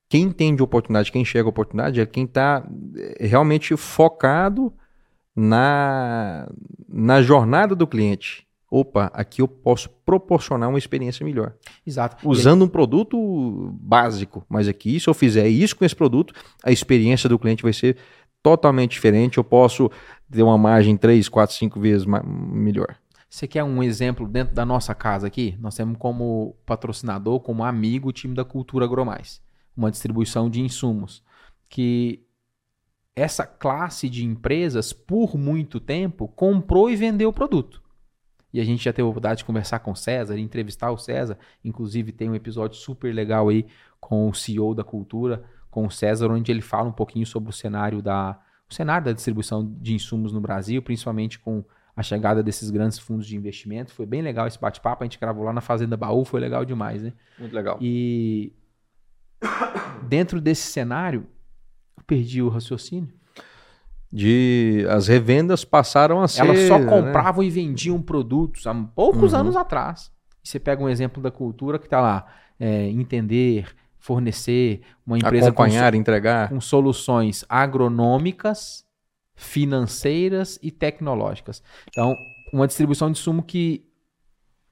Quem 0.10 0.24
entende 0.24 0.62
oportunidade, 0.62 1.10
quem 1.10 1.22
enxerga 1.22 1.48
oportunidade 1.48 2.02
é 2.02 2.06
quem 2.06 2.26
está 2.26 2.68
eh, 2.98 3.28
realmente 3.28 3.78
focado 3.78 4.74
na, 5.34 6.52
na 6.90 7.22
jornada 7.22 7.74
do 7.74 7.88
cliente 7.88 8.46
opa, 8.72 9.12
aqui 9.14 9.42
eu 9.42 9.48
posso 9.50 9.90
proporcionar 10.06 10.70
uma 10.70 10.78
experiência 10.78 11.26
melhor. 11.26 11.54
Exato. 11.86 12.28
Usando 12.28 12.64
um 12.64 12.70
produto 12.70 13.78
básico, 13.82 14.46
mas 14.48 14.70
aqui, 14.70 14.98
se 14.98 15.10
eu 15.10 15.14
fizer 15.14 15.50
isso 15.50 15.76
com 15.76 15.84
esse 15.84 15.96
produto, 15.96 16.34
a 16.64 16.72
experiência 16.72 17.28
do 17.28 17.38
cliente 17.38 17.64
vai 17.64 17.74
ser 17.74 17.98
totalmente 18.42 18.92
diferente. 18.92 19.38
Eu 19.38 19.44
posso 19.44 19.92
ter 20.32 20.42
uma 20.42 20.58
margem 20.58 20.96
3, 20.96 21.28
4, 21.28 21.54
5 21.54 21.80
vezes 21.82 22.08
melhor. 22.08 22.96
Você 23.30 23.46
quer 23.46 23.64
um 23.64 23.84
exemplo 23.84 24.28
dentro 24.28 24.56
da 24.56 24.66
nossa 24.66 24.96
casa 24.96 25.28
aqui? 25.28 25.58
Nós 25.60 25.76
temos 25.76 25.98
como 25.98 26.56
patrocinador, 26.66 27.42
como 27.42 27.66
amigo, 27.66 28.10
o 28.10 28.14
time 28.14 28.34
da 28.34 28.46
Cultura 28.46 28.86
Agromais, 28.86 29.42
uma 29.76 29.92
distribuição 29.92 30.50
de 30.50 30.62
insumos 30.62 31.22
que 31.70 32.24
essa 33.16 33.46
classe 33.46 34.10
de 34.10 34.26
empresas, 34.26 34.94
por 34.94 35.38
muito 35.38 35.80
tempo, 35.80 36.30
comprou 36.30 36.90
e 36.90 36.96
vendeu 36.96 37.30
o 37.30 37.34
produto 37.34 37.81
e 38.54 38.60
a 38.60 38.64
gente 38.64 38.84
já 38.84 38.92
teve 38.92 39.04
a 39.04 39.10
oportunidade 39.10 39.40
de 39.40 39.46
conversar 39.46 39.80
com 39.80 39.92
o 39.92 39.96
César, 39.96 40.38
entrevistar 40.38 40.92
o 40.92 40.98
César. 40.98 41.38
Inclusive, 41.64 42.12
tem 42.12 42.30
um 42.30 42.36
episódio 42.36 42.78
super 42.78 43.14
legal 43.14 43.50
aí 43.50 43.66
com 44.00 44.30
o 44.30 44.34
CEO 44.34 44.76
da 44.76 44.84
cultura, 44.84 45.44
com 45.70 45.86
o 45.86 45.92
César, 45.92 46.30
onde 46.30 46.52
ele 46.52 46.62
fala 46.62 46.90
um 46.90 46.94
pouquinho 46.94 47.26
sobre 47.26 47.50
o 47.50 47.54
cenário 47.54 48.02
da, 48.02 48.38
o 48.70 48.74
cenário 48.74 49.06
da 49.06 49.14
distribuição 49.14 49.66
de 49.80 49.94
insumos 49.94 50.34
no 50.34 50.42
Brasil, 50.42 50.82
principalmente 50.82 51.40
com 51.40 51.64
a 51.96 52.04
chegada 52.04 52.42
desses 52.42 52.70
grandes 52.70 53.00
fundos 53.00 53.26
de 53.26 53.36
investimento. 53.36 53.94
Foi 53.94 54.06
bem 54.06 54.22
legal 54.22 54.48
esse 54.48 54.60
bate-papo. 54.60 55.04
A 55.04 55.06
gente 55.06 55.20
gravou 55.20 55.44
lá 55.44 55.54
na 55.54 55.62
Fazenda 55.62 55.96
Baú, 55.96 56.26
foi 56.26 56.40
legal 56.40 56.66
demais, 56.66 57.02
né? 57.02 57.14
Muito 57.38 57.54
legal. 57.54 57.78
E 57.82 58.54
dentro 60.08 60.42
desse 60.42 60.64
cenário, 60.64 61.28
eu 61.98 62.04
perdi 62.04 62.42
o 62.42 62.50
raciocínio 62.50 63.14
de 64.12 64.86
as 64.90 65.08
revendas 65.08 65.64
passaram 65.64 66.22
a 66.22 66.28
ser. 66.28 66.42
Elas 66.42 66.68
só 66.68 66.78
né? 66.78 66.86
compravam 66.86 67.42
né? 67.42 67.48
e 67.48 67.50
vendiam 67.50 68.02
produtos 68.02 68.68
há 68.68 68.74
poucos 68.74 69.34
uhum. 69.34 69.40
anos 69.40 69.56
atrás. 69.56 70.12
E 70.44 70.50
você 70.50 70.60
pega 70.60 70.84
um 70.84 70.90
exemplo 70.90 71.22
da 71.22 71.32
cultura 71.32 71.80
que 71.80 71.86
está 71.86 72.02
lá, 72.02 72.26
é, 72.60 72.88
entender, 72.88 73.68
fornecer, 73.98 74.82
uma 75.06 75.18
empresa 75.18 75.50
acompanhar, 75.50 75.94
com, 75.94 75.98
entregar 75.98 76.50
com 76.50 76.60
soluções 76.60 77.46
agronômicas, 77.48 78.84
financeiras 79.36 80.60
e 80.62 80.72
tecnológicas. 80.72 81.64
Então, 81.88 82.16
uma 82.52 82.68
distribuição 82.68 83.10
de 83.12 83.18
insumo 83.18 83.44
que 83.44 83.86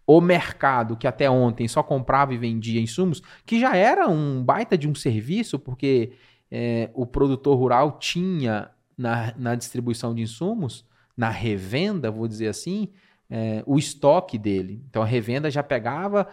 o 0.05 0.19
mercado 0.19 0.97
que 0.97 1.07
até 1.07 1.29
ontem 1.29 1.67
só 1.67 1.83
comprava 1.83 2.33
e 2.33 2.37
vendia 2.37 2.81
insumos, 2.81 3.21
que 3.45 3.59
já 3.59 3.77
era 3.77 4.07
um 4.07 4.43
baita 4.43 4.75
de 4.75 4.89
um 4.89 4.95
serviço, 4.95 5.59
porque 5.59 6.13
é, 6.49 6.89
o 6.95 7.05
produtor 7.05 7.55
rural 7.55 7.99
tinha 7.99 8.71
na, 8.99 9.33
na 9.37 9.55
distribuição 9.55 10.13
de 10.13 10.21
insumos, 10.21 10.85
na 11.15 11.29
revenda, 11.29 12.11
vou 12.11 12.27
dizer 12.27 12.49
assim, 12.49 12.89
é, 13.29 13.63
o 13.65 13.79
estoque 13.79 14.37
dele. 14.37 14.83
Então 14.89 15.01
a 15.01 15.05
revenda 15.05 15.49
já 15.49 15.63
pegava 15.63 16.27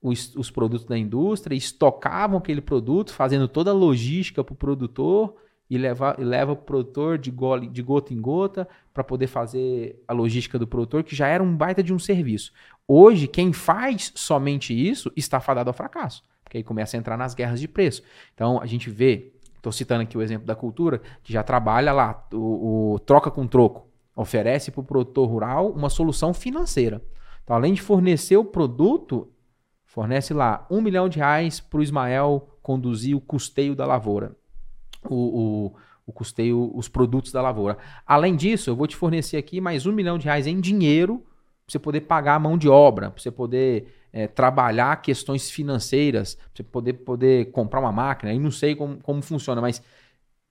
os, 0.00 0.34
os 0.36 0.52
produtos 0.52 0.86
da 0.86 0.96
indústria, 0.96 1.56
estocavam 1.56 2.38
aquele 2.38 2.60
produto, 2.60 3.12
fazendo 3.12 3.48
toda 3.48 3.72
a 3.72 3.74
logística 3.74 4.44
para 4.44 4.52
o 4.52 4.56
produtor 4.56 5.34
e 5.68 5.76
leva, 5.76 6.14
leva 6.16 6.52
o 6.52 6.56
produtor 6.56 7.18
de, 7.18 7.30
gole, 7.32 7.66
de 7.66 7.82
gota 7.82 8.14
em 8.14 8.20
gota 8.20 8.68
para 8.94 9.02
poder 9.02 9.26
fazer 9.26 10.00
a 10.06 10.12
logística 10.12 10.60
do 10.60 10.68
produtor, 10.68 11.02
que 11.02 11.16
já 11.16 11.26
era 11.26 11.42
um 11.42 11.56
baita 11.56 11.82
de 11.82 11.92
um 11.92 11.98
serviço. 11.98 12.52
Hoje, 12.86 13.26
quem 13.26 13.52
faz 13.52 14.12
somente 14.14 14.72
isso 14.72 15.12
está 15.16 15.40
fadado 15.40 15.70
ao 15.70 15.74
fracasso, 15.74 16.22
porque 16.44 16.56
aí 16.56 16.62
começa 16.62 16.96
a 16.96 16.98
entrar 16.98 17.16
nas 17.16 17.34
guerras 17.34 17.60
de 17.60 17.66
preço. 17.66 18.02
Então 18.32 18.60
a 18.60 18.66
gente 18.66 18.88
vê 18.88 19.32
Estou 19.60 19.70
citando 19.70 20.02
aqui 20.02 20.16
o 20.16 20.22
exemplo 20.22 20.46
da 20.46 20.54
cultura, 20.54 21.02
que 21.22 21.30
já 21.30 21.42
trabalha 21.42 21.92
lá, 21.92 22.26
o, 22.32 22.94
o 22.94 22.98
troca 23.00 23.30
com 23.30 23.46
troco. 23.46 23.86
Oferece 24.16 24.70
para 24.70 24.80
o 24.80 24.84
produtor 24.84 25.28
rural 25.28 25.70
uma 25.70 25.90
solução 25.90 26.32
financeira. 26.32 27.02
Então, 27.44 27.54
além 27.54 27.74
de 27.74 27.82
fornecer 27.82 28.38
o 28.38 28.44
produto, 28.44 29.30
fornece 29.84 30.32
lá 30.32 30.66
um 30.70 30.80
milhão 30.80 31.10
de 31.10 31.18
reais 31.18 31.60
para 31.60 31.78
o 31.78 31.82
Ismael 31.82 32.48
conduzir 32.62 33.14
o 33.14 33.20
custeio 33.20 33.76
da 33.76 33.84
lavoura. 33.84 34.34
O, 35.04 35.66
o, 35.66 35.74
o 36.06 36.12
custeio, 36.12 36.70
os 36.74 36.88
produtos 36.88 37.30
da 37.30 37.42
lavoura. 37.42 37.76
Além 38.06 38.36
disso, 38.36 38.70
eu 38.70 38.76
vou 38.76 38.86
te 38.86 38.96
fornecer 38.96 39.36
aqui 39.36 39.60
mais 39.60 39.84
um 39.84 39.92
milhão 39.92 40.16
de 40.16 40.24
reais 40.24 40.46
em 40.46 40.58
dinheiro 40.58 41.18
para 41.18 41.72
você 41.72 41.78
poder 41.78 42.00
pagar 42.00 42.36
a 42.36 42.38
mão 42.38 42.56
de 42.56 42.68
obra, 42.68 43.10
para 43.10 43.20
você 43.20 43.30
poder 43.30 43.99
é, 44.12 44.26
trabalhar 44.26 45.00
questões 45.02 45.50
financeiras, 45.50 46.36
você 46.54 46.62
poder, 46.62 46.94
poder 46.94 47.50
comprar 47.52 47.80
uma 47.80 47.92
máquina, 47.92 48.32
eu 48.32 48.40
não 48.40 48.50
sei 48.50 48.74
como, 48.74 48.98
como 49.02 49.22
funciona, 49.22 49.60
mas 49.60 49.82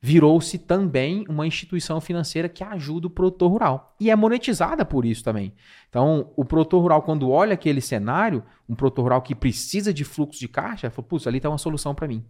virou-se 0.02 0.58
também 0.58 1.26
uma 1.28 1.46
instituição 1.46 2.00
financeira 2.00 2.48
que 2.48 2.64
ajuda 2.64 3.08
o 3.08 3.10
produtor 3.10 3.52
rural. 3.52 3.96
E 4.00 4.10
é 4.10 4.16
monetizada 4.16 4.86
por 4.86 5.06
isso 5.06 5.24
também. 5.24 5.54
Então, 5.90 6.32
o 6.38 6.46
produtor 6.46 6.82
rural, 6.82 7.02
quando 7.02 7.30
olha 7.30 7.54
aquele 7.54 7.82
cenário, 7.82 8.44
um 8.68 8.76
produtor 8.76 9.04
rural 9.04 9.22
que 9.22 9.36
precisa 9.36 9.94
de 9.94 10.06
fluxo 10.06 10.40
de 10.40 10.48
caixa, 10.48 10.90
fala, 10.90 11.08
putz, 11.08 11.28
ali 11.28 11.38
está 11.38 11.50
uma 11.50 11.58
solução 11.58 11.94
para 11.94 12.08
mim. 12.08 12.26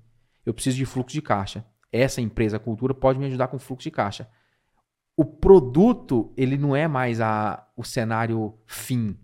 Eu 0.46 0.54
preciso 0.54 0.78
de 0.78 0.86
fluxo 0.86 1.14
de 1.14 1.22
caixa. 1.22 1.64
Essa 1.92 2.22
empresa 2.22 2.58
cultura 2.58 2.94
pode 2.94 3.20
me 3.20 3.28
ajudar 3.28 3.48
com 3.48 3.60
fluxo 3.60 3.84
de 3.84 3.92
caixa. 3.92 4.28
O 5.16 5.26
produto, 5.26 6.34
ele 6.36 6.58
não 6.58 6.76
é 6.76 6.88
mais 6.88 7.22
a, 7.22 7.68
o 7.76 7.84
cenário 7.84 8.58
fim. 8.66 9.16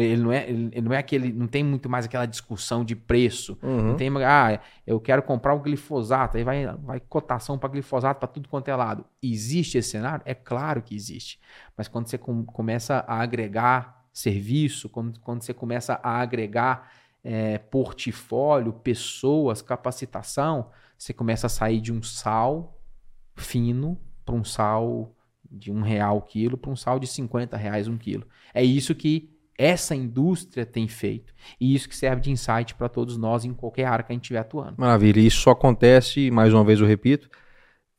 Ele 0.00 0.22
não 0.22 0.32
é, 0.32 0.48
ele 0.48 0.80
não 0.80 0.92
é 0.92 0.98
aquele, 0.98 1.32
não 1.32 1.46
tem 1.46 1.62
muito 1.62 1.88
mais 1.88 2.06
aquela 2.06 2.26
discussão 2.26 2.84
de 2.84 2.94
preço. 2.94 3.58
Uhum. 3.62 3.88
Não 3.88 3.96
tem, 3.96 4.10
ah, 4.24 4.60
eu 4.86 5.00
quero 5.00 5.22
comprar 5.22 5.54
o 5.54 5.60
glifosato, 5.60 6.36
aí 6.36 6.44
vai, 6.44 6.66
vai 6.76 7.00
cotação 7.00 7.58
para 7.58 7.68
glifosato 7.68 8.18
para 8.18 8.28
tudo 8.28 8.48
quanto 8.48 8.68
é 8.68 8.76
lado. 8.76 9.04
Existe 9.22 9.78
esse 9.78 9.90
cenário? 9.90 10.22
É 10.24 10.34
claro 10.34 10.82
que 10.82 10.94
existe. 10.94 11.40
Mas 11.76 11.88
quando 11.88 12.08
você 12.08 12.18
com, 12.18 12.44
começa 12.44 13.04
a 13.06 13.20
agregar 13.20 14.04
serviço, 14.12 14.88
quando, 14.88 15.20
quando 15.20 15.42
você 15.42 15.54
começa 15.54 16.00
a 16.02 16.20
agregar 16.20 16.92
é, 17.22 17.58
portfólio, 17.58 18.72
pessoas, 18.72 19.62
capacitação, 19.62 20.70
você 20.96 21.12
começa 21.12 21.46
a 21.46 21.50
sair 21.50 21.80
de 21.80 21.92
um 21.92 22.02
sal 22.02 22.80
fino 23.36 23.98
para 24.24 24.34
um 24.34 24.44
sal 24.44 25.14
de 25.50 25.72
um 25.72 25.80
real 25.80 26.18
o 26.18 26.22
quilo 26.22 26.58
para 26.58 26.70
um 26.70 26.76
sal 26.76 26.98
de 26.98 27.06
50 27.06 27.56
reais 27.56 27.88
um 27.88 27.96
quilo. 27.96 28.26
É 28.52 28.62
isso 28.62 28.94
que 28.94 29.30
essa 29.58 29.94
indústria 29.94 30.64
tem 30.64 30.86
feito. 30.86 31.34
E 31.60 31.74
isso 31.74 31.88
que 31.88 31.96
serve 31.96 32.22
de 32.22 32.30
insight 32.30 32.76
para 32.76 32.88
todos 32.88 33.18
nós 33.18 33.44
em 33.44 33.52
qualquer 33.52 33.86
área 33.86 34.04
que 34.04 34.12
a 34.12 34.14
gente 34.14 34.22
estiver 34.22 34.38
atuando. 34.38 34.76
Maravilha. 34.78 35.20
Isso 35.20 35.40
só 35.40 35.50
acontece, 35.50 36.30
mais 36.30 36.54
uma 36.54 36.64
vez 36.64 36.78
eu 36.78 36.86
repito, 36.86 37.28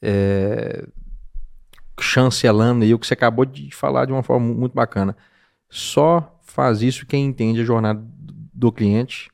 é... 0.01 0.87
chancelando 1.99 2.85
aí 2.85 2.93
o 2.93 2.97
que 2.97 3.05
você 3.05 3.13
acabou 3.13 3.43
de 3.43 3.69
falar 3.75 4.05
de 4.05 4.13
uma 4.13 4.23
forma 4.23 4.47
muito 4.47 4.73
bacana. 4.73 5.15
Só 5.69 6.39
faz 6.41 6.81
isso 6.81 7.05
quem 7.05 7.25
entende 7.25 7.61
a 7.61 7.65
jornada 7.65 8.01
do 8.53 8.71
cliente 8.71 9.29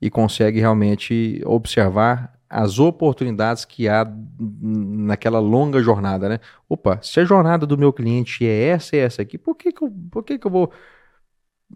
e 0.00 0.08
consegue 0.08 0.60
realmente 0.60 1.42
observar 1.44 2.34
as 2.48 2.78
oportunidades 2.78 3.64
que 3.64 3.88
há 3.88 4.06
naquela 4.38 5.40
longa 5.40 5.82
jornada, 5.82 6.28
né? 6.28 6.40
Opa, 6.68 7.00
se 7.02 7.18
a 7.18 7.24
jornada 7.24 7.66
do 7.66 7.76
meu 7.76 7.92
cliente 7.92 8.46
é 8.46 8.68
essa 8.68 8.94
e 8.94 9.00
essa 9.00 9.22
aqui, 9.22 9.36
por 9.36 9.56
que, 9.56 9.72
que, 9.72 9.82
eu, 9.82 9.92
por 10.10 10.22
que, 10.22 10.38
que 10.38 10.46
eu 10.46 10.50
vou 10.50 10.70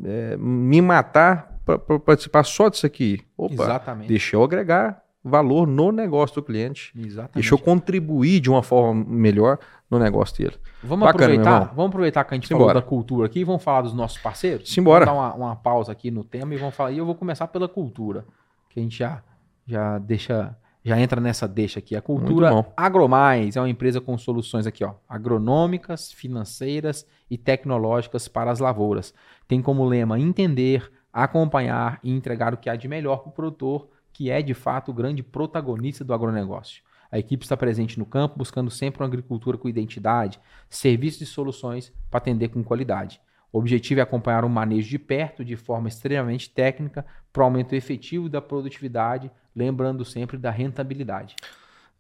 é, 0.05 0.37
me 0.37 0.81
matar 0.81 1.59
para 1.65 1.99
participar 1.99 2.45
só 2.45 2.69
disso 2.69 2.87
aqui. 2.87 3.21
Opa, 3.37 3.65
Exatamente. 3.65 4.09
deixa 4.09 4.37
eu 4.37 4.43
agregar 4.43 5.03
valor 5.23 5.67
no 5.67 5.93
negócio 5.93 6.37
do 6.37 6.43
cliente. 6.43 6.93
Exatamente. 6.97 7.35
Deixa 7.35 7.55
eu 7.55 7.59
contribuir 7.59 8.41
de 8.41 8.49
uma 8.49 8.63
forma 8.63 9.05
melhor 9.07 9.59
no 9.91 9.99
negócio 9.99 10.37
dele. 10.37 10.57
Vamos 10.83 11.07
Bacana, 11.07 11.25
aproveitar, 11.25 11.75
vamos 11.75 11.89
aproveitar 11.89 12.25
que 12.25 12.35
a 12.35 12.37
gente 12.37 12.49
Simbora. 12.49 12.69
falou 12.69 12.83
da 12.83 12.87
cultura 12.87 13.27
aqui 13.27 13.41
e 13.41 13.45
vamos 13.45 13.63
falar 13.63 13.83
dos 13.83 13.95
nossos 13.95 14.19
parceiros? 14.19 14.73
Simbora. 14.73 15.05
Vamos 15.05 15.21
dar 15.21 15.35
uma, 15.35 15.47
uma, 15.47 15.57
pausa 15.57 15.93
aqui 15.93 16.11
no 16.11 16.25
tema 16.25 16.55
e 16.55 16.57
vamos 16.57 16.75
falar. 16.75 16.93
E 16.93 16.99
eu 16.99 17.07
vou 17.07 17.15
começar 17.15 17.49
pela 17.49 17.69
cultura, 17.69 18.25
que 18.71 18.81
a 18.81 18.83
gente 18.83 18.99
já, 18.99 19.23
já 19.67 19.99
deixa 19.99 20.57
já 20.85 20.99
entra 20.99 21.21
nessa 21.21 21.47
deixa 21.47 21.79
aqui. 21.79 21.97
A 21.97 22.03
cultura 22.03 22.51
Agromais 22.77 23.57
é 23.57 23.61
uma 23.61 23.69
empresa 23.69 24.01
com 24.01 24.17
soluções 24.17 24.67
aqui, 24.67 24.85
ó, 24.85 24.95
agronômicas, 25.09 26.13
financeiras 26.13 27.07
e 27.31 27.37
tecnológicas 27.37 28.29
para 28.29 28.51
as 28.51 28.59
lavouras. 28.59 29.13
Tem 29.47 29.61
como 29.61 29.85
lema 29.85 30.19
entender, 30.19 30.91
acompanhar 31.13 31.99
e 32.03 32.13
entregar 32.13 32.55
o 32.55 32.57
que 32.57 32.71
há 32.71 32.77
de 32.77 32.89
melhor 32.89 33.19
para 33.19 33.31
o 33.31 33.33
produtor, 33.33 33.89
que 34.13 34.31
é 34.31 34.41
de 34.41 34.55
fato 34.55 34.91
o 34.91 34.95
grande 34.95 35.23
protagonista 35.23 36.05
do 36.05 36.15
agronegócio. 36.15 36.83
A 37.11 37.19
equipe 37.19 37.45
está 37.45 37.57
presente 37.57 37.99
no 37.99 38.05
campo, 38.05 38.39
buscando 38.39 38.71
sempre 38.71 39.03
uma 39.03 39.07
agricultura 39.07 39.57
com 39.57 39.69
identidade, 39.69 40.39
serviços 40.69 41.23
e 41.23 41.27
soluções 41.27 41.93
para 42.11 42.19
atender 42.19 42.49
com 42.49 42.63
qualidade. 42.63 43.21
O 43.53 43.59
objetivo 43.59 44.01
é 44.01 44.03
acompanhar 44.03 44.45
o 44.45 44.49
manejo 44.49 44.89
de 44.89 44.99
perto, 44.99 45.45
de 45.45 45.57
forma 45.57 45.89
extremamente 45.89 46.51
técnica, 46.51 47.05
para 47.33 47.43
o 47.43 47.45
aumento 47.45 47.75
efetivo 47.75 48.29
da 48.29 48.43
produtividade, 48.43 49.31
lembrando 49.55 50.05
sempre 50.05 50.37
da 50.37 50.51
rentabilidade. 50.51 51.35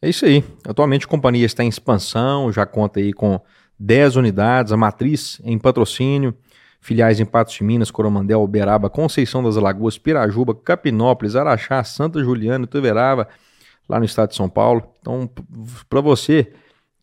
É 0.00 0.08
isso 0.08 0.24
aí. 0.26 0.44
Atualmente 0.66 1.06
a 1.06 1.08
companhia 1.08 1.46
está 1.46 1.64
em 1.64 1.68
expansão, 1.68 2.52
já 2.52 2.64
conta 2.66 3.00
aí 3.00 3.12
com 3.12 3.40
10 3.78 4.16
unidades, 4.16 4.72
a 4.72 4.76
matriz 4.76 5.40
em 5.44 5.58
patrocínio, 5.58 6.34
filiais 6.80 7.18
em 7.18 7.24
Patos 7.24 7.54
de 7.54 7.64
Minas, 7.64 7.90
Coromandel, 7.90 8.42
Uberaba, 8.42 8.88
Conceição 8.90 9.42
das 9.42 9.56
Alagoas, 9.56 9.98
Pirajuba, 9.98 10.54
Capinópolis, 10.54 11.34
Araxá, 11.34 11.82
Santa 11.82 12.22
Juliana, 12.22 12.66
Tuverava, 12.66 13.28
lá 13.88 13.98
no 13.98 14.04
estado 14.04 14.30
de 14.30 14.36
São 14.36 14.48
Paulo. 14.48 14.82
Então, 15.00 15.28
para 15.88 16.00
você 16.00 16.52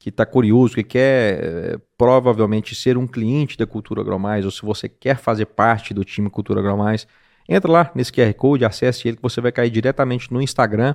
que 0.05 0.09
está 0.09 0.23
curioso, 0.23 0.75
que 0.75 0.83
quer 0.83 1.43
é, 1.43 1.77
provavelmente 1.97 2.75
ser 2.75 2.95
um 2.95 3.07
cliente 3.07 3.57
da 3.57 3.65
Cultura 3.65 4.01
Agromais, 4.01 4.45
ou 4.45 4.51
se 4.51 4.61
você 4.61 4.87
quer 4.87 5.17
fazer 5.17 5.47
parte 5.47 5.95
do 5.95 6.05
time 6.05 6.29
Cultura 6.29 6.59
Agromais, 6.59 7.07
entra 7.49 7.71
lá 7.71 7.91
nesse 7.95 8.11
QR 8.11 8.31
Code, 8.35 8.63
acesse 8.63 9.07
ele 9.07 9.17
que 9.17 9.23
você 9.23 9.41
vai 9.41 9.51
cair 9.51 9.71
diretamente 9.71 10.31
no 10.31 10.39
Instagram 10.39 10.93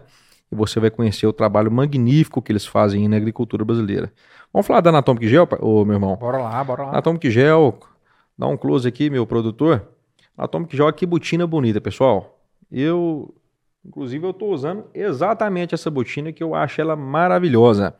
e 0.48 0.54
você 0.54 0.78
vai 0.78 0.92
conhecer 0.92 1.26
o 1.26 1.32
trabalho 1.32 1.72
magnífico 1.72 2.40
que 2.40 2.52
eles 2.52 2.64
fazem 2.64 3.08
na 3.08 3.16
agricultura 3.16 3.64
brasileira. 3.64 4.12
Vamos 4.52 4.64
falar 4.64 4.80
da 4.80 4.90
Anatomic 4.90 5.26
Gel, 5.26 5.48
ô, 5.58 5.84
meu 5.84 5.94
irmão? 5.94 6.14
Bora 6.14 6.38
lá, 6.38 6.62
bora 6.62 6.84
lá. 6.84 6.90
Anatomic 6.90 7.28
Gel, 7.32 7.80
dá 8.38 8.46
um 8.46 8.56
close 8.56 8.86
aqui, 8.86 9.10
meu 9.10 9.26
produtor. 9.26 9.88
Anatomic 10.38 10.76
Gel, 10.76 10.92
que 10.92 11.04
botina 11.04 11.48
bonita, 11.48 11.80
pessoal. 11.80 12.38
Eu, 12.70 13.34
inclusive, 13.84 14.24
eu 14.24 14.30
estou 14.30 14.52
usando 14.52 14.84
exatamente 14.94 15.74
essa 15.74 15.90
botina 15.90 16.32
que 16.32 16.44
eu 16.44 16.54
acho 16.54 16.80
ela 16.80 16.94
maravilhosa. 16.94 17.96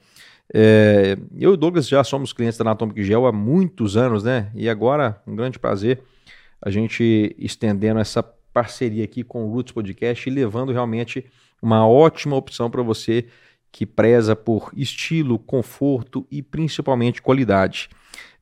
É, 0.53 1.17
eu 1.39 1.53
e 1.53 1.55
o 1.55 1.57
Douglas 1.57 1.89
já 1.89 2.03
somos 2.03 2.33
clientes 2.33 2.59
da 2.59 2.63
Anatomic 2.65 3.03
Gel 3.05 3.27
há 3.27 3.33
muitos 3.33 3.97
anos, 3.97 4.25
né? 4.25 4.51
E 4.55 4.69
agora, 4.69 5.21
um 5.27 5.37
grande 5.37 5.59
prazer 5.59 6.03
a 6.63 6.71
gente 6.71 7.35
estendendo 7.39 8.01
essa 8.01 8.23
parceria 8.23 9.05
aqui 9.05 9.23
com 9.25 9.45
o 9.45 9.53
Roots 9.53 9.73
Podcast 9.73 10.29
e 10.29 10.33
levando 10.33 10.73
realmente 10.73 11.25
uma 11.63 11.87
ótima 11.87 12.37
opção 12.37 12.71
para 12.71 12.83
você 12.83 13.27
que 13.73 13.87
preza 13.87 14.35
por 14.35 14.71
estilo, 14.77 15.39
conforto 15.39 16.27
e 16.31 16.43
principalmente 16.43 17.23
qualidade. 17.23 17.89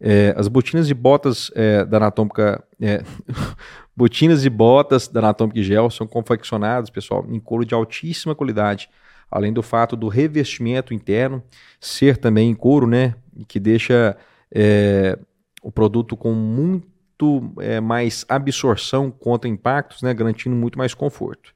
É, 0.00 0.34
as 0.36 0.48
botinas 0.48 0.88
e 0.88 0.94
botas 0.94 1.50
é, 1.54 1.84
da 1.84 1.98
Anatômica. 1.98 2.64
É, 2.80 3.02
botinas 3.94 4.44
e 4.44 4.50
botas 4.50 5.06
da 5.06 5.20
Anatomic 5.20 5.62
Gel 5.62 5.90
são 5.90 6.06
confeccionadas, 6.06 6.88
pessoal, 6.88 7.26
em 7.28 7.38
couro 7.38 7.64
de 7.64 7.74
altíssima 7.74 8.34
qualidade. 8.34 8.88
Além 9.30 9.52
do 9.52 9.62
fato 9.62 9.94
do 9.94 10.08
revestimento 10.08 10.94
interno 10.94 11.42
ser 11.80 12.16
também 12.16 12.50
em 12.50 12.54
couro, 12.54 12.86
né? 12.86 13.14
Que 13.46 13.60
deixa 13.60 14.16
é, 14.54 15.18
o 15.62 15.70
produto 15.70 16.16
com 16.16 16.32
muito 16.32 17.52
é, 17.60 17.80
mais 17.80 18.24
absorção 18.28 19.10
contra 19.10 19.48
impactos, 19.48 20.02
né? 20.02 20.14
Garantindo 20.14 20.56
muito 20.56 20.78
mais 20.78 20.94
conforto. 20.94 21.52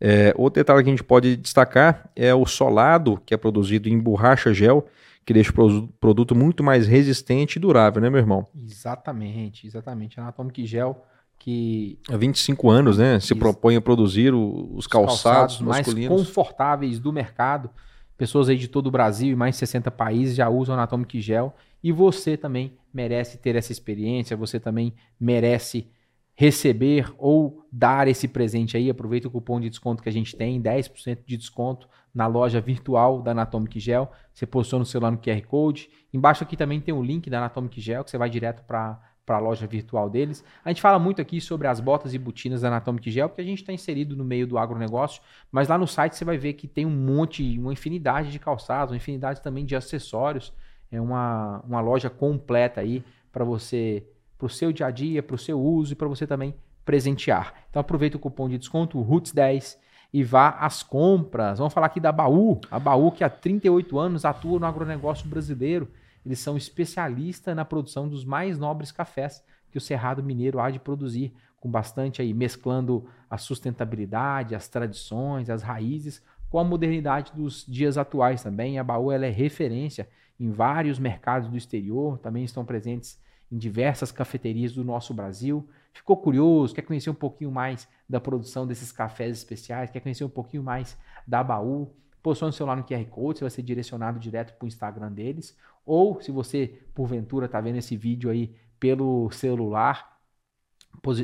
É, 0.00 0.32
outro 0.36 0.60
detalhe 0.60 0.84
que 0.84 0.90
a 0.90 0.92
gente 0.92 1.04
pode 1.04 1.36
destacar 1.36 2.10
é 2.14 2.34
o 2.34 2.44
solado, 2.44 3.20
que 3.24 3.32
é 3.32 3.36
produzido 3.36 3.88
em 3.88 3.98
borracha 3.98 4.52
gel, 4.52 4.86
que 5.24 5.32
deixa 5.32 5.50
o 5.50 5.88
produto 6.00 6.34
muito 6.34 6.62
mais 6.62 6.86
resistente 6.86 7.56
e 7.56 7.60
durável, 7.60 8.00
né, 8.00 8.08
meu 8.08 8.20
irmão? 8.20 8.46
Exatamente, 8.54 9.66
exatamente. 9.66 10.20
Anatomic 10.20 10.64
Gel 10.64 11.04
que... 11.38 11.98
Há 12.08 12.16
25 12.16 12.70
anos, 12.70 12.98
né, 12.98 13.20
se 13.20 13.34
propõe 13.34 13.76
a 13.76 13.80
produzir 13.80 14.34
o, 14.34 14.70
os, 14.74 14.86
calçados, 14.86 15.58
calçados 15.58 15.60
mais 15.60 16.08
confortáveis 16.08 16.98
do 16.98 17.12
mercado. 17.12 17.70
Pessoas 18.16 18.48
aí 18.48 18.56
de 18.56 18.68
todo 18.68 18.86
o 18.86 18.90
Brasil 18.90 19.32
e 19.32 19.36
mais 19.36 19.54
de 19.54 19.58
60 19.60 19.90
países 19.90 20.34
já 20.34 20.48
usam 20.48 20.74
Anatomic 20.74 21.20
Gel. 21.20 21.54
E 21.82 21.92
você 21.92 22.36
também 22.36 22.76
merece 22.92 23.38
ter 23.38 23.54
essa 23.56 23.72
experiência, 23.72 24.36
você 24.36 24.58
também 24.58 24.94
merece 25.20 25.88
receber 26.34 27.12
ou 27.16 27.66
dar 27.72 28.08
esse 28.08 28.28
presente 28.28 28.76
aí, 28.76 28.90
aproveita 28.90 29.26
o 29.26 29.30
cupom 29.30 29.58
de 29.58 29.70
desconto 29.70 30.02
que 30.02 30.08
a 30.08 30.12
gente 30.12 30.36
tem, 30.36 30.60
10% 30.60 31.20
de 31.24 31.36
desconto 31.36 31.88
na 32.14 32.26
loja 32.26 32.60
virtual 32.60 33.22
da 33.22 33.30
Anatomic 33.30 33.80
Gel. 33.80 34.10
Você 34.32 34.46
posiciona 34.46 34.82
o 34.82 34.86
celular 34.86 35.10
no 35.10 35.18
QR 35.18 35.40
Code. 35.46 35.88
Embaixo 36.12 36.44
aqui 36.44 36.56
também 36.56 36.80
tem 36.80 36.94
o 36.94 37.02
link 37.02 37.30
da 37.30 37.38
Anatomic 37.38 37.80
Gel, 37.80 38.04
que 38.04 38.10
você 38.10 38.18
vai 38.18 38.28
direto 38.28 38.62
para 38.64 39.00
para 39.26 39.36
a 39.36 39.40
loja 39.40 39.66
virtual 39.66 40.08
deles. 40.08 40.44
A 40.64 40.70
gente 40.70 40.80
fala 40.80 40.98
muito 40.98 41.20
aqui 41.20 41.40
sobre 41.40 41.66
as 41.66 41.80
botas 41.80 42.14
e 42.14 42.18
botinas 42.18 42.60
da 42.60 42.68
Anatomic 42.68 43.10
Gel, 43.10 43.28
porque 43.28 43.42
a 43.42 43.44
gente 43.44 43.60
está 43.60 43.72
inserido 43.72 44.16
no 44.16 44.24
meio 44.24 44.46
do 44.46 44.56
agronegócio, 44.56 45.20
mas 45.50 45.66
lá 45.66 45.76
no 45.76 45.86
site 45.86 46.14
você 46.14 46.24
vai 46.24 46.38
ver 46.38 46.52
que 46.52 46.68
tem 46.68 46.86
um 46.86 46.90
monte, 46.90 47.58
uma 47.58 47.72
infinidade 47.72 48.30
de 48.30 48.38
calçados, 48.38 48.92
uma 48.92 48.96
infinidade 48.96 49.42
também 49.42 49.66
de 49.66 49.74
acessórios. 49.74 50.52
É 50.90 51.00
uma, 51.00 51.60
uma 51.66 51.80
loja 51.80 52.08
completa 52.08 52.80
aí 52.80 53.04
para 53.32 53.44
você 53.44 54.06
para 54.38 54.46
o 54.46 54.50
seu 54.50 54.70
dia 54.70 54.86
a 54.86 54.90
dia, 54.90 55.22
para 55.22 55.34
o 55.34 55.38
seu 55.38 55.60
uso 55.60 55.92
e 55.92 55.96
para 55.96 56.08
você 56.08 56.26
também 56.26 56.54
presentear. 56.84 57.54
Então 57.70 57.80
aproveita 57.80 58.16
o 58.16 58.20
cupom 58.20 58.48
de 58.48 58.58
desconto 58.58 59.02
ROOTS10 59.02 59.76
e 60.12 60.22
vá 60.22 60.50
às 60.50 60.82
compras. 60.82 61.58
Vamos 61.58 61.74
falar 61.74 61.86
aqui 61.86 61.98
da 61.98 62.12
Baú. 62.12 62.60
A 62.70 62.78
Baú 62.78 63.10
que 63.10 63.24
há 63.24 63.30
38 63.30 63.98
anos 63.98 64.24
atua 64.24 64.58
no 64.58 64.66
agronegócio 64.66 65.28
brasileiro. 65.28 65.88
Eles 66.26 66.40
são 66.40 66.56
especialistas 66.56 67.54
na 67.54 67.64
produção 67.64 68.08
dos 68.08 68.24
mais 68.24 68.58
nobres 68.58 68.90
cafés 68.90 69.44
que 69.70 69.78
o 69.78 69.80
Cerrado 69.80 70.24
Mineiro 70.24 70.58
há 70.58 70.70
de 70.70 70.80
produzir, 70.80 71.32
com 71.60 71.70
bastante 71.70 72.20
aí 72.20 72.34
mesclando 72.34 73.06
a 73.30 73.38
sustentabilidade, 73.38 74.54
as 74.54 74.66
tradições, 74.66 75.48
as 75.48 75.62
raízes 75.62 76.20
com 76.50 76.58
a 76.58 76.64
modernidade 76.64 77.32
dos 77.32 77.64
dias 77.64 77.96
atuais 77.96 78.42
também. 78.42 78.76
A 78.76 78.84
Baú 78.84 79.12
ela 79.12 79.24
é 79.24 79.30
referência 79.30 80.08
em 80.38 80.50
vários 80.50 80.98
mercados 80.98 81.48
do 81.48 81.56
exterior, 81.56 82.18
também 82.18 82.44
estão 82.44 82.64
presentes 82.64 83.20
em 83.50 83.56
diversas 83.56 84.10
cafeterias 84.10 84.72
do 84.72 84.82
nosso 84.82 85.14
Brasil. 85.14 85.68
Ficou 85.92 86.16
curioso, 86.16 86.74
quer 86.74 86.82
conhecer 86.82 87.08
um 87.08 87.14
pouquinho 87.14 87.52
mais 87.52 87.88
da 88.08 88.20
produção 88.20 88.66
desses 88.66 88.90
cafés 88.90 89.38
especiais, 89.38 89.90
quer 89.90 90.00
conhecer 90.00 90.24
um 90.24 90.28
pouquinho 90.28 90.62
mais 90.62 90.98
da 91.26 91.42
Baú? 91.42 91.94
Posicione 92.22 92.50
o 92.50 92.52
celular 92.52 92.76
no 92.76 92.82
QR 92.82 93.04
Code, 93.04 93.38
você 93.38 93.44
vai 93.44 93.50
ser 93.50 93.62
direcionado 93.62 94.18
direto 94.18 94.54
para 94.54 94.64
o 94.64 94.68
Instagram 94.68 95.12
deles. 95.12 95.56
Ou 95.86 96.20
se 96.20 96.32
você, 96.32 96.80
porventura, 96.92 97.46
está 97.46 97.60
vendo 97.60 97.76
esse 97.76 97.96
vídeo 97.96 98.28
aí 98.28 98.52
pelo 98.78 99.30
celular, 99.30 100.18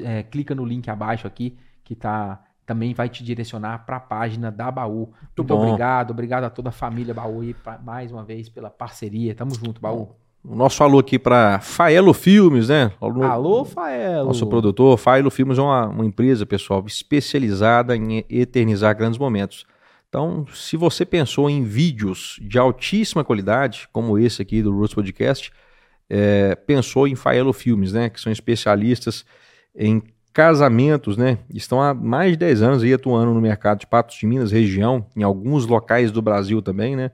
é, 0.04 0.22
clica 0.22 0.54
no 0.54 0.64
link 0.64 0.88
abaixo 0.88 1.26
aqui, 1.26 1.58
que 1.82 1.96
tá, 1.96 2.40
também 2.64 2.94
vai 2.94 3.08
te 3.08 3.24
direcionar 3.24 3.84
para 3.84 3.96
a 3.96 4.00
página 4.00 4.50
da 4.50 4.70
Baú. 4.70 5.06
Muito, 5.06 5.38
Muito 5.38 5.54
obrigado, 5.54 6.10
obrigado 6.12 6.44
a 6.44 6.50
toda 6.50 6.68
a 6.68 6.72
família 6.72 7.12
Baú 7.12 7.42
e 7.42 7.56
mais 7.82 8.12
uma 8.12 8.22
vez 8.22 8.48
pela 8.48 8.70
parceria. 8.70 9.34
Tamo 9.34 9.54
junto, 9.54 9.80
Baú. 9.80 10.14
O 10.44 10.56
nosso 10.56 10.82
alô 10.82 10.98
aqui 10.98 11.20
para 11.20 11.60
Faelo 11.60 12.12
Filmes, 12.12 12.68
né? 12.68 12.90
Alô, 13.00 13.22
alô, 13.22 13.64
Faelo. 13.64 14.26
Nosso 14.26 14.44
produtor. 14.46 14.98
Faelo 14.98 15.30
Filmes 15.30 15.56
é 15.56 15.62
uma, 15.62 15.86
uma, 15.86 16.04
empresa, 16.04 16.44
pessoal, 16.44 16.82
especializada 16.84 17.96
em 17.96 18.24
eternizar 18.28 18.96
grandes 18.96 19.20
momentos. 19.20 19.64
Então, 20.12 20.44
se 20.52 20.76
você 20.76 21.06
pensou 21.06 21.48
em 21.48 21.64
vídeos 21.64 22.38
de 22.42 22.58
altíssima 22.58 23.24
qualidade, 23.24 23.88
como 23.90 24.18
esse 24.18 24.42
aqui 24.42 24.60
do 24.60 24.70
Roots 24.70 24.92
Podcast, 24.92 25.50
é, 26.06 26.54
pensou 26.54 27.08
em 27.08 27.14
Faelo 27.14 27.54
Filmes, 27.54 27.94
né? 27.94 28.10
Que 28.10 28.20
são 28.20 28.30
especialistas 28.30 29.24
em 29.74 30.02
casamentos, 30.30 31.16
né? 31.16 31.38
Estão 31.48 31.80
há 31.80 31.94
mais 31.94 32.32
de 32.32 32.36
10 32.36 32.60
anos 32.60 32.82
aí 32.82 32.92
atuando 32.92 33.32
no 33.32 33.40
mercado 33.40 33.80
de 33.80 33.86
Patos 33.86 34.16
de 34.16 34.26
Minas, 34.26 34.52
região, 34.52 35.06
em 35.16 35.22
alguns 35.22 35.64
locais 35.64 36.10
do 36.12 36.20
Brasil 36.20 36.60
também, 36.60 36.94
né? 36.94 37.10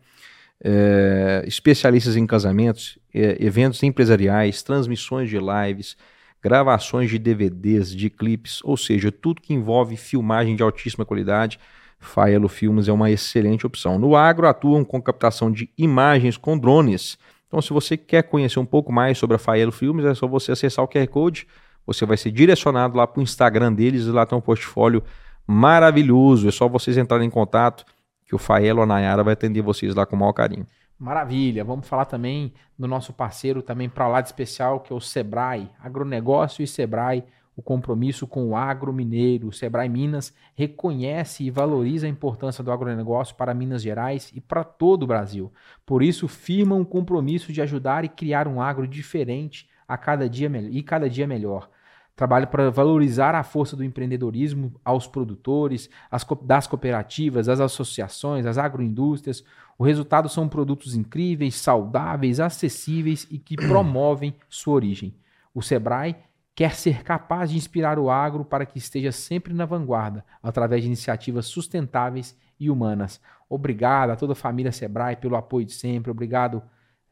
é, 0.63 1.45
especialistas 1.47 2.17
em 2.17 2.27
casamentos, 2.27 2.99
é, 3.15 3.37
eventos 3.41 3.83
empresariais, 3.83 4.63
transmissões 4.63 5.29
de 5.29 5.39
lives, 5.39 5.97
gravações 6.43 7.11
de 7.11 7.19
DVDs, 7.19 7.95
de 7.95 8.11
clipes, 8.11 8.61
ou 8.65 8.77
seja, 8.77 9.11
tudo 9.11 9.41
que 9.41 9.55
envolve 9.55 9.97
filmagem 9.97 10.57
de 10.57 10.63
altíssima 10.63 11.05
qualidade. 11.05 11.59
Faelo 11.99 12.49
Filmes 12.49 12.89
é 12.89 12.93
uma 12.93 13.11
excelente 13.11 13.67
opção. 13.67 13.99
No 13.99 14.15
agro 14.15 14.47
atuam 14.47 14.85
com 14.85 15.03
captação 15.03 15.51
de 15.51 15.71
imagens 15.77 16.37
com 16.37 16.57
drones. 16.57 17.19
Então, 17.47 17.61
se 17.61 17.73
você 17.73 17.97
quer 17.97 18.23
conhecer 18.23 18.61
um 18.61 18.67
pouco 18.67 18.93
mais 18.93 19.19
sobre 19.19 19.37
a 19.37 19.39
Faelo 19.39 19.73
Filmes, 19.73 20.05
é 20.05 20.15
só 20.15 20.27
você 20.27 20.53
acessar 20.53 20.85
o 20.85 20.89
QR 20.89 21.07
Code. 21.09 21.47
Você 21.87 22.05
vai 22.05 22.17
ser 22.17 22.31
direcionado 22.31 22.97
lá 22.97 23.07
para 23.07 23.21
o 23.21 23.23
Instagram 23.23 23.73
deles 23.73 24.05
e 24.05 24.11
lá 24.11 24.27
tem 24.27 24.37
um 24.37 24.41
portfólio 24.41 25.03
maravilhoso. 25.47 26.47
É 26.47 26.51
só 26.51 26.69
vocês 26.69 26.99
entrarem 26.99 27.27
em 27.27 27.31
contato 27.31 27.85
que 28.27 28.35
o 28.35 28.39
Faelo 28.39 28.81
ou 28.81 28.85
a 28.85 28.87
Nayara 28.87 29.25
vai 29.25 29.33
atender 29.33 29.63
vocês 29.63 29.95
lá 29.95 30.05
com 30.05 30.15
o 30.15 30.19
maior 30.19 30.35
carinho. 30.35 30.67
Maravilha. 30.99 31.65
Vamos 31.65 31.89
falar 31.89 32.05
também 32.05 32.53
do 32.79 32.87
nosso 32.87 33.13
parceiro 33.13 33.63
também 33.63 33.89
para 33.89 34.07
lá 34.07 34.21
de 34.21 34.29
especial, 34.29 34.81
que 34.81 34.93
é 34.93 34.97
o 34.97 35.01
Sebrae, 35.01 35.71
Agronegócio 35.81 36.63
e 36.63 36.67
Sebrae, 36.67 37.25
o 37.59 37.63
compromisso 37.63 38.25
com 38.25 38.51
o 38.51 38.57
agro 38.57 38.93
mineiro. 38.93 39.49
O 39.49 39.53
Sebrae 39.53 39.89
Minas 39.89 40.33
reconhece 40.55 41.43
e 41.43 41.51
valoriza 41.51 42.07
a 42.07 42.09
importância 42.09 42.63
do 42.63 42.71
agronegócio 42.71 43.35
para 43.35 43.53
Minas 43.53 43.83
Gerais 43.83 44.31
e 44.33 44.41
para 44.41 44.63
todo 44.63 45.03
o 45.03 45.07
Brasil. 45.09 45.53
Por 45.85 46.01
isso, 46.01 46.29
firma 46.29 46.77
um 46.77 46.85
compromisso 46.85 47.53
de 47.53 47.61
ajudar 47.61 48.05
e 48.05 48.09
criar 48.09 48.47
um 48.47 48.63
agro 48.63 48.87
diferente 48.87 49.69
a 49.89 49.99
cada 49.99 50.29
dia 50.29 50.49
e 50.71 50.81
cada 50.85 51.11
dia 51.11 51.27
melhor. 51.27 51.69
Trabalho 52.15 52.47
para 52.47 52.71
valorizar 52.71 53.35
a 53.35 53.43
força 53.43 53.75
do 53.75 53.83
empreendedorismo 53.83 54.73
aos 54.85 55.09
produtores, 55.09 55.91
as, 56.09 56.25
das 56.43 56.69
cooperativas, 56.69 57.49
as 57.49 57.59
associações, 57.59 58.47
as 58.47 58.57
agroindústrias. 58.57 59.43
O 59.77 59.83
resultado 59.83 60.29
são 60.29 60.49
produtos 60.49 60.95
incríveis, 60.95 61.57
saudáveis, 61.57 62.39
acessíveis 62.39 63.27
e 63.29 63.37
que 63.37 63.57
promovem 63.57 64.33
sua 64.49 64.75
origem. 64.75 65.13
O 65.53 65.61
Sebrae 65.61 66.15
quer 66.59 66.75
ser 66.75 67.05
capaz 67.05 67.51
de 67.51 67.57
inspirar 67.57 68.01
o 68.01 68.11
agro 68.11 68.45
para 68.45 68.67
que 68.67 68.79
esteja 68.79 69.13
sempre 69.13 69.55
na 69.55 69.65
vanguarda, 69.65 70.25
através 70.43 70.83
de 70.83 70.89
iniciativas 70.89 71.47
sustentáveis 71.47 72.37
e 72.59 72.69
humanas. 72.69 73.21
Obrigado 73.49 74.11
a 74.11 74.17
toda 74.17 74.33
a 74.33 74.35
família 74.35 74.73
Sebrae 74.73 75.15
pelo 75.15 75.37
apoio 75.37 75.65
de 75.65 75.73
sempre. 75.73 76.11
Obrigado, 76.11 76.61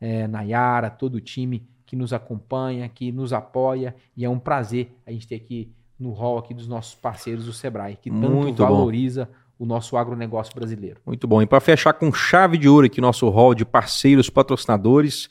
é, 0.01 0.27
Nayara, 0.27 0.91
todo 0.91 1.15
o 1.15 1.21
time 1.21 1.65
que 1.87 1.95
nos 1.95 2.13
acompanha, 2.13 2.89
que 2.89 3.13
nos 3.13 3.33
apoia. 3.33 3.95
E 4.17 4.25
é 4.25 4.29
um 4.29 4.37
prazer 4.37 4.93
a 5.07 5.13
gente 5.13 5.29
ter 5.29 5.37
aqui 5.37 5.73
no 5.97 6.11
hall 6.11 6.39
aqui 6.39 6.53
dos 6.53 6.67
nossos 6.67 6.97
parceiros 6.97 7.45
do 7.45 7.53
Sebrae, 7.53 7.95
que 7.95 8.11
tanto 8.11 8.29
Muito 8.29 8.65
valoriza 8.65 9.27
bom. 9.27 9.65
o 9.65 9.65
nosso 9.65 9.97
agronegócio 9.97 10.53
brasileiro. 10.57 11.01
Muito 11.07 11.29
bom. 11.29 11.41
E 11.41 11.47
para 11.47 11.61
fechar 11.61 11.93
com 11.93 12.13
chave 12.13 12.59
de 12.59 12.69
ouro 12.69 12.87
aqui 12.87 13.01
nosso 13.01 13.29
hall 13.29 13.55
de 13.55 13.65
parceiros 13.65 14.29
patrocinadores, 14.29 15.29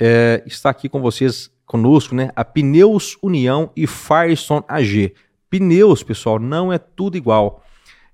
é, 0.00 0.42
está 0.46 0.70
aqui 0.70 0.88
com 0.88 1.02
vocês, 1.02 1.50
conosco, 1.68 2.14
né? 2.14 2.30
A 2.34 2.44
Pneus 2.44 3.16
União 3.22 3.70
e 3.76 3.86
Firestone 3.86 4.64
AG. 4.66 5.14
Pneus, 5.50 6.02
pessoal, 6.02 6.38
não 6.40 6.72
é 6.72 6.78
tudo 6.78 7.16
igual. 7.16 7.62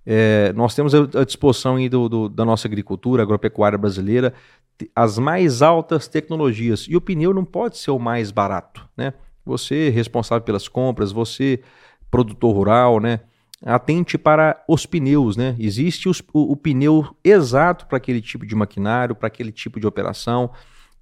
É, 0.04 0.52
nós 0.54 0.74
temos 0.74 0.92
à 0.94 1.24
disposição 1.24 1.76
do, 1.88 2.08
do, 2.08 2.28
da 2.28 2.44
nossa 2.44 2.68
agricultura, 2.68 3.22
agropecuária 3.22 3.78
brasileira, 3.78 4.34
as 4.94 5.18
mais 5.18 5.62
altas 5.62 6.08
tecnologias. 6.08 6.86
E 6.88 6.96
o 6.96 7.00
pneu 7.00 7.32
não 7.32 7.44
pode 7.44 7.78
ser 7.78 7.92
o 7.92 7.98
mais 7.98 8.30
barato, 8.30 8.86
né? 8.96 9.14
Você 9.46 9.88
responsável 9.88 10.44
pelas 10.44 10.68
compras, 10.68 11.12
você 11.12 11.60
produtor 12.10 12.54
rural, 12.54 13.00
né? 13.00 13.20
Atente 13.64 14.18
para 14.18 14.62
os 14.68 14.84
pneus, 14.84 15.36
né? 15.36 15.54
Existe 15.58 16.08
os, 16.08 16.20
o, 16.32 16.52
o 16.52 16.56
pneu 16.56 17.16
exato 17.22 17.86
para 17.86 17.98
aquele 17.98 18.20
tipo 18.20 18.44
de 18.44 18.54
maquinário, 18.54 19.14
para 19.14 19.28
aquele 19.28 19.52
tipo 19.52 19.78
de 19.78 19.86
operação. 19.86 20.50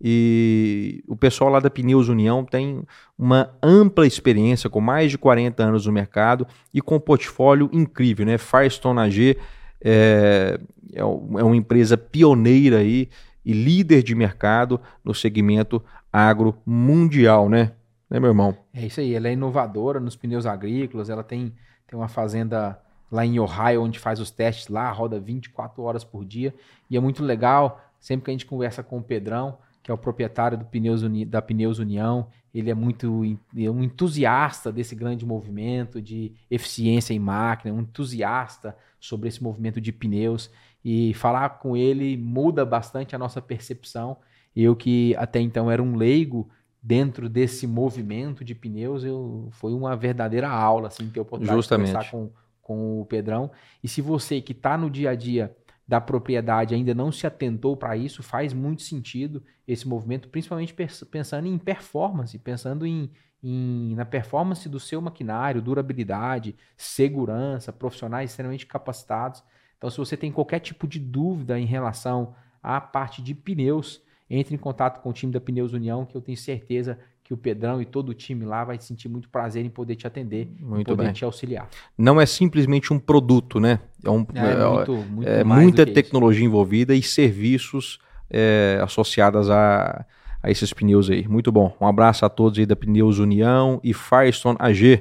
E 0.05 1.05
o 1.07 1.15
pessoal 1.15 1.49
lá 1.49 1.61
da 1.61 1.71
Pneus 1.71 2.09
União 2.09 2.45
tem 2.45 2.83
uma 3.17 3.55
ampla 3.63 4.05
experiência, 4.05 4.69
com 4.69 4.81
mais 4.81 5.13
de 5.13 5.17
40 5.17 5.63
anos 5.63 5.87
no 5.87 5.93
mercado 5.93 6.45
e 6.75 6.81
com 6.81 6.97
um 6.97 7.01
portfólio 7.01 7.71
incrível, 7.73 8.27
né? 8.27 8.37
Firestone 8.37 8.99
AG 8.99 9.37
é, 9.81 10.59
é 10.93 11.05
uma 11.05 11.55
empresa 11.57 11.97
pioneira 11.97 12.79
aí 12.79 13.09
e 13.45 13.53
líder 13.53 14.03
de 14.03 14.15
mercado 14.15 14.81
no 15.05 15.15
segmento 15.15 15.81
agro 16.13 16.57
mundial, 16.67 17.49
né? 17.49 17.73
Né, 18.11 18.21
meu 18.21 18.29
irmão? 18.29 18.57
É 18.75 18.85
isso 18.85 19.01
aí, 19.01 19.15
ela 19.15 19.29
é 19.29 19.33
inovadora 19.33 19.99
nos 19.99 20.17
pneus 20.17 20.45
agrícolas, 20.45 21.09
ela 21.09 21.23
tem, 21.23 21.53
tem 21.87 21.99
uma 21.99 22.09
fazenda 22.09 22.79
lá 23.11 23.25
em 23.25 23.39
Ohio, 23.39 23.83
onde 23.83 23.99
faz 23.99 24.21
os 24.21 24.31
testes 24.31 24.69
lá, 24.69 24.91
roda 24.91 25.19
24 25.19 25.83
horas 25.83 26.05
por 26.05 26.25
dia, 26.25 26.55
e 26.91 26.97
é 26.97 27.01
muito 27.01 27.25
legal, 27.25 27.81
sempre 27.99 28.27
que 28.27 28.31
a 28.31 28.35
gente 28.35 28.47
conversa 28.47 28.83
com 28.83 28.99
o 28.99 29.03
Pedrão, 29.03 29.57
que 29.83 29.91
é 29.91 29.95
o 29.95 29.99
proprietário 29.99 30.57
do 30.57 30.65
Pneus 30.65 31.03
Uni, 31.03 31.25
da 31.25 31.43
Pneus 31.43 31.79
União. 31.79 32.29
Ele 32.55 32.71
é 32.71 32.75
muito 32.75 33.23
é 33.57 33.71
um 33.71 33.83
entusiasta 33.83 34.71
desse 34.71 34.95
grande 34.95 35.25
movimento 35.27 36.01
de 36.01 36.33
eficiência 36.51 37.15
em 37.15 37.19
máquina, 37.19 37.75
um 37.75 37.81
entusiasta 37.81 38.77
sobre 39.01 39.29
esse 39.29 39.43
movimento 39.43 39.81
de 39.81 39.91
pneus. 39.91 40.51
E 40.85 41.15
falar 41.15 41.49
com 41.59 41.77
ele 41.77 42.17
muda 42.17 42.65
bastante 42.65 43.17
a 43.17 43.19
nossa 43.19 43.41
percepção. 43.41 44.19
Eu 44.55 44.77
que 44.77 45.17
até 45.17 45.41
então 45.41 45.71
era 45.71 45.83
um 45.83 45.97
leigo 45.97 46.49
dentro 46.83 47.29
desse 47.29 47.67
movimento 47.67 48.45
de 48.45 48.55
pneus, 48.55 49.05
eu, 49.05 49.49
foi 49.53 49.73
uma 49.73 49.95
verdadeira 49.95 50.49
aula, 50.49 50.89
assim, 50.89 51.09
ter 51.09 51.21
a 51.21 51.23
oportunidade 51.23 51.57
Justamente. 51.57 51.87
de 51.87 51.93
conversar 51.93 52.11
com, 52.11 52.31
com 52.61 53.01
o 53.01 53.07
Pedrão. 53.07 53.51
E 53.83 53.89
se 53.89 54.03
você 54.03 54.41
que 54.41 54.53
está 54.53 54.77
no 54.77 54.91
dia 54.91 55.11
a 55.11 55.15
dia 55.15 55.55
da 55.93 56.01
propriedade 56.01 56.75
ainda 56.75 56.95
não 56.95 57.13
se 57.13 57.27
atentou 57.27 57.77
para 57.77 57.95
isso, 57.95 58.23
faz 58.23 58.55
muito 58.55 58.81
sentido 58.81 59.43
esse 59.69 59.87
movimento, 59.87 60.27
principalmente 60.27 60.75
pensando 61.11 61.47
em 61.47 61.59
performance, 61.59 62.39
pensando 62.39 62.87
em, 62.87 63.11
em, 63.43 63.95
na 63.95 64.07
performance 64.07 64.67
do 64.71 64.81
seu 64.81 65.03
maquinário, 65.03 65.61
durabilidade, 65.61 66.57
segurança, 66.79 67.71
profissionais 67.75 68.31
extremamente 68.31 68.65
capacitados. 68.65 69.45
Então, 69.77 69.91
se 69.91 69.99
você 69.99 70.17
tem 70.17 70.33
qualquer 70.33 70.61
tipo 70.61 70.89
de 70.89 70.99
dúvida 70.99 71.61
em 71.61 71.67
relação 71.67 72.35
à 72.63 72.81
parte 72.81 73.21
de 73.21 73.35
pneus, 73.35 74.03
entre 74.31 74.55
em 74.55 74.59
contato 74.59 75.03
com 75.03 75.11
o 75.11 75.13
time 75.13 75.31
da 75.31 75.43
Pneus 75.43 75.75
União, 75.75 76.07
que 76.07 76.17
eu 76.17 76.23
tenho 76.23 76.39
certeza 76.39 76.99
que 77.33 77.35
o 77.35 77.37
Pedrão 77.37 77.81
e 77.81 77.87
todo 77.87 78.11
o 78.11 78.15
time 78.15 78.45
lá 78.45 78.63
vai 78.63 78.79
sentir 78.79 79.09
muito 79.09 79.29
prazer 79.29 79.65
em 79.65 79.71
poder 79.71 79.97
te 79.97 80.07
atender, 80.07 80.49
muito 80.61 80.87
poder 80.89 81.05
bem. 81.05 81.13
te 81.13 81.25
auxiliar. 81.25 81.67
Não 81.97 82.21
é 82.21 82.27
simplesmente 82.27 82.93
um 82.93 82.99
produto, 82.99 83.59
né? 83.59 83.79
É, 84.05 84.11
um, 84.11 84.27
É, 84.35 84.51
é- 84.53 84.67
muito, 84.69 84.93
muito 85.11 85.29
é 85.29 85.45
muita 85.45 85.85
que 85.85 85.91
isso. 85.91 85.95
tecnologia 85.95 86.45
envolvida 86.45 86.95
e 86.95 87.03
serviços 87.03 87.99
é, 88.31 88.79
associadas 88.83 89.49
a, 89.51 90.05
a 90.43 90.51
esses 90.51 90.73
pneus 90.73 91.09
aí. 91.11 91.27
Muito 91.27 91.51
bom. 91.51 91.75
Um 91.81 91.87
abraço 91.87 92.25
a 92.25 92.29
todos 92.29 92.59
aí 92.59 92.67
da 92.67 92.77
Pneus 92.77 93.19
União 93.19 93.81
e 93.83 93.93
Firestone 93.95 94.57
AG. 94.59 95.01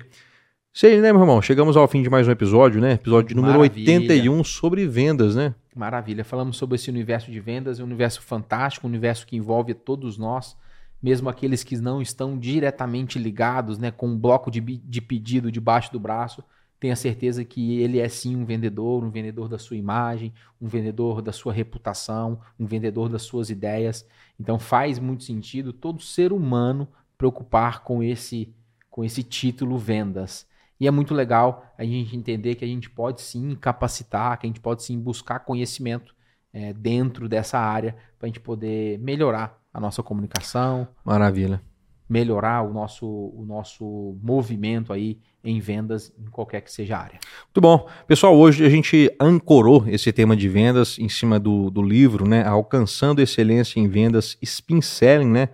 Sei, 0.73 1.01
né, 1.01 1.11
meu 1.11 1.21
irmão? 1.21 1.41
Chegamos 1.41 1.75
ao 1.75 1.85
fim 1.87 2.01
de 2.01 2.09
mais 2.09 2.27
um 2.27 2.31
episódio, 2.31 2.79
né? 2.79 2.93
Episódio 2.93 3.29
de 3.29 3.35
número 3.35 3.59
Maravilha. 3.59 3.91
81 3.99 4.41
sobre 4.45 4.87
vendas, 4.87 5.35
né? 5.35 5.53
Maravilha. 5.75 6.23
Falamos 6.23 6.55
sobre 6.55 6.75
esse 6.75 6.89
universo 6.89 7.29
de 7.29 7.39
vendas, 7.41 7.79
é 7.79 7.83
um 7.83 7.85
universo 7.85 8.21
fantástico, 8.21 8.87
um 8.87 8.89
universo 8.89 9.27
que 9.27 9.35
envolve 9.35 9.73
todos 9.73 10.17
nós, 10.17 10.55
mesmo 11.01 11.29
aqueles 11.29 11.63
que 11.63 11.77
não 11.77 12.01
estão 12.01 12.37
diretamente 12.37 13.17
ligados, 13.17 13.77
né, 13.77 13.89
com 13.91 14.07
um 14.07 14.17
bloco 14.17 14.51
de, 14.51 14.59
de 14.61 15.01
pedido 15.01 15.51
debaixo 15.51 15.91
do 15.91 15.99
braço. 15.99 16.43
Tenha 16.79 16.95
certeza 16.95 17.45
que 17.45 17.79
ele 17.79 17.99
é 17.99 18.09
sim 18.09 18.35
um 18.35 18.45
vendedor, 18.45 19.03
um 19.03 19.09
vendedor 19.09 19.47
da 19.47 19.57
sua 19.57 19.77
imagem, 19.77 20.33
um 20.59 20.67
vendedor 20.67 21.21
da 21.21 21.31
sua 21.31 21.53
reputação, 21.53 22.39
um 22.59 22.65
vendedor 22.65 23.09
das 23.09 23.23
suas 23.23 23.49
ideias. 23.49 24.05
Então 24.39 24.57
faz 24.57 24.99
muito 24.99 25.23
sentido 25.23 25.73
todo 25.73 26.01
ser 26.01 26.33
humano 26.33 26.87
preocupar 27.17 27.83
com 27.83 28.01
esse 28.01 28.53
com 28.89 29.05
esse 29.05 29.23
título 29.23 29.77
vendas. 29.77 30.45
E 30.77 30.85
é 30.87 30.91
muito 30.91 31.13
legal 31.13 31.71
a 31.77 31.85
gente 31.85 32.17
entender 32.17 32.55
que 32.55 32.65
a 32.65 32.67
gente 32.67 32.89
pode 32.89 33.21
sim 33.21 33.55
capacitar, 33.55 34.37
que 34.37 34.45
a 34.45 34.49
gente 34.49 34.59
pode 34.59 34.83
sim 34.83 34.99
buscar 34.99 35.39
conhecimento 35.39 36.13
eh, 36.51 36.73
dentro 36.73 37.29
dessa 37.29 37.57
área 37.57 37.95
para 38.19 38.25
a 38.25 38.27
gente 38.27 38.41
poder 38.41 38.99
melhorar 38.99 39.60
a 39.73 39.79
nossa 39.79 40.03
comunicação, 40.03 40.87
Maravilha. 41.05 41.61
melhorar 42.09 42.61
o 42.61 42.73
nosso, 42.73 43.05
o 43.07 43.45
nosso 43.47 44.17
movimento 44.21 44.91
aí 44.91 45.17
em 45.43 45.59
vendas 45.59 46.13
em 46.19 46.25
qualquer 46.29 46.61
que 46.61 46.71
seja 46.71 46.97
a 46.97 46.99
área. 46.99 47.19
Muito 47.45 47.61
bom. 47.61 47.87
Pessoal, 48.05 48.35
hoje 48.37 48.65
a 48.65 48.69
gente 48.69 49.09
ancorou 49.19 49.85
esse 49.87 50.11
tema 50.11 50.35
de 50.35 50.47
vendas 50.47 50.99
em 50.99 51.09
cima 51.09 51.39
do, 51.39 51.69
do 51.71 51.81
livro, 51.81 52.27
né? 52.27 52.45
Alcançando 52.45 53.21
Excelência 53.21 53.79
em 53.79 53.87
Vendas, 53.87 54.37
Spin 54.41 54.81
Selling, 54.81 55.31
né? 55.31 55.49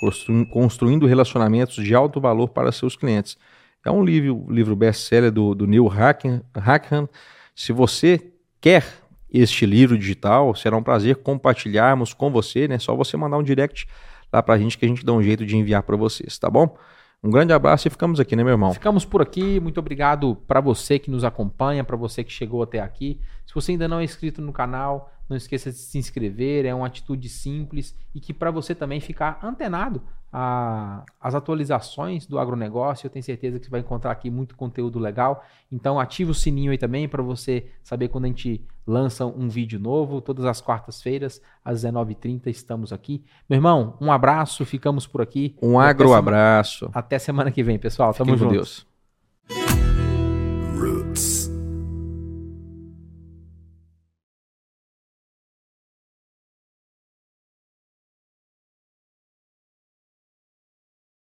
Constru- 0.00 0.46
Construindo 0.50 1.06
relacionamentos 1.06 1.76
de 1.84 1.94
alto 1.94 2.20
valor 2.20 2.48
para 2.48 2.72
seus 2.72 2.96
clientes. 2.96 3.36
É 3.84 3.90
um 3.90 4.04
livro, 4.04 4.44
livro 4.50 4.74
best-seller 4.74 5.30
do, 5.30 5.54
do 5.54 5.66
Neil 5.66 5.88
Hackham. 5.88 7.08
Se 7.54 7.72
você 7.72 8.32
quer 8.60 8.84
este 9.32 9.66
livro 9.66 9.98
digital, 9.98 10.54
será 10.54 10.76
um 10.76 10.82
prazer 10.82 11.16
compartilharmos 11.16 12.12
com 12.14 12.30
você, 12.30 12.66
né? 12.68 12.78
Só 12.78 12.94
você 12.94 13.16
mandar 13.16 13.38
um 13.38 13.42
direct 13.42 13.86
lá 14.32 14.42
pra 14.42 14.58
gente 14.58 14.76
que 14.78 14.84
a 14.84 14.88
gente 14.88 15.04
dá 15.04 15.12
um 15.12 15.22
jeito 15.22 15.44
de 15.44 15.56
enviar 15.56 15.82
para 15.82 15.96
vocês, 15.96 16.38
tá 16.38 16.50
bom? 16.50 16.76
Um 17.22 17.30
grande 17.30 17.52
abraço 17.52 17.88
e 17.88 17.90
ficamos 17.90 18.20
aqui, 18.20 18.36
né, 18.36 18.44
meu 18.44 18.52
irmão? 18.52 18.72
Ficamos 18.72 19.04
por 19.04 19.20
aqui. 19.20 19.58
Muito 19.58 19.78
obrigado 19.78 20.36
para 20.46 20.60
você 20.60 20.98
que 21.00 21.10
nos 21.10 21.24
acompanha, 21.24 21.82
para 21.82 21.96
você 21.96 22.22
que 22.22 22.32
chegou 22.32 22.62
até 22.62 22.78
aqui. 22.78 23.20
Se 23.44 23.52
você 23.52 23.72
ainda 23.72 23.88
não 23.88 23.98
é 23.98 24.04
inscrito 24.04 24.40
no 24.40 24.52
canal, 24.52 25.12
não 25.28 25.36
esqueça 25.36 25.70
de 25.72 25.78
se 25.78 25.98
inscrever. 25.98 26.64
É 26.64 26.72
uma 26.72 26.86
atitude 26.86 27.28
simples 27.28 27.92
e 28.14 28.20
que 28.20 28.32
para 28.32 28.52
você 28.52 28.72
também 28.72 29.00
ficar 29.00 29.40
antenado 29.42 30.00
a- 30.32 31.02
às 31.20 31.34
atualizações 31.34 32.24
do 32.24 32.38
agronegócio. 32.38 33.06
Eu 33.06 33.10
tenho 33.10 33.24
certeza 33.24 33.58
que 33.58 33.64
você 33.64 33.70
vai 33.70 33.80
encontrar 33.80 34.12
aqui 34.12 34.30
muito 34.30 34.54
conteúdo 34.54 35.00
legal. 35.00 35.44
Então 35.72 35.98
ative 35.98 36.30
o 36.30 36.34
sininho 36.34 36.70
aí 36.70 36.78
também 36.78 37.08
para 37.08 37.22
você 37.22 37.66
saber 37.82 38.08
quando 38.08 38.26
a 38.26 38.28
gente 38.28 38.64
lança 38.88 39.26
um 39.26 39.48
vídeo 39.48 39.78
novo. 39.78 40.20
Todas 40.20 40.44
as 40.46 40.60
quartas-feiras, 40.60 41.40
às 41.64 41.82
19h30, 41.84 42.46
estamos 42.46 42.92
aqui. 42.92 43.22
Meu 43.48 43.58
irmão, 43.58 43.96
um 44.00 44.10
abraço. 44.10 44.64
Ficamos 44.64 45.06
por 45.06 45.20
aqui. 45.22 45.54
Um 45.62 45.78
Até 45.78 45.90
agro 45.90 46.08
semana- 46.08 46.18
abraço. 46.18 46.90
Até 46.92 47.18
semana 47.18 47.50
que 47.50 47.62
vem, 47.62 47.78
pessoal. 47.78 48.12
Tamo 48.14 48.32
Fiquem 48.32 48.38
junto. 48.38 48.52
Deus. 48.52 48.86